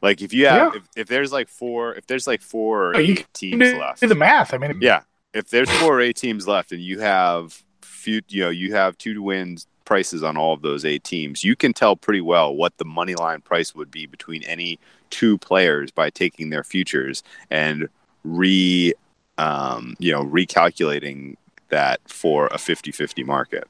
Like 0.02 0.22
if 0.22 0.34
you 0.34 0.48
have, 0.48 0.74
Yeah. 0.74 0.80
if, 0.80 0.88
if 0.96 1.08
there's 1.08 1.32
like 1.32 1.48
four, 1.50 1.93
if 1.96 2.08
there's 2.08 2.28
like 2.28 2.41
four 2.41 2.91
or 2.91 2.96
Oh, 2.96 3.00
eight 3.00 3.26
teams 3.34 3.72
do 3.72 3.78
left, 3.78 4.02
the 4.02 4.16
math. 4.16 4.54
I 4.54 4.58
mean, 4.58 4.80
yeah, 4.82 5.02
if 5.34 5.50
there's 5.50 5.70
four 5.70 5.98
or 5.98 6.02
eight 6.02 6.16
teams 6.16 6.48
left, 6.48 6.72
and 6.72 6.82
you 6.82 7.00
have 7.00 7.64
few, 7.82 8.22
you 8.28 8.43
know, 8.43 8.50
you 8.50 8.74
have 8.74 8.98
two 8.98 9.22
wins 9.22 9.68
prices 9.86 10.24
on 10.24 10.38
all 10.38 10.54
of 10.54 10.62
those 10.62 10.84
eight 10.86 11.04
teams, 11.04 11.44
you 11.44 11.56
can 11.56 11.74
tell 11.74 11.96
pretty 11.96 12.22
well 12.22 12.54
what 12.56 12.78
the 12.78 12.86
money 12.86 13.16
line 13.16 13.42
price 13.42 13.74
would 13.76 13.92
be 13.92 14.06
between 14.06 14.44
any 14.44 14.80
two 15.10 15.38
players 15.38 15.92
by 15.92 16.10
taking 16.10 16.50
their 16.50 16.64
futures 16.64 17.24
and 17.50 17.88
re, 18.24 18.94
um, 19.38 19.96
you 20.00 20.12
know, 20.12 20.24
recalculating 20.24 21.36
that 21.70 22.00
for 22.08 22.48
a 22.48 22.58
50-50 22.58 23.26
market, 23.26 23.68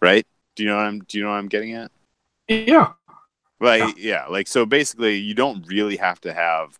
right? 0.00 0.26
Do 0.56 0.64
you 0.64 0.70
know 0.70 0.76
what 0.76 0.86
I'm? 0.86 0.98
Do 1.00 1.18
you 1.18 1.24
know 1.24 1.30
what 1.30 1.36
I'm 1.36 1.48
getting 1.48 1.74
at? 1.74 1.90
yeah. 2.48 2.92
Like, 3.60 3.96
yeah, 3.96 4.26
like 4.26 4.46
so. 4.48 4.66
Basically, 4.66 5.16
you 5.16 5.34
don't 5.34 5.66
really 5.66 5.96
have 5.96 6.20
to 6.22 6.32
have 6.32 6.78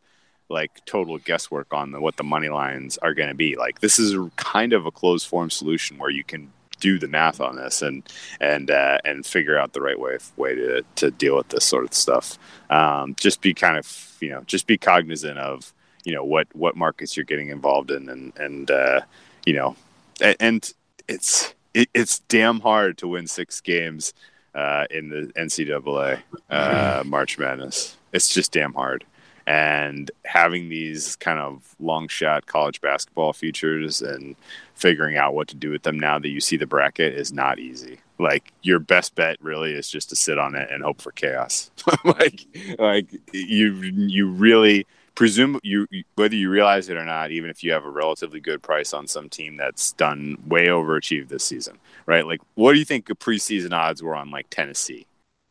like 0.48 0.84
total 0.86 1.18
guesswork 1.18 1.72
on 1.72 1.92
the, 1.92 2.00
what 2.00 2.16
the 2.16 2.24
money 2.24 2.48
lines 2.48 2.98
are 2.98 3.14
going 3.14 3.28
to 3.28 3.34
be. 3.34 3.56
Like, 3.56 3.80
this 3.80 3.98
is 3.98 4.16
kind 4.36 4.72
of 4.72 4.86
a 4.86 4.90
closed 4.90 5.26
form 5.26 5.50
solution 5.50 5.98
where 5.98 6.10
you 6.10 6.24
can 6.24 6.52
do 6.80 6.98
the 6.98 7.08
math 7.08 7.40
on 7.40 7.56
this 7.56 7.82
and 7.82 8.02
and 8.40 8.70
uh, 8.70 8.98
and 9.04 9.24
figure 9.26 9.58
out 9.58 9.72
the 9.72 9.80
right 9.80 9.98
way 9.98 10.18
way 10.36 10.54
to 10.54 10.82
to 10.96 11.10
deal 11.10 11.36
with 11.36 11.48
this 11.48 11.64
sort 11.64 11.84
of 11.84 11.94
stuff. 11.94 12.38
Um, 12.70 13.14
just 13.18 13.40
be 13.40 13.54
kind 13.54 13.76
of 13.76 14.16
you 14.20 14.30
know 14.30 14.42
just 14.46 14.66
be 14.66 14.78
cognizant 14.78 15.38
of 15.38 15.72
you 16.04 16.14
know 16.14 16.24
what 16.24 16.46
what 16.54 16.76
markets 16.76 17.16
you're 17.16 17.24
getting 17.24 17.48
involved 17.48 17.90
in 17.90 18.08
and 18.08 18.32
and 18.38 18.70
uh, 18.70 19.00
you 19.44 19.52
know 19.54 19.76
a- 20.20 20.40
and 20.40 20.72
it's 21.08 21.54
it, 21.74 21.88
it's 21.94 22.20
damn 22.20 22.60
hard 22.60 22.98
to 22.98 23.08
win 23.08 23.26
six 23.26 23.60
games 23.60 24.14
uh, 24.54 24.86
in 24.90 25.08
the 25.08 25.32
NCAA 25.36 26.20
uh, 26.50 27.02
March 27.06 27.38
Madness. 27.38 27.96
It's 28.12 28.28
just 28.28 28.52
damn 28.52 28.72
hard. 28.74 29.04
And 29.46 30.10
having 30.26 30.68
these 30.68 31.16
kind 31.16 31.38
of 31.38 31.74
long 31.80 32.08
shot 32.08 32.46
college 32.46 32.80
basketball 32.82 33.32
futures 33.32 34.02
and 34.02 34.36
figuring 34.78 35.16
out 35.16 35.34
what 35.34 35.48
to 35.48 35.56
do 35.56 35.70
with 35.70 35.82
them 35.82 35.98
now 35.98 36.18
that 36.18 36.28
you 36.28 36.40
see 36.40 36.56
the 36.56 36.66
bracket 36.66 37.14
is 37.14 37.32
not 37.32 37.58
easy. 37.58 37.98
Like 38.18 38.52
your 38.62 38.78
best 38.78 39.14
bet 39.14 39.36
really 39.40 39.72
is 39.72 39.88
just 39.88 40.08
to 40.10 40.16
sit 40.16 40.38
on 40.38 40.54
it 40.54 40.70
and 40.70 40.82
hope 40.82 41.02
for 41.02 41.12
chaos. 41.12 41.70
like 42.04 42.46
like 42.78 43.06
you 43.32 43.72
you 43.74 44.30
really 44.30 44.86
presume 45.18 45.58
you 45.64 45.88
whether 46.14 46.36
you 46.36 46.48
realize 46.48 46.88
it 46.88 46.96
or 46.96 47.04
not, 47.04 47.32
even 47.32 47.50
if 47.50 47.64
you 47.64 47.72
have 47.72 47.84
a 47.84 47.90
relatively 47.90 48.38
good 48.38 48.62
price 48.62 48.94
on 48.94 49.08
some 49.08 49.28
team 49.28 49.56
that's 49.56 49.92
done 49.92 50.38
way 50.46 50.66
overachieved 50.66 51.28
this 51.28 51.42
season, 51.42 51.76
right? 52.06 52.24
Like, 52.24 52.40
what 52.54 52.72
do 52.72 52.78
you 52.78 52.84
think 52.84 53.06
the 53.06 53.16
preseason 53.16 53.72
odds 53.72 54.00
were 54.00 54.14
on 54.14 54.30
like 54.30 54.48
Tennessee? 54.48 55.06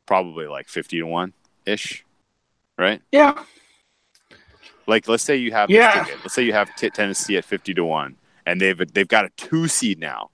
Probably 0.06 0.48
like 0.48 0.70
fifty 0.70 1.00
to 1.00 1.06
one 1.06 1.34
ish, 1.66 2.06
right? 2.78 3.02
Yeah. 3.12 3.44
Like, 4.88 5.10
let's 5.10 5.24
say 5.24 5.36
you 5.36 5.52
have 5.52 5.70
yeah. 5.70 6.06
Ticket. 6.06 6.20
Let's 6.22 6.34
say 6.34 6.44
you 6.44 6.54
have 6.54 6.74
t- 6.78 6.90
Tennessee 6.90 7.36
at 7.36 7.44
fifty 7.44 7.74
to 7.74 7.84
one, 7.84 8.16
and 8.48 8.62
they've 8.62 8.94
they've 8.94 9.08
got 9.08 9.26
a 9.26 9.30
two 9.36 9.68
seed 9.68 10.00
now, 10.00 10.32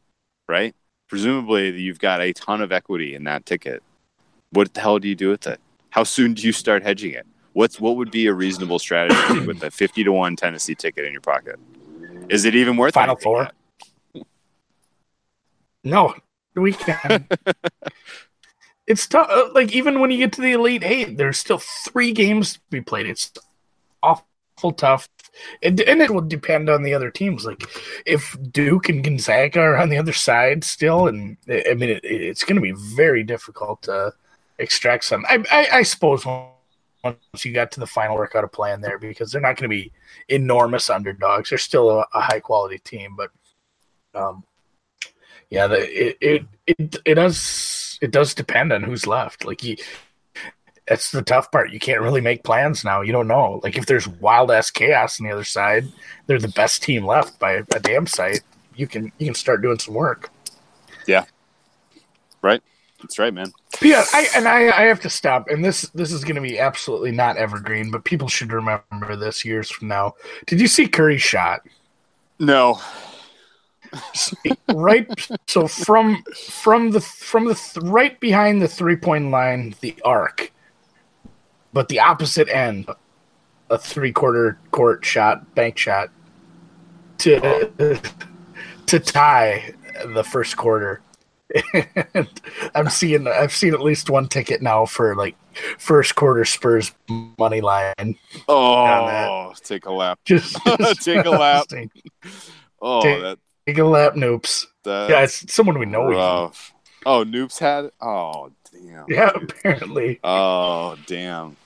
right? 0.48 0.76
Presumably, 1.10 1.72
you've 1.82 2.00
got 2.00 2.22
a 2.22 2.32
ton 2.32 2.62
of 2.62 2.72
equity 2.72 3.16
in 3.16 3.24
that 3.26 3.46
ticket. 3.46 3.84
What 4.52 4.74
the 4.74 4.82
hell 4.82 5.00
do 5.00 5.08
you 5.08 5.16
do 5.16 5.30
with 5.30 5.48
it? 5.48 5.60
How 5.90 6.04
soon 6.04 6.36
do 6.36 6.44
you 6.44 6.54
start 6.54 6.84
hedging 6.84 7.12
it? 7.12 7.26
What's 7.54 7.80
what 7.80 7.98
would 7.98 8.12
be 8.12 8.28
a 8.28 8.34
reasonable 8.34 8.78
strategy 8.78 9.40
with 9.40 9.64
a 9.64 9.72
fifty 9.72 10.04
to 10.04 10.12
one 10.12 10.36
Tennessee 10.36 10.76
ticket 10.76 11.06
in 11.06 11.12
your 11.12 11.22
pocket? 11.22 11.60
Is 12.30 12.46
it 12.46 12.56
even 12.56 12.78
worth 12.78 12.94
Final 12.94 13.16
four? 13.16 13.50
Yet? 14.14 14.26
No, 15.84 16.14
we 16.56 16.74
can. 16.74 17.28
it's 18.88 19.08
tough. 19.08 19.28
Uh, 19.30 19.50
like 19.54 19.74
even 19.74 20.00
when 20.00 20.12
you 20.12 20.20
get 20.20 20.34
to 20.34 20.42
the 20.42 20.52
elite 20.52 20.84
eight, 20.84 21.18
there's 21.18 21.40
still 21.40 21.58
three 21.58 22.12
games 22.12 22.54
to 22.54 22.60
be 22.70 22.82
played. 22.82 23.08
It's 23.08 23.32
awful 24.04 24.72
tough. 24.72 25.10
It, 25.62 25.80
and 25.82 26.02
it 26.02 26.12
will 26.12 26.22
depend 26.22 26.70
on 26.70 26.84
the 26.84 26.94
other 26.94 27.10
teams. 27.10 27.46
Like 27.46 27.64
if 28.06 28.38
Duke 28.52 28.90
and 28.90 29.04
Gonzaga 29.04 29.60
are 29.60 29.78
on 29.78 29.90
the 29.90 29.98
other 29.98 30.14
side 30.14 30.64
still, 30.64 31.08
and 31.08 31.38
I 31.50 31.74
mean, 31.74 31.90
it, 31.90 32.02
it's 32.04 32.44
going 32.44 32.56
to 32.56 32.62
be 32.62 32.74
very 32.96 33.24
difficult 33.24 33.82
to 33.84 34.14
extract 34.60 35.06
some. 35.06 35.26
I, 35.28 35.44
I, 35.52 35.68
I 35.80 35.84
suppose 35.84 36.26
once 36.26 37.44
you 37.44 37.54
got 37.54 37.72
to 37.72 37.80
the 37.80 37.88
final 37.88 38.16
work 38.16 38.36
out 38.36 38.44
a 38.44 38.48
plan 38.48 38.82
there 38.82 39.00
because 39.00 39.32
they're 39.32 39.42
not 39.42 39.58
going 39.58 39.70
to 39.70 39.76
be 39.76 39.92
enormous 40.30 40.90
underdogs. 40.90 41.50
They're 41.50 41.58
still 41.58 41.90
a, 41.90 42.06
a 42.14 42.22
high 42.22 42.40
quality 42.40 42.80
team, 42.80 43.16
but 43.18 43.32
um, 44.16 44.44
yeah, 45.50 45.68
the, 45.68 46.08
it, 46.08 46.18
it 46.22 46.46
it 46.66 46.96
it 47.06 47.16
does 47.16 48.00
it 48.02 48.12
does 48.12 48.34
depend 48.34 48.72
on 48.72 48.84
who's 48.84 49.08
left. 49.08 49.46
Like 49.46 49.64
you, 49.64 49.78
that's 50.94 51.10
the 51.10 51.24
tough 51.24 51.50
part. 51.52 51.72
You 51.72 51.80
can't 51.80 52.02
really 52.02 52.22
make 52.22 52.44
plans 52.44 52.86
now. 52.86 53.02
You 53.02 53.12
don't 53.12 53.28
know. 53.28 53.60
Like 53.64 53.76
if 53.80 53.88
there's 53.88 54.08
wild 54.08 54.52
ass 54.52 54.70
chaos 54.70 55.20
on 55.20 55.26
the 55.26 55.34
other 55.34 55.44
side, 55.44 55.88
they're 56.28 56.38
the 56.38 56.50
best 56.50 56.84
team 56.84 57.04
left 57.04 57.40
by 57.40 57.54
a, 57.54 57.80
damn 57.80 58.06
sight. 58.06 58.42
You 58.76 58.86
can 58.86 59.12
you 59.18 59.26
can 59.26 59.34
start 59.34 59.64
doing 59.64 59.80
some 59.80 59.96
work. 59.96 60.30
Yeah. 61.08 61.26
Right. 62.44 62.62
That's 63.02 63.18
right, 63.18 63.34
man. 63.34 63.52
Yeah, 63.82 64.06
I 64.14 64.28
and 64.36 64.48
I, 64.48 64.66
I 64.68 64.84
have 64.84 65.00
to 65.00 65.10
stop. 65.10 65.48
And 65.50 65.66
this 65.66 65.82
this 65.96 66.12
is 66.12 66.24
going 66.24 66.36
to 66.36 66.42
be 66.42 66.60
absolutely 66.60 67.12
not 67.12 67.38
evergreen, 67.38 67.90
but 67.90 68.04
people 68.04 68.28
should 68.28 68.54
remember 68.54 69.16
this 69.16 69.44
years 69.44 69.72
from 69.72 69.88
now. 69.88 70.14
Did 70.46 70.62
you 70.62 70.68
see 70.68 70.88
Curry's 70.88 71.24
shot? 71.24 71.62
No. 72.38 72.80
right. 74.72 75.08
So 75.48 75.68
from 75.68 76.24
from 76.52 76.92
the 76.92 77.02
from 77.02 77.46
the 77.46 77.56
th- 77.56 77.84
right 77.84 78.20
behind 78.20 78.62
the 78.62 78.68
three 78.68 78.96
point 78.96 79.32
line, 79.32 79.74
the 79.82 79.96
arc, 80.06 80.53
but 81.74 81.90
the 81.90 82.00
opposite 82.00 82.48
end, 82.50 82.88
a 83.70 83.78
three 83.78 84.12
quarter 84.12 84.60
court 84.72 85.04
shot, 85.04 85.56
bank 85.56 85.78
shot, 85.78 86.10
to 87.20 88.00
to 88.86 89.00
tie 89.00 89.74
the 90.06 90.24
first 90.24 90.58
quarter. 90.58 91.02
And 92.14 92.30
I'm 92.74 92.90
seeing 92.90 93.28
I've 93.28 93.54
seen 93.54 93.74
at 93.74 93.82
least 93.82 94.10
one 94.10 94.28
ticket 94.28 94.62
now 94.62 94.86
for 94.86 95.16
like 95.16 95.36
first 95.78 96.16
quarter 96.16 96.46
Spurs 96.46 96.92
money 97.38 97.62
line. 97.62 98.18
Oh, 98.48 99.54
take 99.64 99.86
a 99.86 99.92
lap. 99.92 100.20
Just, 100.26 100.58
just 100.80 101.04
take 101.04 101.26
a 101.26 101.30
lap. 101.30 101.66
Oh, 102.82 103.02
take, 103.02 103.22
that, 103.22 103.40
take 103.68 103.78
a 103.78 103.84
lap, 103.84 104.14
Noops. 104.14 104.66
Yeah, 104.86 105.22
it's 105.22 105.54
someone 105.54 105.80
we 105.80 105.86
know. 105.86 106.06
Rough. 106.06 106.74
Oh, 107.06 107.24
Noops 107.24 107.60
had. 107.60 107.92
Oh, 108.02 108.52
damn. 108.72 109.06
Yeah, 109.08 109.32
dude. 109.34 109.52
apparently. 109.52 110.20
Oh, 110.24 110.98
damn. 111.06 111.58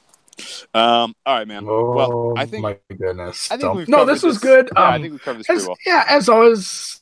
Um. 0.74 1.16
All 1.26 1.36
right, 1.36 1.48
man. 1.48 1.66
Oh, 1.68 1.92
well, 1.92 2.34
I 2.38 2.46
think. 2.46 2.62
My 2.64 2.78
goodness. 2.96 3.52
I 3.52 3.58
think 3.58 3.74
we've 3.74 3.88
no, 3.88 4.06
this 4.06 4.24
was 4.24 4.40
this. 4.40 4.44
good. 4.44 4.70
Yeah, 4.76 4.84
um, 4.84 4.94
I 4.94 5.00
think 5.00 5.14
we 5.14 5.20
covered 5.20 5.40
this 5.40 5.50
as, 5.50 5.56
pretty 5.66 5.68
well. 5.68 5.78
Yeah, 5.86 6.06
as 6.08 6.30
always, 6.30 7.02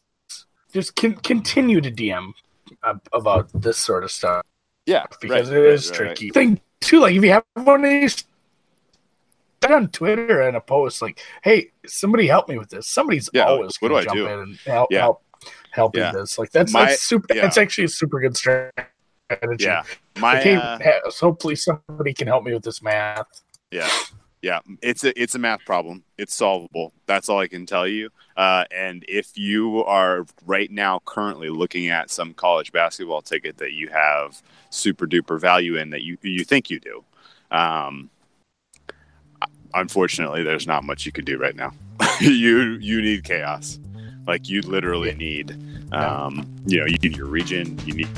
just 0.73 0.95
con- 0.95 1.15
continue 1.17 1.81
to 1.81 1.91
DM 1.91 2.31
about 3.13 3.49
this 3.53 3.77
sort 3.77 4.03
of 4.03 4.11
stuff. 4.11 4.45
Yeah, 4.85 5.05
because 5.19 5.49
right, 5.49 5.57
it 5.57 5.65
is 5.73 5.89
right, 5.89 5.97
tricky. 5.97 6.25
Right. 6.27 6.33
Thing 6.33 6.61
too, 6.81 6.99
like 7.01 7.15
if 7.15 7.23
you 7.23 7.31
have 7.31 7.43
one 7.55 7.83
of 7.83 7.89
these 7.89 8.23
on 9.67 9.87
Twitter 9.89 10.41
and 10.41 10.55
a 10.55 10.61
post 10.61 11.01
like, 11.01 11.19
"Hey, 11.43 11.71
somebody 11.87 12.27
help 12.27 12.47
me 12.47 12.57
with 12.57 12.69
this." 12.69 12.87
Somebody's 12.87 13.29
yeah, 13.33 13.45
always 13.45 13.75
what 13.81 13.89
do 13.89 13.95
I 13.97 14.05
do? 14.05 14.27
in 14.27 14.39
and 14.39 14.57
help 14.65 14.91
Yeah. 14.91 14.99
help 15.01 15.23
help 15.71 15.95
Yeah. 15.95 16.11
this. 16.11 16.37
Like 16.37 16.51
that's 16.51 16.71
My- 16.71 16.85
that's 16.85 17.01
super. 17.01 17.25
yeah. 17.33 17.41
That's 17.41 17.57
actually 17.57 17.85
a 17.85 17.89
super 17.89 18.19
good 18.19 18.37
strategy. 18.37 18.87
Yeah, 19.59 19.83
my 20.19 20.37
hey, 20.37 20.55
uh, 20.55 20.77
hopefully 21.19 21.55
somebody 21.55 22.13
can 22.13 22.27
help 22.27 22.43
me 22.43 22.53
with 22.53 22.63
this 22.63 22.81
math. 22.81 23.27
yeah, 23.71 23.89
yeah. 24.41 24.59
It's 24.83 25.03
a 25.03 25.19
it's 25.19 25.33
a 25.33 25.39
math 25.39 25.65
problem. 25.65 26.03
It's 26.17 26.35
solvable. 26.35 26.93
That's 27.07 27.27
all 27.27 27.39
I 27.39 27.47
can 27.47 27.65
tell 27.65 27.87
you. 27.87 28.09
Uh, 28.37 28.65
and 28.69 29.03
if 29.07 29.37
you 29.37 29.83
are 29.85 30.25
right 30.45 30.69
now 30.69 31.01
currently 31.05 31.49
looking 31.49 31.87
at 31.87 32.11
some 32.11 32.33
college 32.33 32.71
basketball 32.71 33.21
ticket 33.21 33.57
that 33.57 33.71
you 33.71 33.89
have 33.89 34.41
super 34.69 35.07
duper 35.07 35.39
value 35.39 35.75
in 35.77 35.89
that 35.89 36.03
you 36.03 36.17
you 36.21 36.43
think 36.43 36.69
you 36.69 36.79
do, 36.79 37.03
um, 37.49 38.11
unfortunately, 39.73 40.43
there's 40.43 40.67
not 40.67 40.83
much 40.83 41.05
you 41.05 41.11
can 41.11 41.25
do 41.25 41.37
right 41.37 41.55
now. 41.55 41.71
you 42.21 42.77
you 42.79 43.01
need 43.01 43.23
chaos. 43.23 43.79
Like 44.27 44.49
you 44.49 44.61
literally 44.61 45.13
need, 45.13 45.55
um, 45.93 46.47
you 46.65 46.79
know, 46.79 46.85
you 46.85 46.97
need 46.97 47.15
your 47.15 47.27
region. 47.27 47.77
You 47.85 47.93
need 47.93 48.09